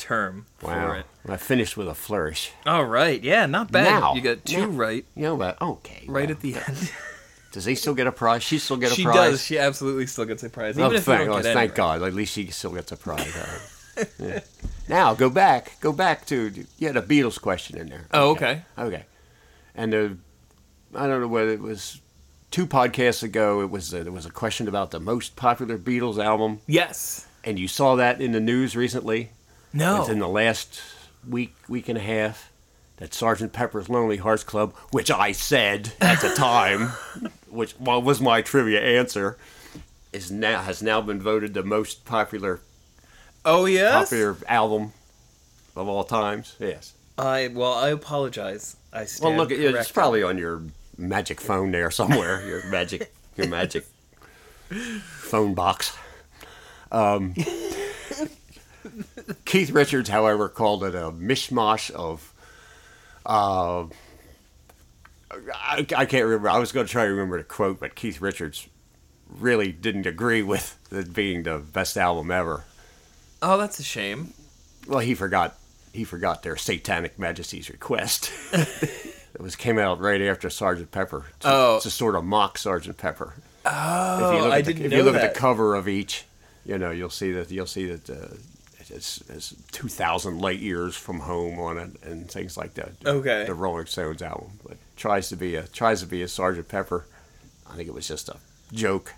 term 0.00 0.46
for 0.58 0.66
Wow. 0.70 0.92
it. 0.94 1.06
I 1.28 1.36
finished 1.36 1.76
with 1.76 1.86
a 1.88 1.94
flourish. 1.94 2.50
All 2.66 2.84
right. 2.84 3.22
Yeah, 3.22 3.46
not 3.46 3.70
bad. 3.70 4.00
Now. 4.00 4.14
you 4.14 4.20
got 4.22 4.44
two 4.44 4.62
Now. 4.62 4.66
right 4.68 5.04
You 5.14 5.22
know, 5.22 5.36
but 5.36 5.60
okay. 5.62 6.04
right 6.08 6.24
well, 6.28 6.32
at 6.32 6.40
the 6.40 6.56
end. 6.56 6.90
Does 7.52 7.64
he 7.64 7.74
still 7.74 7.94
get 7.94 8.06
a 8.06 8.12
prize? 8.12 8.42
She 8.44 8.58
still 8.58 8.76
get 8.76 8.92
a 8.92 8.94
she 8.94 9.02
prize. 9.04 9.14
does. 9.16 9.44
She 9.44 9.58
absolutely 9.58 10.06
still 10.06 10.24
gets 10.24 10.42
a 10.44 10.48
prize, 10.50 10.78
Oh, 10.78 10.84
even 10.86 10.96
if 10.96 11.04
thank, 11.04 11.28
oh, 11.28 11.42
thank. 11.42 11.74
God. 11.74 12.00
At 12.02 12.14
least 12.14 12.32
she 12.34 12.46
still 12.48 12.70
gets 12.72 12.92
a 12.92 12.96
prize. 12.96 13.34
Uh, 13.36 14.04
yeah. 14.20 14.40
Now 14.88 15.14
go 15.14 15.28
back. 15.28 15.72
Go 15.80 15.92
back 15.92 16.26
to 16.26 16.52
you 16.78 16.86
had 16.86 16.96
a 16.96 17.02
Beatles 17.02 17.40
question 17.40 17.76
in 17.76 17.88
there. 17.88 18.06
Oh, 18.12 18.30
okay. 18.30 18.62
Okay. 18.78 19.04
And 19.74 19.92
uh, 19.94 20.08
I 20.94 21.06
don't 21.08 21.20
know 21.20 21.26
whether 21.28 21.50
it 21.50 21.60
was 21.60 22.00
two 22.52 22.66
podcasts 22.68 23.22
ago. 23.24 23.62
It 23.62 23.70
was 23.70 23.92
uh, 23.92 24.04
there 24.04 24.12
was 24.12 24.26
a 24.26 24.30
question 24.30 24.68
about 24.68 24.92
the 24.92 25.00
most 25.00 25.34
popular 25.34 25.76
Beatles 25.76 26.22
album, 26.24 26.60
Yes. 26.68 27.26
and 27.42 27.58
you 27.58 27.66
saw 27.66 27.96
that 27.96 28.20
in 28.20 28.30
the 28.30 28.40
news 28.40 28.76
recently. 28.76 29.30
No. 29.72 30.00
within 30.00 30.18
the 30.18 30.28
last 30.28 30.80
week, 31.28 31.54
week 31.68 31.88
and 31.88 31.96
a 31.98 32.02
half, 32.02 32.50
that 32.96 33.14
Sergeant 33.14 33.52
Pepper's 33.52 33.88
Lonely 33.88 34.16
Hearts 34.18 34.44
Club, 34.44 34.74
which 34.90 35.10
I 35.10 35.32
said 35.32 35.92
at 36.00 36.20
the 36.20 36.28
time, 36.34 36.88
which 37.48 37.74
well, 37.78 38.02
was 38.02 38.20
my 38.20 38.42
trivia 38.42 38.80
answer, 38.80 39.36
is 40.12 40.30
now 40.30 40.60
has 40.62 40.82
now 40.82 41.00
been 41.00 41.20
voted 41.20 41.54
the 41.54 41.62
most 41.62 42.04
popular 42.04 42.60
oh 43.44 43.64
yes. 43.66 43.92
popular 43.94 44.36
album 44.48 44.92
of 45.76 45.88
all 45.88 46.04
times. 46.04 46.56
Yes. 46.58 46.92
I 47.16 47.48
well, 47.54 47.74
I 47.74 47.88
apologize. 47.90 48.76
I 48.92 49.04
stand 49.04 49.36
Well, 49.36 49.44
look, 49.44 49.52
it- 49.52 49.60
it's 49.74 49.92
probably 49.92 50.22
on 50.22 50.36
your 50.36 50.62
magic 50.98 51.40
phone 51.40 51.70
there 51.70 51.90
somewhere. 51.90 52.44
your 52.46 52.64
magic, 52.70 53.12
your 53.36 53.46
magic 53.48 53.86
phone 54.70 55.54
box. 55.54 55.96
Um, 56.92 57.34
Keith 59.44 59.70
Richards, 59.70 60.08
however, 60.08 60.48
called 60.48 60.84
it 60.84 60.94
a 60.94 61.10
mishmash 61.10 61.90
of. 61.90 62.32
Uh, 63.26 63.86
I, 65.54 65.86
I 65.96 66.04
can't 66.06 66.24
remember. 66.24 66.48
I 66.48 66.58
was 66.58 66.72
going 66.72 66.86
to 66.86 66.90
try 66.92 67.04
to 67.04 67.10
remember 67.10 67.38
the 67.38 67.44
quote, 67.44 67.80
but 67.80 67.94
Keith 67.94 68.20
Richards 68.20 68.68
really 69.28 69.70
didn't 69.72 70.06
agree 70.06 70.42
with 70.42 70.76
it 70.90 71.12
being 71.14 71.44
the 71.44 71.58
best 71.58 71.96
album 71.96 72.30
ever. 72.30 72.64
Oh, 73.42 73.56
that's 73.56 73.78
a 73.78 73.84
shame. 73.84 74.32
Well, 74.88 74.98
he 74.98 75.14
forgot. 75.14 75.56
He 75.92 76.04
forgot 76.04 76.42
their 76.42 76.56
Satanic 76.56 77.18
Majesty's 77.18 77.68
request. 77.70 78.30
it 78.52 79.40
was 79.40 79.56
came 79.56 79.78
out 79.78 80.00
right 80.00 80.20
after 80.22 80.48
Sergeant 80.50 80.90
Pepper. 80.92 81.26
To, 81.40 81.48
Oh. 81.48 81.80
to 81.82 81.90
sort 81.90 82.14
of 82.14 82.24
mock 82.24 82.58
Sergeant 82.58 82.96
Pepper. 82.96 83.34
Oh, 83.64 84.30
if 84.30 84.36
you 84.36 84.42
look 84.42 84.52
I 84.52 84.58
at 84.60 84.64
the, 84.64 84.72
didn't 84.74 84.86
if 84.86 84.92
you 84.92 85.02
look 85.02 85.14
that. 85.14 85.24
at 85.24 85.34
the 85.34 85.40
cover 85.40 85.74
of 85.74 85.86
each, 85.88 86.24
you 86.64 86.78
know 86.78 86.90
you'll 86.90 87.10
see 87.10 87.32
that 87.32 87.50
you'll 87.50 87.66
see 87.66 87.86
that 87.86 88.08
uh, 88.10 88.34
it's, 88.90 89.22
it's 89.28 89.54
two 89.72 89.88
thousand 89.88 90.40
light 90.40 90.60
years 90.60 90.96
from 90.96 91.20
home 91.20 91.58
on 91.58 91.78
it 91.78 91.90
and 92.02 92.30
things 92.30 92.56
like 92.56 92.74
that. 92.74 92.92
Okay. 93.04 93.44
The 93.46 93.54
Rolling 93.54 93.86
Stones 93.86 94.22
album, 94.22 94.58
but 94.66 94.76
tries 94.96 95.28
to 95.30 95.36
be 95.36 95.54
a 95.56 95.62
tries 95.66 96.00
to 96.00 96.06
be 96.06 96.22
a 96.22 96.28
Sergeant 96.28 96.68
Pepper. 96.68 97.06
I 97.70 97.76
think 97.76 97.88
it 97.88 97.94
was 97.94 98.08
just 98.08 98.28
a 98.28 98.36
joke. 98.72 99.14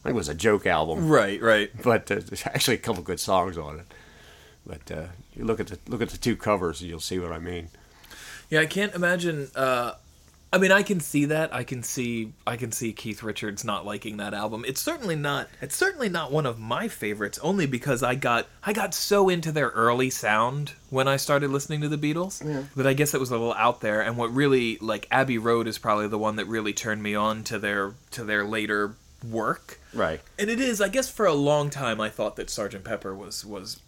I 0.00 0.08
think 0.10 0.14
it 0.14 0.18
was 0.18 0.28
a 0.28 0.34
joke 0.34 0.66
album 0.66 1.08
Right, 1.08 1.40
right. 1.42 1.70
but 1.82 2.10
uh, 2.10 2.20
there's 2.24 2.46
actually 2.46 2.74
a 2.74 2.78
couple 2.78 3.02
good 3.02 3.18
songs 3.18 3.58
on 3.58 3.80
it. 3.80 3.86
But 4.66 4.90
uh, 4.96 5.04
you 5.34 5.44
look 5.44 5.60
at 5.60 5.68
the 5.68 5.78
look 5.88 6.02
at 6.02 6.10
the 6.10 6.18
two 6.18 6.36
covers 6.36 6.80
and 6.80 6.90
you'll 6.90 7.00
see 7.00 7.18
what 7.18 7.32
I 7.32 7.38
mean. 7.38 7.68
Yeah, 8.50 8.60
I 8.60 8.66
can't 8.66 8.94
imagine. 8.94 9.48
Uh, 9.54 9.92
I 10.52 10.58
mean, 10.58 10.70
I 10.70 10.82
can 10.82 11.00
see 11.00 11.26
that. 11.26 11.52
I 11.52 11.64
can 11.64 11.82
see. 11.82 12.32
I 12.46 12.56
can 12.56 12.70
see 12.70 12.92
Keith 12.92 13.22
Richards 13.22 13.64
not 13.64 13.84
liking 13.84 14.16
that 14.18 14.32
album. 14.32 14.64
It's 14.66 14.80
certainly 14.80 15.16
not. 15.16 15.48
It's 15.60 15.76
certainly 15.76 16.08
not 16.08 16.30
one 16.30 16.46
of 16.46 16.58
my 16.58 16.88
favorites. 16.88 17.38
Only 17.42 17.66
because 17.66 18.02
I 18.02 18.14
got 18.14 18.46
I 18.64 18.72
got 18.72 18.94
so 18.94 19.28
into 19.28 19.50
their 19.50 19.68
early 19.70 20.08
sound 20.08 20.72
when 20.88 21.08
I 21.08 21.16
started 21.16 21.50
listening 21.50 21.80
to 21.80 21.88
the 21.88 21.98
Beatles 21.98 22.42
that 22.76 22.86
I 22.86 22.92
guess 22.92 23.12
it 23.12 23.20
was 23.20 23.30
a 23.30 23.36
little 23.36 23.54
out 23.54 23.80
there. 23.80 24.00
And 24.00 24.16
what 24.16 24.32
really 24.32 24.78
like 24.80 25.08
Abbey 25.10 25.38
Road 25.38 25.66
is 25.66 25.78
probably 25.78 26.08
the 26.08 26.18
one 26.18 26.36
that 26.36 26.46
really 26.46 26.72
turned 26.72 27.02
me 27.02 27.14
on 27.14 27.42
to 27.44 27.58
their 27.58 27.94
to 28.12 28.22
their 28.24 28.44
later 28.44 28.94
work. 29.28 29.80
Right. 29.92 30.20
And 30.38 30.48
it 30.48 30.60
is, 30.60 30.80
I 30.80 30.88
guess, 30.88 31.10
for 31.10 31.26
a 31.26 31.34
long 31.34 31.70
time, 31.70 32.00
I 32.00 32.08
thought 32.08 32.36
that 32.36 32.50
Sergeant 32.50 32.84
Pepper 32.84 33.14
was 33.14 33.44
was 33.44 33.80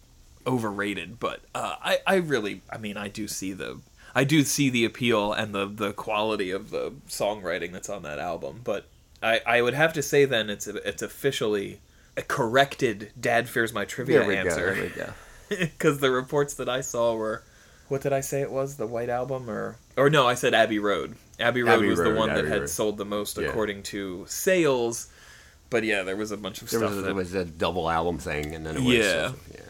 overrated, 0.45 1.19
but 1.19 1.41
uh, 1.55 1.75
I 1.81 1.99
I 2.05 2.15
really, 2.15 2.61
I 2.69 2.77
mean, 2.77 2.97
I 2.97 3.07
do 3.07 3.27
see 3.27 3.53
the 3.53 3.79
I 4.15 4.23
do 4.23 4.43
see 4.43 4.69
the 4.69 4.85
appeal 4.85 5.31
and 5.33 5.53
the 5.53 5.65
the 5.65 5.93
quality 5.93 6.51
of 6.51 6.69
the 6.71 6.93
songwriting 7.07 7.71
that's 7.71 7.89
on 7.89 8.03
that 8.03 8.19
album, 8.19 8.61
but 8.63 8.87
I 9.21 9.41
I 9.45 9.61
would 9.61 9.73
have 9.73 9.93
to 9.93 10.01
say 10.01 10.25
then 10.25 10.49
it's 10.49 10.67
it's 10.67 11.01
officially 11.01 11.79
a 12.17 12.21
corrected 12.21 13.11
Dad 13.19 13.47
fears 13.47 13.73
my 13.73 13.85
trivia 13.85 14.19
There 14.19 14.27
we 14.27 14.33
go. 14.35 14.39
answer. 14.41 14.73
There 14.75 14.83
we 14.83 14.89
go. 14.89 15.13
because 15.49 15.99
the 15.99 16.11
reports 16.11 16.55
that 16.55 16.67
I 16.69 16.81
saw 16.81 17.15
were, 17.15 17.43
what 17.87 18.01
did 18.01 18.13
I 18.13 18.19
say 18.21 18.41
it 18.41 18.51
was? 18.51 18.75
The 18.77 18.87
White 18.87 19.09
Album 19.09 19.49
or 19.49 19.77
or 19.97 20.09
no? 20.09 20.27
I 20.27 20.33
said 20.35 20.53
Abbey 20.53 20.79
Road. 20.79 21.15
Abbey 21.39 21.63
Road 21.63 21.79
Abbey 21.79 21.89
was 21.89 21.99
the 21.99 22.05
Road, 22.11 22.17
one 22.17 22.29
that 22.33 22.45
had 22.45 22.61
Road. 22.61 22.69
sold 22.69 22.97
the 22.97 23.05
most 23.05 23.37
Yeah. 23.37 23.47
according 23.47 23.83
to 23.83 24.25
sales. 24.27 25.07
But 25.69 25.83
yeah, 25.83 26.01
there 26.03 26.15
was 26.17 26.31
a 26.31 26.37
bunch 26.37 26.61
of 26.63 26.69
There 26.69 26.79
stuff 26.79 26.89
was, 26.89 26.97
a, 26.97 27.01
that. 27.01 27.05
there 27.05 27.15
was 27.15 27.33
a 27.35 27.45
double 27.45 27.89
album 27.89 28.17
thing, 28.17 28.55
and 28.55 28.65
then 28.65 28.75
it 28.77 28.81
was 28.83 28.93
Yeah. 28.95 29.31
yeah. 29.53 29.61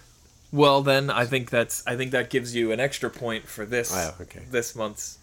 Well, 0.51 0.81
then 0.81 1.09
I 1.09 1.25
think 1.25 1.49
that's 1.49 1.85
I 1.85 1.95
think 1.95 2.11
that 2.11 2.29
gives 2.29 2.55
you 2.55 2.71
an 2.71 2.79
extra 2.79 3.09
point 3.09 3.47
for 3.47 3.65
this 3.65 3.91
Oh, 3.95 4.15
okay. 4.21 4.41
this 4.49 4.75
month's. 4.75 5.17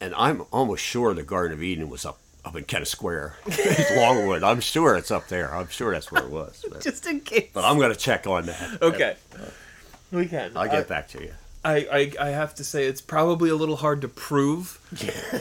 And 0.00 0.14
I'm 0.14 0.42
almost 0.52 0.82
sure 0.84 1.12
the 1.14 1.22
Garden 1.22 1.52
of 1.56 1.62
Eden 1.62 1.88
was 1.88 2.04
up 2.04 2.18
up 2.44 2.56
in 2.56 2.64
Kennett 2.64 2.88
Square, 2.88 3.36
it's 3.46 3.96
Longwood. 3.96 4.42
I'm 4.42 4.60
sure 4.60 4.96
it's 4.96 5.10
up 5.10 5.28
there. 5.28 5.54
I'm 5.54 5.68
sure 5.68 5.92
that's 5.92 6.10
where 6.10 6.22
it 6.22 6.30
was. 6.30 6.64
But, 6.70 6.80
Just 6.88 7.06
in 7.06 7.20
case. 7.20 7.50
but 7.52 7.64
I'm 7.64 7.76
going 7.78 7.92
to 7.92 7.98
check 7.98 8.26
on 8.26 8.46
that. 8.46 8.80
okay. 8.82 9.16
We 10.10 10.26
can. 10.26 10.56
I'll 10.56 10.66
get 10.70 10.88
back 10.88 11.08
to 11.08 11.20
you. 11.22 11.32
I, 11.62 11.76
I 12.18 12.28
I 12.28 12.28
have 12.30 12.54
to 12.54 12.64
say 12.64 12.86
it's 12.86 13.02
probably 13.02 13.50
a 13.50 13.54
little 13.54 13.76
hard 13.76 14.00
to 14.00 14.08
prove. 14.08 14.80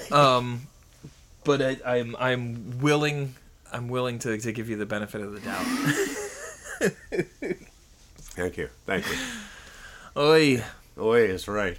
um, 0.11 0.67
but 1.45 1.61
I, 1.61 1.77
I'm 1.85 2.17
I'm 2.19 2.79
willing 2.81 3.35
I'm 3.71 3.87
willing 3.87 4.19
to, 4.19 4.37
to 4.37 4.51
give 4.51 4.69
you 4.69 4.75
the 4.75 4.85
benefit 4.85 5.21
of 5.21 5.31
the 5.31 5.39
doubt. 5.39 5.65
Thank 8.37 8.55
you. 8.57 8.69
Thank 8.85 9.03
you. 9.07 9.15
Oi. 10.21 10.63
Oi 10.99 11.27
that's 11.27 11.47
right. 11.47 11.77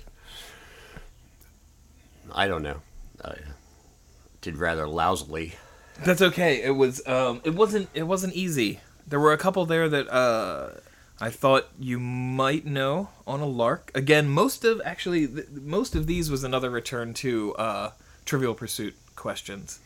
I 2.34 2.48
don't 2.48 2.64
know. 2.64 2.82
I 3.24 3.36
did 4.40 4.56
rather 4.56 4.88
lousily. 4.88 5.54
That's 6.04 6.20
okay. 6.20 6.60
It 6.60 6.72
was 6.72 7.06
um 7.06 7.40
it 7.44 7.54
wasn't 7.54 7.88
it 7.94 8.02
wasn't 8.02 8.34
easy. 8.34 8.80
There 9.06 9.20
were 9.20 9.32
a 9.32 9.38
couple 9.38 9.66
there 9.66 9.88
that 9.88 10.08
uh 10.12 10.70
I 11.20 11.30
thought 11.30 11.68
you 11.78 12.00
might 12.00 12.66
know 12.66 13.10
on 13.24 13.38
a 13.40 13.46
lark. 13.46 13.92
Again, 13.94 14.28
most 14.28 14.64
of 14.64 14.82
actually 14.84 15.28
th- 15.28 15.48
most 15.50 15.94
of 15.94 16.08
these 16.08 16.28
was 16.28 16.42
another 16.42 16.70
return 16.70 17.14
to 17.14 17.54
uh 17.54 17.90
Trivial 18.24 18.54
Pursuit 18.54 18.96
questions. 19.14 19.78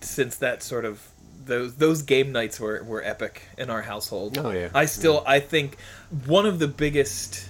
Since 0.00 0.34
that 0.38 0.64
sort 0.64 0.84
of 0.84 1.08
those 1.44 1.74
those 1.76 2.02
game 2.02 2.32
nights 2.32 2.58
were 2.58 2.82
were 2.84 3.02
epic 3.02 3.42
in 3.58 3.70
our 3.70 3.82
household. 3.82 4.38
Oh, 4.38 4.50
yeah. 4.50 4.68
I 4.74 4.86
still 4.86 5.22
I 5.26 5.40
think 5.40 5.76
one 6.26 6.46
of 6.46 6.58
the 6.58 6.68
biggest 6.68 7.48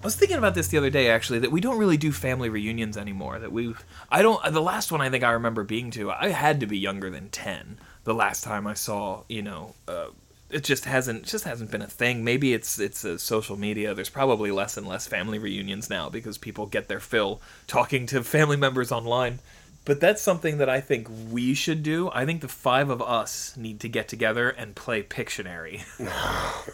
I 0.00 0.06
was 0.06 0.14
thinking 0.14 0.38
about 0.38 0.54
this 0.54 0.68
the 0.68 0.78
other 0.78 0.90
day 0.90 1.10
actually 1.10 1.40
that 1.40 1.50
we 1.50 1.60
don't 1.60 1.78
really 1.78 1.96
do 1.96 2.12
family 2.12 2.48
reunions 2.48 2.96
anymore. 2.96 3.38
That 3.38 3.52
we 3.52 3.74
I 4.10 4.22
don't 4.22 4.52
the 4.52 4.62
last 4.62 4.92
one 4.92 5.00
I 5.00 5.10
think 5.10 5.24
I 5.24 5.32
remember 5.32 5.64
being 5.64 5.90
to 5.92 6.10
I 6.10 6.28
had 6.28 6.60
to 6.60 6.66
be 6.66 6.78
younger 6.78 7.10
than 7.10 7.30
10 7.30 7.78
the 8.04 8.14
last 8.14 8.42
time 8.42 8.66
I 8.66 8.74
saw, 8.74 9.22
you 9.28 9.42
know, 9.42 9.74
uh, 9.86 10.06
it 10.50 10.64
just 10.64 10.86
hasn't 10.86 11.24
just 11.24 11.44
hasn't 11.44 11.70
been 11.70 11.82
a 11.82 11.86
thing. 11.86 12.24
Maybe 12.24 12.54
it's 12.54 12.78
it's 12.78 13.04
uh, 13.04 13.18
social 13.18 13.56
media. 13.56 13.94
There's 13.94 14.08
probably 14.08 14.50
less 14.50 14.76
and 14.76 14.86
less 14.86 15.06
family 15.06 15.38
reunions 15.38 15.90
now 15.90 16.08
because 16.08 16.38
people 16.38 16.66
get 16.66 16.88
their 16.88 17.00
fill 17.00 17.40
talking 17.66 18.06
to 18.06 18.24
family 18.24 18.56
members 18.56 18.90
online. 18.90 19.40
But 19.88 20.00
that's 20.00 20.20
something 20.20 20.58
that 20.58 20.68
I 20.68 20.82
think 20.82 21.08
we 21.30 21.54
should 21.54 21.82
do. 21.82 22.10
I 22.12 22.26
think 22.26 22.42
the 22.42 22.46
five 22.48 22.90
of 22.90 23.00
us 23.00 23.56
need 23.56 23.80
to 23.80 23.88
get 23.88 24.06
together 24.06 24.50
and 24.50 24.74
play 24.76 25.02
Pictionary. 25.02 25.80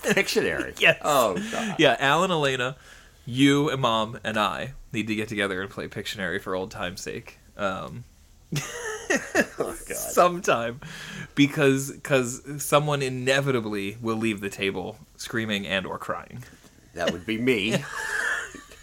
Dictionary. 0.14 0.74
Yes. 0.80 0.98
Oh, 1.02 1.34
God. 1.52 1.76
yeah, 1.78 1.96
Alan, 2.00 2.32
Elena, 2.32 2.74
you, 3.24 3.70
Imam, 3.70 4.18
and 4.24 4.36
I 4.36 4.72
need 4.92 5.06
to 5.06 5.14
get 5.14 5.28
together 5.28 5.62
and 5.62 5.70
play 5.70 5.86
Pictionary 5.86 6.40
for 6.40 6.56
old 6.56 6.72
time's 6.72 7.00
sake. 7.02 7.38
Um, 7.56 8.02
Oh, 9.58 9.66
God. 9.86 9.96
sometime, 9.96 10.80
because 11.36 11.92
because 11.92 12.42
someone 12.64 13.00
inevitably 13.00 13.96
will 14.00 14.16
leave 14.16 14.40
the 14.40 14.50
table 14.50 14.96
screaming 15.16 15.68
and 15.68 15.86
or 15.86 15.98
crying. 15.98 16.42
That 16.94 17.12
would 17.12 17.24
be 17.26 17.38
me. 17.38 17.76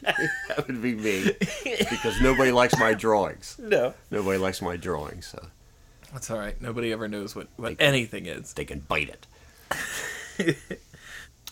that 0.48 0.68
would 0.68 0.82
be 0.82 0.96
me. 0.96 1.32
Because 1.90 2.20
nobody 2.22 2.52
likes 2.52 2.78
my 2.80 2.94
drawings. 2.94 3.58
No, 3.60 3.94
Nobody 4.10 4.38
likes 4.38 4.62
my 4.62 4.76
drawings, 4.78 5.28
so 5.28 5.46
that's 6.12 6.30
all 6.32 6.40
right. 6.40 6.60
Nobody 6.62 6.92
ever 6.92 7.08
knows 7.08 7.36
what 7.36 7.48
what 7.58 7.78
They- 7.78 7.86
anything 7.86 8.26
is. 8.26 8.54
they 8.54 8.66
can 8.66 8.80
bite 8.80 9.10
it. 9.10 9.28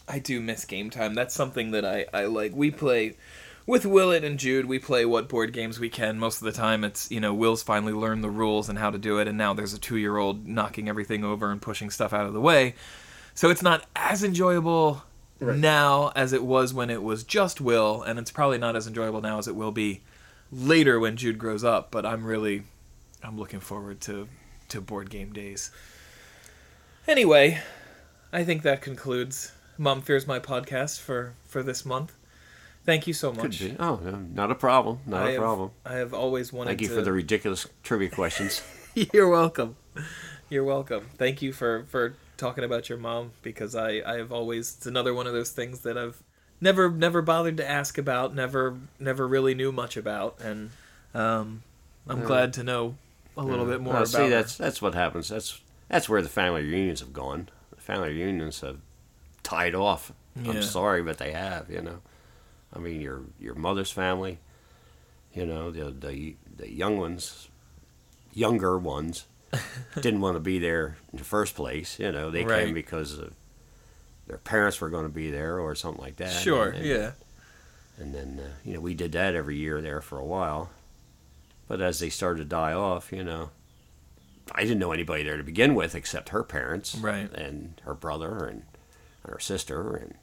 I 0.07 0.19
do 0.19 0.41
miss 0.41 0.65
game 0.65 0.89
time. 0.89 1.13
That's 1.13 1.35
something 1.35 1.71
that 1.71 1.85
I, 1.85 2.05
I 2.13 2.25
like. 2.25 2.53
We 2.55 2.71
play 2.71 3.15
with 3.67 3.85
Willett 3.85 4.23
and 4.23 4.39
Jude. 4.39 4.65
We 4.65 4.79
play 4.79 5.05
what 5.05 5.29
board 5.29 5.53
games 5.53 5.79
we 5.79 5.89
can. 5.89 6.17
Most 6.17 6.41
of 6.41 6.45
the 6.45 6.51
time, 6.51 6.83
it's 6.83 7.11
you 7.11 7.19
know 7.19 7.33
Will's 7.33 7.61
finally 7.61 7.93
learned 7.93 8.23
the 8.23 8.29
rules 8.29 8.69
and 8.69 8.79
how 8.79 8.89
to 8.89 8.97
do 8.97 9.19
it, 9.19 9.27
and 9.27 9.37
now 9.37 9.53
there's 9.53 9.73
a 9.73 9.79
two 9.79 9.97
year 9.97 10.17
old 10.17 10.47
knocking 10.47 10.89
everything 10.89 11.23
over 11.23 11.51
and 11.51 11.61
pushing 11.61 11.89
stuff 11.91 12.11
out 12.13 12.25
of 12.25 12.33
the 12.33 12.41
way. 12.41 12.73
So 13.35 13.49
it's 13.51 13.61
not 13.61 13.85
as 13.95 14.23
enjoyable 14.23 15.03
now 15.41 16.11
as 16.15 16.33
it 16.33 16.43
was 16.43 16.73
when 16.73 16.89
it 16.89 17.01
was 17.03 17.23
just 17.23 17.61
Will, 17.61 18.01
and 18.03 18.19
it's 18.19 18.31
probably 18.31 18.57
not 18.57 18.75
as 18.75 18.87
enjoyable 18.87 19.21
now 19.21 19.37
as 19.39 19.47
it 19.47 19.55
will 19.55 19.71
be 19.71 20.01
later 20.51 20.99
when 20.99 21.15
Jude 21.17 21.37
grows 21.37 21.63
up. 21.63 21.91
But 21.91 22.05
I'm 22.05 22.25
really 22.25 22.63
I'm 23.23 23.37
looking 23.37 23.59
forward 23.59 24.01
to 24.01 24.27
to 24.69 24.81
board 24.81 25.09
game 25.09 25.31
days. 25.33 25.71
Anyway, 27.07 27.59
I 28.31 28.43
think 28.43 28.61
that 28.63 28.81
concludes 28.81 29.51
Mom 29.77 30.01
Fears 30.01 30.27
My 30.27 30.39
podcast 30.39 30.99
for 30.99 31.33
for 31.45 31.63
this 31.63 31.85
month. 31.85 32.13
Thank 32.85 33.07
you 33.07 33.13
so 33.13 33.31
much. 33.31 33.61
Oh, 33.79 33.99
not 34.33 34.49
a 34.51 34.55
problem. 34.55 34.99
Not 35.05 35.23
I 35.23 35.29
a 35.29 35.31
have- 35.33 35.41
problem. 35.41 35.71
I 35.85 35.93
have 35.95 36.13
always 36.13 36.51
wanted 36.51 36.69
Thank 36.69 36.81
you 36.81 36.87
to. 36.87 36.95
for 36.95 37.01
the 37.01 37.11
ridiculous 37.11 37.67
trivia 37.83 38.09
questions. 38.09 38.61
You're 39.13 39.29
welcome. 39.29 39.75
You're 40.49 40.63
welcome. 40.63 41.07
Thank 41.17 41.41
you 41.41 41.53
for 41.53 41.83
for 41.89 42.15
talking 42.39 42.63
about 42.63 42.89
your 42.89 42.97
mom 42.97 43.31
because 43.43 43.75
I 43.75 44.01
I 44.05 44.17
have 44.17 44.31
always 44.31 44.75
it's 44.77 44.85
another 44.87 45.13
one 45.13 45.27
of 45.27 45.33
those 45.33 45.51
things 45.51 45.81
that 45.81 45.97
I've 45.97 46.21
never 46.61 46.89
never 46.89 47.21
bothered 47.21 47.57
to 47.57 47.69
ask 47.69 47.97
about, 47.97 48.33
never 48.33 48.77
never 48.99 49.27
really 49.27 49.53
knew 49.53 49.71
much 49.71 49.95
about, 49.97 50.39
and 50.41 50.71
um, 51.13 51.61
I'm 52.07 52.21
Yeah. 52.21 52.25
glad 52.25 52.53
to 52.53 52.63
know 52.63 52.95
a 53.37 53.43
little 53.43 53.65
Yeah. 53.65 53.73
bit 53.73 53.81
more 53.81 53.93
Well, 53.93 54.01
about. 54.03 54.11
see, 54.11 54.23
her. 54.23 54.29
that's 54.29 54.57
that's 54.57 54.81
what 54.81 54.95
happens. 54.95 55.29
That's 55.29 55.59
that's 55.89 56.09
where 56.09 56.21
the 56.21 56.29
family 56.29 56.63
reunions 56.63 56.99
have 57.01 57.13
gone. 57.13 57.49
The 57.75 57.81
family 57.81 58.09
reunions 58.09 58.61
have 58.61 58.79
tied 59.43 59.75
off. 59.75 60.11
Yeah. 60.35 60.51
I'm 60.51 60.61
sorry, 60.61 61.01
but 61.03 61.17
they 61.17 61.31
have. 61.33 61.69
You 61.69 61.81
know, 61.81 61.99
I 62.73 62.79
mean, 62.79 63.01
your 63.01 63.21
your 63.39 63.55
mother's 63.55 63.91
family. 63.91 64.39
You 65.33 65.45
know, 65.45 65.71
the 65.71 65.91
the 65.91 66.35
the 66.57 66.71
young 66.71 66.97
ones, 66.97 67.49
younger 68.33 68.77
ones, 68.77 69.25
didn't 70.01 70.21
want 70.21 70.35
to 70.35 70.39
be 70.39 70.59
there 70.59 70.97
in 71.11 71.17
the 71.17 71.23
first 71.23 71.55
place. 71.55 71.97
You 71.99 72.11
know, 72.11 72.29
they 72.29 72.43
Right. 72.45 72.65
came 72.65 72.73
because 72.73 73.17
of 73.17 73.33
their 74.27 74.37
parents 74.37 74.79
were 74.79 74.89
going 74.89 75.05
to 75.05 75.09
be 75.13 75.31
there 75.31 75.59
or 75.59 75.73
something 75.75 76.01
like 76.03 76.17
that. 76.17 76.31
Sure, 76.31 76.67
and- 76.69 76.77
and- 76.77 76.85
yeah. 76.85 77.11
and 77.97 78.13
then 78.13 78.39
uh, 78.43 78.49
you 78.63 78.73
know 78.75 78.79
we 78.79 78.93
did 78.93 79.11
that 79.13 79.35
every 79.35 79.57
year 79.57 79.81
there 79.81 80.01
for 80.01 80.19
a 80.19 80.25
while 80.25 80.69
but 81.67 81.81
as 81.81 81.99
they 81.99 82.09
started 82.09 82.39
to 82.39 82.45
die 82.45 82.71
off 82.73 83.11
you 83.11 83.23
know 83.25 83.49
i 84.53 84.61
didn't 84.61 84.79
know 84.79 84.93
anybody 84.93 85.21
there 85.23 85.35
to 85.35 85.43
begin 85.43 85.75
with 85.75 85.93
except 85.95 86.29
her 86.29 86.41
parents 86.43 86.95
Right. 86.95 87.29
and 87.33 87.73
her 87.83 87.93
brother 87.93 88.45
and, 88.45 88.63
and 89.23 89.33
her 89.33 89.39
sister 89.39 89.95
and 89.97 90.13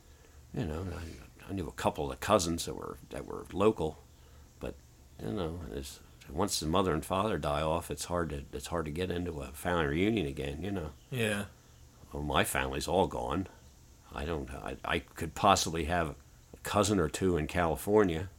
you 0.55 0.65
know 0.65 0.87
I, 0.97 1.51
I 1.51 1.53
knew 1.53 1.69
a 1.69 1.73
couple 1.73 2.05
of 2.05 2.11
the 2.11 2.17
cousins 2.17 2.65
that 2.65 2.75
were 2.75 2.97
that 3.11 3.27
were 3.27 3.45
local 3.53 3.99
but 4.59 4.75
you 5.23 5.33
know 5.33 5.61
it's, 5.75 6.01
once 6.31 6.61
the 6.61 6.67
mother 6.67 6.93
and 6.93 7.05
father 7.05 7.39
die 7.39 7.63
off 7.63 7.91
it's 7.91 8.07
hard 8.07 8.31
to 8.31 8.43
it's 8.53 8.67
hard 8.69 8.85
to 8.85 8.91
get 8.91 9.11
into 9.11 9.41
a 9.41 9.47
family 9.53 9.87
reunion 9.87 10.27
again 10.27 10.63
you 10.63 10.71
know 10.71 10.91
Yeah. 11.11 11.45
well, 12.13 12.23
my 12.23 12.45
family's 12.45 12.89
all 12.89 13.07
gone. 13.07 13.47
I 14.15 14.25
don't. 14.25 14.49
I, 14.51 14.77
I 14.85 14.99
could 15.01 15.35
possibly 15.35 15.85
have 15.85 16.09
a 16.09 16.15
cousin 16.63 16.99
or 16.99 17.09
two 17.09 17.37
in 17.37 17.47
California, 17.47 18.31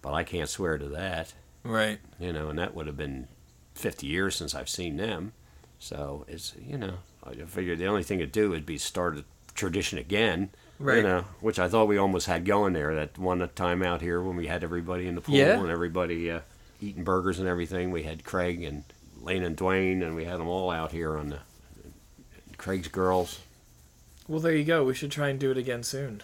but 0.00 0.14
I 0.14 0.22
can't 0.24 0.48
swear 0.48 0.78
to 0.78 0.88
that. 0.88 1.34
Right. 1.62 1.98
You 2.18 2.32
know, 2.32 2.48
and 2.48 2.58
that 2.58 2.74
would 2.74 2.86
have 2.86 2.96
been 2.96 3.28
50 3.74 4.06
years 4.06 4.34
since 4.36 4.54
I've 4.54 4.68
seen 4.70 4.96
them. 4.96 5.32
So 5.78 6.24
it's 6.28 6.54
you 6.64 6.78
know, 6.78 6.94
I 7.22 7.34
figured 7.34 7.78
the 7.78 7.86
only 7.86 8.02
thing 8.02 8.18
to 8.20 8.26
do 8.26 8.48
would 8.50 8.64
be 8.64 8.78
start 8.78 9.18
a 9.18 9.24
tradition 9.54 9.98
again. 9.98 10.50
Right. 10.78 10.98
You 10.98 11.02
know, 11.02 11.24
which 11.40 11.58
I 11.58 11.68
thought 11.68 11.88
we 11.88 11.98
almost 11.98 12.26
had 12.26 12.46
going 12.46 12.72
there. 12.72 12.94
That 12.94 13.18
one 13.18 13.46
time 13.54 13.82
out 13.82 14.00
here 14.00 14.22
when 14.22 14.36
we 14.36 14.46
had 14.46 14.64
everybody 14.64 15.06
in 15.06 15.16
the 15.16 15.20
pool 15.20 15.34
Yeah. 15.34 15.60
and 15.60 15.68
everybody 15.68 16.30
uh, 16.30 16.40
eating 16.80 17.04
burgers 17.04 17.38
and 17.38 17.48
everything. 17.48 17.90
We 17.90 18.02
had 18.04 18.24
Craig 18.24 18.62
and 18.62 18.84
Lane 19.20 19.42
and 19.42 19.56
Dwayne, 19.56 20.02
and 20.02 20.14
we 20.14 20.24
had 20.24 20.38
them 20.40 20.48
all 20.48 20.70
out 20.70 20.92
here 20.92 21.16
on 21.16 21.28
the 21.30 21.38
Craig's 22.56 22.88
girls. 22.88 23.40
Well, 24.28 24.40
there 24.40 24.54
you 24.54 24.64
go. 24.64 24.84
We 24.84 24.94
should 24.94 25.10
try 25.10 25.28
and 25.28 25.38
do 25.38 25.50
it 25.50 25.58
again 25.58 25.82
soon. 25.82 26.22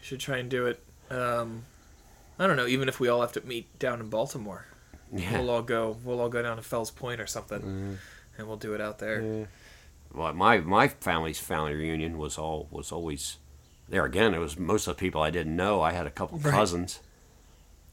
We 0.00 0.04
should 0.06 0.20
try 0.20 0.38
and 0.38 0.48
do 0.50 0.66
it. 0.66 0.82
Um, 1.10 1.64
I 2.38 2.46
don't 2.46 2.56
know. 2.56 2.66
Even 2.66 2.88
if 2.88 3.00
we 3.00 3.08
all 3.08 3.20
have 3.20 3.32
to 3.32 3.40
meet 3.46 3.78
down 3.78 4.00
in 4.00 4.08
Baltimore, 4.08 4.66
Yeah. 5.12 5.38
we'll 5.38 5.50
all 5.50 5.62
go. 5.62 5.96
We'll 6.04 6.20
all 6.20 6.28
go 6.28 6.42
down 6.42 6.56
to 6.56 6.62
Fells 6.62 6.90
Point 6.90 7.20
or 7.20 7.26
something, 7.26 7.98
and 8.38 8.46
we'll 8.48 8.56
do 8.56 8.74
it 8.74 8.80
out 8.80 8.98
there. 8.98 9.48
Well, 10.14 10.32
my 10.34 10.58
my 10.60 10.88
family's 10.88 11.38
family 11.38 11.74
reunion 11.74 12.18
was 12.18 12.38
all 12.38 12.68
was 12.70 12.92
always 12.92 13.38
there 13.88 14.04
again. 14.04 14.34
It 14.34 14.38
was 14.38 14.58
most 14.58 14.86
of 14.86 14.96
the 14.96 15.00
people 15.00 15.20
I 15.22 15.30
didn't 15.30 15.56
know. 15.56 15.80
I 15.82 15.92
had 15.92 16.06
a 16.06 16.10
couple 16.10 16.38
Right. 16.38 16.52
cousins. 16.54 17.00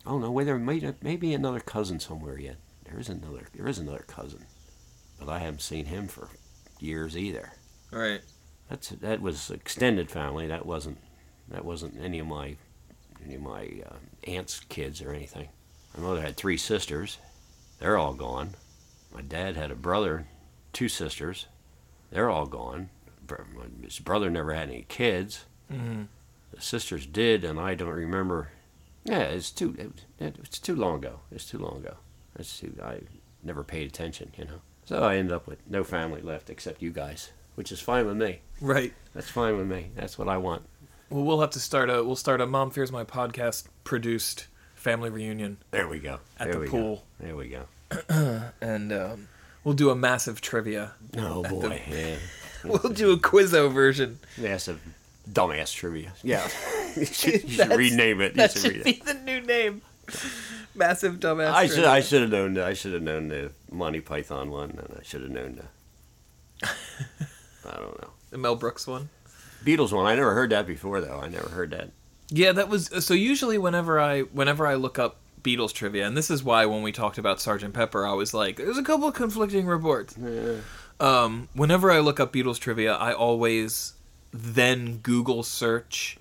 Oh 0.06 0.18
no, 0.18 0.32
wait, 0.32 0.46
there 0.46 0.58
may 0.58 0.94
maybe 1.02 1.34
another 1.34 1.60
cousin 1.60 2.00
somewhere 2.00 2.40
yet. 2.40 2.58
There 2.86 3.00
is 3.00 3.10
another 3.10 3.48
there 3.54 3.68
is 3.68 3.78
another 3.78 4.06
cousin, 4.08 4.46
but 5.20 5.30
I 5.30 5.40
haven't 5.40 5.62
seen 5.62 5.86
him 5.86 6.08
for 6.08 6.30
years 6.80 7.18
either. 7.18 7.54
All 7.94 8.00
right. 8.00 8.22
That's 8.70 8.90
that 8.90 9.22
was 9.22 9.52
extended 9.52 10.10
family. 10.10 10.48
That 10.48 10.66
wasn't 10.66 10.98
that 11.50 11.66
wasn't 11.66 12.00
any 12.02 12.20
of 12.20 12.28
my 12.28 12.56
any 13.24 13.36
of 13.36 13.42
my 13.42 13.82
uh, 13.90 13.96
aunt's 14.30 14.60
kids 14.62 15.02
or 15.02 15.12
anything. 15.12 15.50
My 15.98 16.04
mother 16.04 16.22
had 16.22 16.38
three 16.38 16.58
sisters. 16.58 17.18
They're 17.80 17.98
all 17.98 18.14
gone. 18.14 18.56
My 19.14 19.22
dad 19.22 19.56
had 19.56 19.72
a 19.72 19.76
brother, 19.76 20.28
two 20.74 20.88
sisters. 20.88 21.48
They're 22.12 22.30
all 22.30 22.46
gone. 22.46 22.90
His 23.84 24.00
brother 24.00 24.30
never 24.30 24.54
had 24.54 24.70
any 24.70 24.86
kids. 24.88 25.46
Mm-hmm. 25.72 26.04
The 26.52 26.62
sisters 26.62 27.06
did, 27.06 27.44
and 27.44 27.60
I 27.60 27.76
don't 27.76 27.90
remember. 27.90 28.50
Yeah, 29.04 29.20
it's 29.22 29.52
too 29.52 29.76
it, 30.20 30.36
it's 30.44 30.60
too 30.60 30.76
long 30.76 30.96
ago. 31.00 31.20
It's 31.32 31.46
too 31.50 31.58
long 31.58 31.78
ago. 31.78 31.96
It's 32.38 32.60
too. 32.60 32.74
I 32.84 33.00
never 33.44 33.64
paid 33.64 33.88
attention, 33.88 34.32
you 34.38 34.46
know. 34.46 34.62
So 34.86 35.04
I 35.04 35.18
ended 35.18 35.34
up 35.34 35.48
with 35.48 35.60
no 35.70 35.84
family 35.84 36.22
left 36.22 36.50
except 36.50 36.82
you 36.82 36.92
guys, 36.92 37.32
which 37.56 37.72
is 37.72 37.80
fine 37.80 38.06
with 38.08 38.18
me. 38.18 38.40
Right. 38.62 38.94
That's 39.14 39.30
fine 39.30 39.58
with 39.58 39.68
me. 39.68 39.92
That's 39.96 40.18
what 40.18 40.28
I 40.28 40.38
want. 40.38 40.64
Well, 41.10 41.24
we'll 41.24 41.42
have 41.42 41.52
to 41.52 41.60
start 41.60 41.90
a 41.90 42.04
we'll 42.04 42.16
start 42.16 42.42
a 42.42 42.46
Mom 42.46 42.72
Fears 42.72 42.92
My 42.92 43.04
podcast 43.04 43.68
produced 43.84 44.48
family 44.76 45.10
reunion, 45.10 45.58
There 45.72 45.88
we 45.88 46.00
go. 46.00 46.20
At 46.40 46.46
there 46.46 46.54
the 46.54 46.60
we 46.62 46.68
pool. 46.68 46.96
Go. 47.20 47.26
There 47.26 47.36
we 47.36 47.50
go. 47.50 47.66
and 48.62 48.94
um, 48.94 49.28
we'll 49.64 49.74
do 49.74 49.90
a 49.90 49.96
massive 49.96 50.40
trivia. 50.42 50.94
Oh 51.18 51.44
boy, 51.44 51.70
the- 51.70 51.80
yeah. 51.98 52.16
We'll 52.64 52.94
do 52.94 53.12
a 53.12 53.18
Quizzo 53.18 53.72
version. 53.72 54.20
Massive 54.38 54.82
dumbass 55.32 55.74
trivia. 55.74 56.14
Yeah. 56.24 56.48
you 56.96 57.06
should, 57.06 57.44
you 57.44 57.50
should 57.50 57.70
rename 57.72 58.22
it. 58.22 58.32
You 58.34 58.38
That 58.38 58.52
should 58.52 58.62
should 58.62 58.76
read 58.76 58.84
be 58.84 58.92
it. 58.92 59.06
the 59.06 59.14
new 59.16 59.42
name. 59.42 59.82
Massive 60.76 61.20
dumbass. 61.20 61.52
I 61.54 61.68
should. 61.68 61.84
I 61.86 62.02
should 62.02 62.22
have 62.22 62.32
known 62.32 62.58
I 62.58 62.74
should 62.74 62.94
have 62.94 63.02
known 63.04 63.28
the 63.28 63.52
Monty 63.72 64.02
Python 64.02 64.50
one 64.50 64.72
and 64.72 64.98
I 65.00 65.04
should 65.04 65.22
have 65.22 65.32
known 65.32 65.56
the 65.56 66.68
I 67.66 67.76
don't 67.78 68.02
know. 68.02 68.10
the 68.32 68.38
Mel 68.38 68.56
Brooks 68.56 68.88
one. 68.88 69.10
Beatles 69.66 69.92
one. 69.92 70.06
I 70.06 70.16
never 70.16 70.34
heard 70.34 70.52
that 70.52 70.66
before 70.68 71.02
though. 71.02 71.20
I 71.20 71.28
never 71.28 71.50
heard 71.50 71.72
that. 71.72 71.90
Yeah, 72.30 72.52
that 72.54 72.70
was 72.70 72.90
so. 73.04 73.14
Usually, 73.14 73.58
whenever 73.58 74.00
I 74.00 74.22
whenever 74.22 74.68
I 74.68 74.76
look 74.76 75.00
up 75.00 75.18
Beatles 75.42 75.74
trivia, 75.74 76.06
and 76.06 76.16
this 76.16 76.30
is 76.30 76.44
why 76.44 76.66
when 76.68 76.84
we 76.84 76.92
talked 76.92 77.18
about 77.18 77.42
Sergeant 77.42 77.74
Pepper, 77.74 78.06
I 78.06 78.14
was 78.14 78.34
like, 78.34 78.58
"There's 78.58 78.78
a 78.78 78.84
couple 78.84 79.08
of 79.08 79.16
conflicting 79.16 79.66
reports." 79.66 80.16
Um, 81.00 81.50
whenever 81.54 81.90
I 81.92 82.00
look 82.00 82.20
up 82.20 82.32
Beatles 82.32 82.60
trivia, 82.60 82.94
I 82.94 83.14
always 83.14 83.94
then 84.32 84.98
Google 84.98 85.42
search 85.42 86.19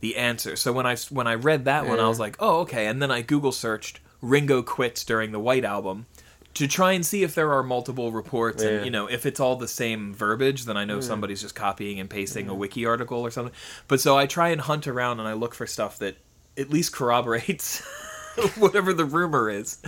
the 0.00 0.16
answer. 0.16 0.56
So 0.56 0.72
when 0.72 0.86
I 0.86 0.96
when 1.10 1.26
I 1.26 1.34
read 1.34 1.64
that 1.66 1.86
one, 1.86 2.00
I 2.00 2.08
was 2.08 2.18
like, 2.18 2.36
"Oh, 2.40 2.60
okay," 2.60 2.86
and 2.86 3.00
then 3.00 3.10
I 3.10 3.22
Google 3.22 3.52
searched 3.52 4.00
Ringo 4.22 4.62
quits 4.62 5.04
during 5.04 5.32
the 5.32 5.40
White 5.40 5.64
Album 5.64 6.06
to 6.54 6.66
try 6.66 6.92
and 6.92 7.06
see 7.06 7.22
if 7.22 7.34
there 7.34 7.52
are 7.52 7.62
multiple 7.62 8.10
reports 8.10 8.62
Yeah. 8.62 8.70
and 8.70 8.84
you 8.84 8.90
know 8.90 9.06
if 9.06 9.24
it's 9.24 9.38
all 9.38 9.54
the 9.54 9.68
same 9.68 10.12
verbiage 10.12 10.64
then 10.64 10.76
i 10.76 10.84
know 10.84 11.00
somebody's 11.00 11.40
just 11.40 11.54
copying 11.54 12.00
and 12.00 12.10
pasting 12.10 12.48
a 12.48 12.54
wiki 12.54 12.84
article 12.84 13.20
or 13.20 13.30
something. 13.30 13.54
But 13.86 14.00
so 14.00 14.18
i 14.18 14.26
try 14.26 14.48
and 14.48 14.60
hunt 14.60 14.88
around 14.88 15.20
and 15.20 15.28
i 15.28 15.32
look 15.34 15.54
for 15.54 15.64
stuff 15.66 15.98
that 16.00 16.16
at 16.58 16.68
least 16.68 16.92
corroborates 16.92 17.78
whatever 18.58 18.92
the 18.92 19.04
rumor 19.04 19.48
is. 19.48 19.78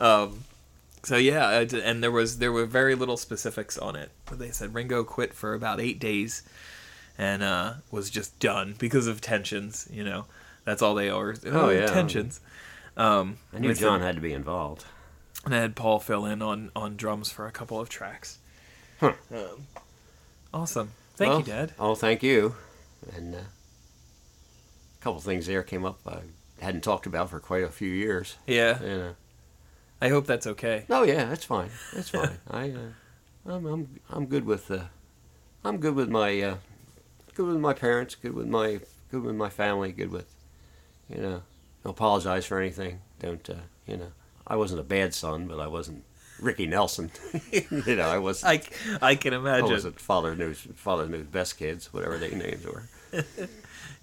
Um, 0.00 0.44
so 1.04 1.16
yeah 1.16 1.60
and 1.60 2.02
there 2.02 2.10
was 2.10 2.38
there 2.38 2.50
were 2.52 2.66
very 2.66 2.96
little 2.96 3.16
specifics 3.16 3.78
on 3.78 3.94
it. 3.94 4.10
But 4.26 4.40
they 4.40 4.50
said 4.50 4.74
ringo 4.74 5.04
quit 5.04 5.32
for 5.32 5.54
about 5.54 5.80
eight 5.80 6.00
days 6.00 6.42
and 7.18 7.42
uh, 7.42 7.74
was 7.90 8.10
just 8.10 8.38
done 8.38 8.74
because 8.78 9.06
of 9.06 9.20
tensions 9.20 9.88
you 9.90 10.02
know 10.04 10.24
that's 10.64 10.82
all 10.82 10.94
they 10.94 11.08
are 11.10 11.34
Oh, 11.46 11.70
yeah. 11.70 11.86
tensions 11.86 12.40
um, 12.96 13.38
I 13.54 13.58
knew 13.60 13.74
John 13.74 14.00
the- 14.00 14.06
had 14.06 14.16
to 14.16 14.20
be 14.20 14.32
involved. 14.32 14.84
and 15.44 15.54
I 15.54 15.58
had 15.60 15.74
Paul 15.76 16.00
fill 16.00 16.26
in 16.26 16.42
on 16.42 16.70
on 16.76 16.96
drums 16.96 17.30
for 17.30 17.46
a 17.46 17.52
couple 17.52 17.80
of 17.80 17.88
tracks. 17.88 18.38
Huh. 18.98 19.14
Um, 19.32 19.66
awesome. 20.52 20.90
Thank 21.16 21.30
Well, 21.30 21.38
you, 21.40 21.44
Dad. 21.46 21.72
Oh, 21.78 21.94
thank 21.94 22.22
you. 22.22 22.56
And 23.16 23.34
uh, 23.34 23.38
a 23.38 25.02
couple 25.02 25.20
things 25.20 25.46
there 25.46 25.62
came 25.62 25.84
up 25.86 25.98
I 26.06 26.18
hadn't 26.62 26.82
talked 26.82 27.06
about 27.06 27.30
for 27.30 27.40
quite 27.40 27.64
a 27.64 27.68
few 27.70 27.88
years. 27.90 28.36
Yeah, 28.46 28.82
You 28.82 28.96
know. 28.98 29.14
I 30.02 30.08
hope 30.08 30.26
that's 30.26 30.46
okay. 30.46 30.84
Oh 30.90 31.02
yeah, 31.04 31.24
that's 31.26 31.44
fine. 31.44 31.70
That's 31.94 32.10
fine. 32.10 32.38
I, 32.50 32.70
uh, 32.70 33.50
I'm, 33.52 33.66
I'm, 33.66 34.00
I'm 34.10 34.26
good 34.26 34.44
with, 34.44 34.70
uh, 34.70 34.84
I'm 35.64 35.78
good 35.78 35.94
with 35.94 36.08
my, 36.10 36.40
uh, 36.42 36.56
good 37.40 37.54
with 37.54 37.60
my 37.60 37.72
parents. 37.72 38.14
Good 38.16 38.34
with 38.34 38.48
my, 38.48 38.80
good 39.10 39.22
with 39.22 39.34
my 39.34 39.48
family. 39.48 39.92
Good 39.92 40.10
with, 40.10 40.26
you 41.08 41.16
know, 41.16 41.42
don't 41.82 41.92
apologize 41.92 42.44
for 42.44 42.60
anything. 42.60 43.00
Don't, 43.18 43.48
uh, 43.48 43.54
you 43.86 43.96
know, 43.96 44.12
I 44.46 44.56
wasn't 44.56 44.80
a 44.80 44.84
bad 44.84 45.14
son, 45.14 45.46
but 45.46 45.58
I 45.58 45.66
wasn't 45.66 46.04
Ricky 46.38 46.66
Nelson. 46.66 47.10
you 47.50 47.96
know, 47.96 48.08
I 48.08 48.18
was. 48.18 48.44
I, 48.44 48.60
I 49.00 49.14
can 49.14 49.32
I 49.32 49.38
imagine 49.38 49.70
wasn't 49.70 49.98
Father 49.98 50.36
knew 50.36 50.52
Father 50.52 51.06
knew 51.06 51.24
Best 51.24 51.58
Kids, 51.58 51.92
whatever 51.94 52.18
their 52.18 52.30
names 52.30 52.66
were. 52.66 52.88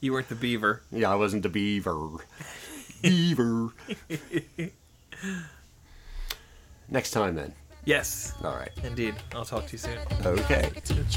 you 0.01 0.13
weren't 0.13 0.29
the 0.29 0.35
beaver. 0.35 0.81
Yeah, 0.91 1.11
I 1.11 1.15
wasn't 1.15 1.43
the 1.43 1.49
Beaver. 1.49 2.09
Beaver. 3.03 3.69
Next 6.89 7.11
time 7.11 7.35
then. 7.35 7.53
Yes, 7.87 8.33
All 8.43 8.53
right. 8.53 8.69
indeed. 8.83 9.15
I'll 9.33 9.45
talk 9.45 9.65
to 9.67 9.71
you 9.71 9.77
soon. 9.77 9.97
Okay. 10.25 10.69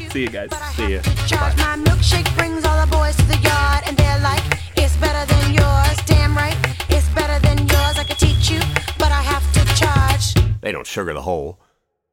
See 0.08 0.22
you 0.22 0.28
guys. 0.28 0.50
See 0.76 0.94
ya. 0.94 1.02
Charge 1.26 1.56
my 1.56 1.74
milkshake 1.76 2.32
brings 2.36 2.64
all 2.64 2.86
the 2.86 2.90
boys 2.92 3.16
to 3.16 3.24
the 3.24 3.38
yard, 3.38 3.82
and 3.86 3.96
they're 3.96 4.20
like, 4.20 4.40
"It's 4.76 4.96
better 4.98 5.26
than 5.26 5.52
yours." 5.52 5.96
Damn 6.06 6.36
right, 6.36 6.56
it's 6.88 7.08
better 7.08 7.40
than 7.44 7.66
yours. 7.66 7.98
I 7.98 8.04
could 8.04 8.18
teach 8.20 8.52
you, 8.52 8.60
but 9.00 9.10
I 9.10 9.20
have 9.20 9.42
to 9.54 9.64
charge. 9.74 10.34
They 10.60 10.70
don't 10.70 10.86
sugar 10.86 11.12
the 11.12 11.22
hole. 11.22 11.58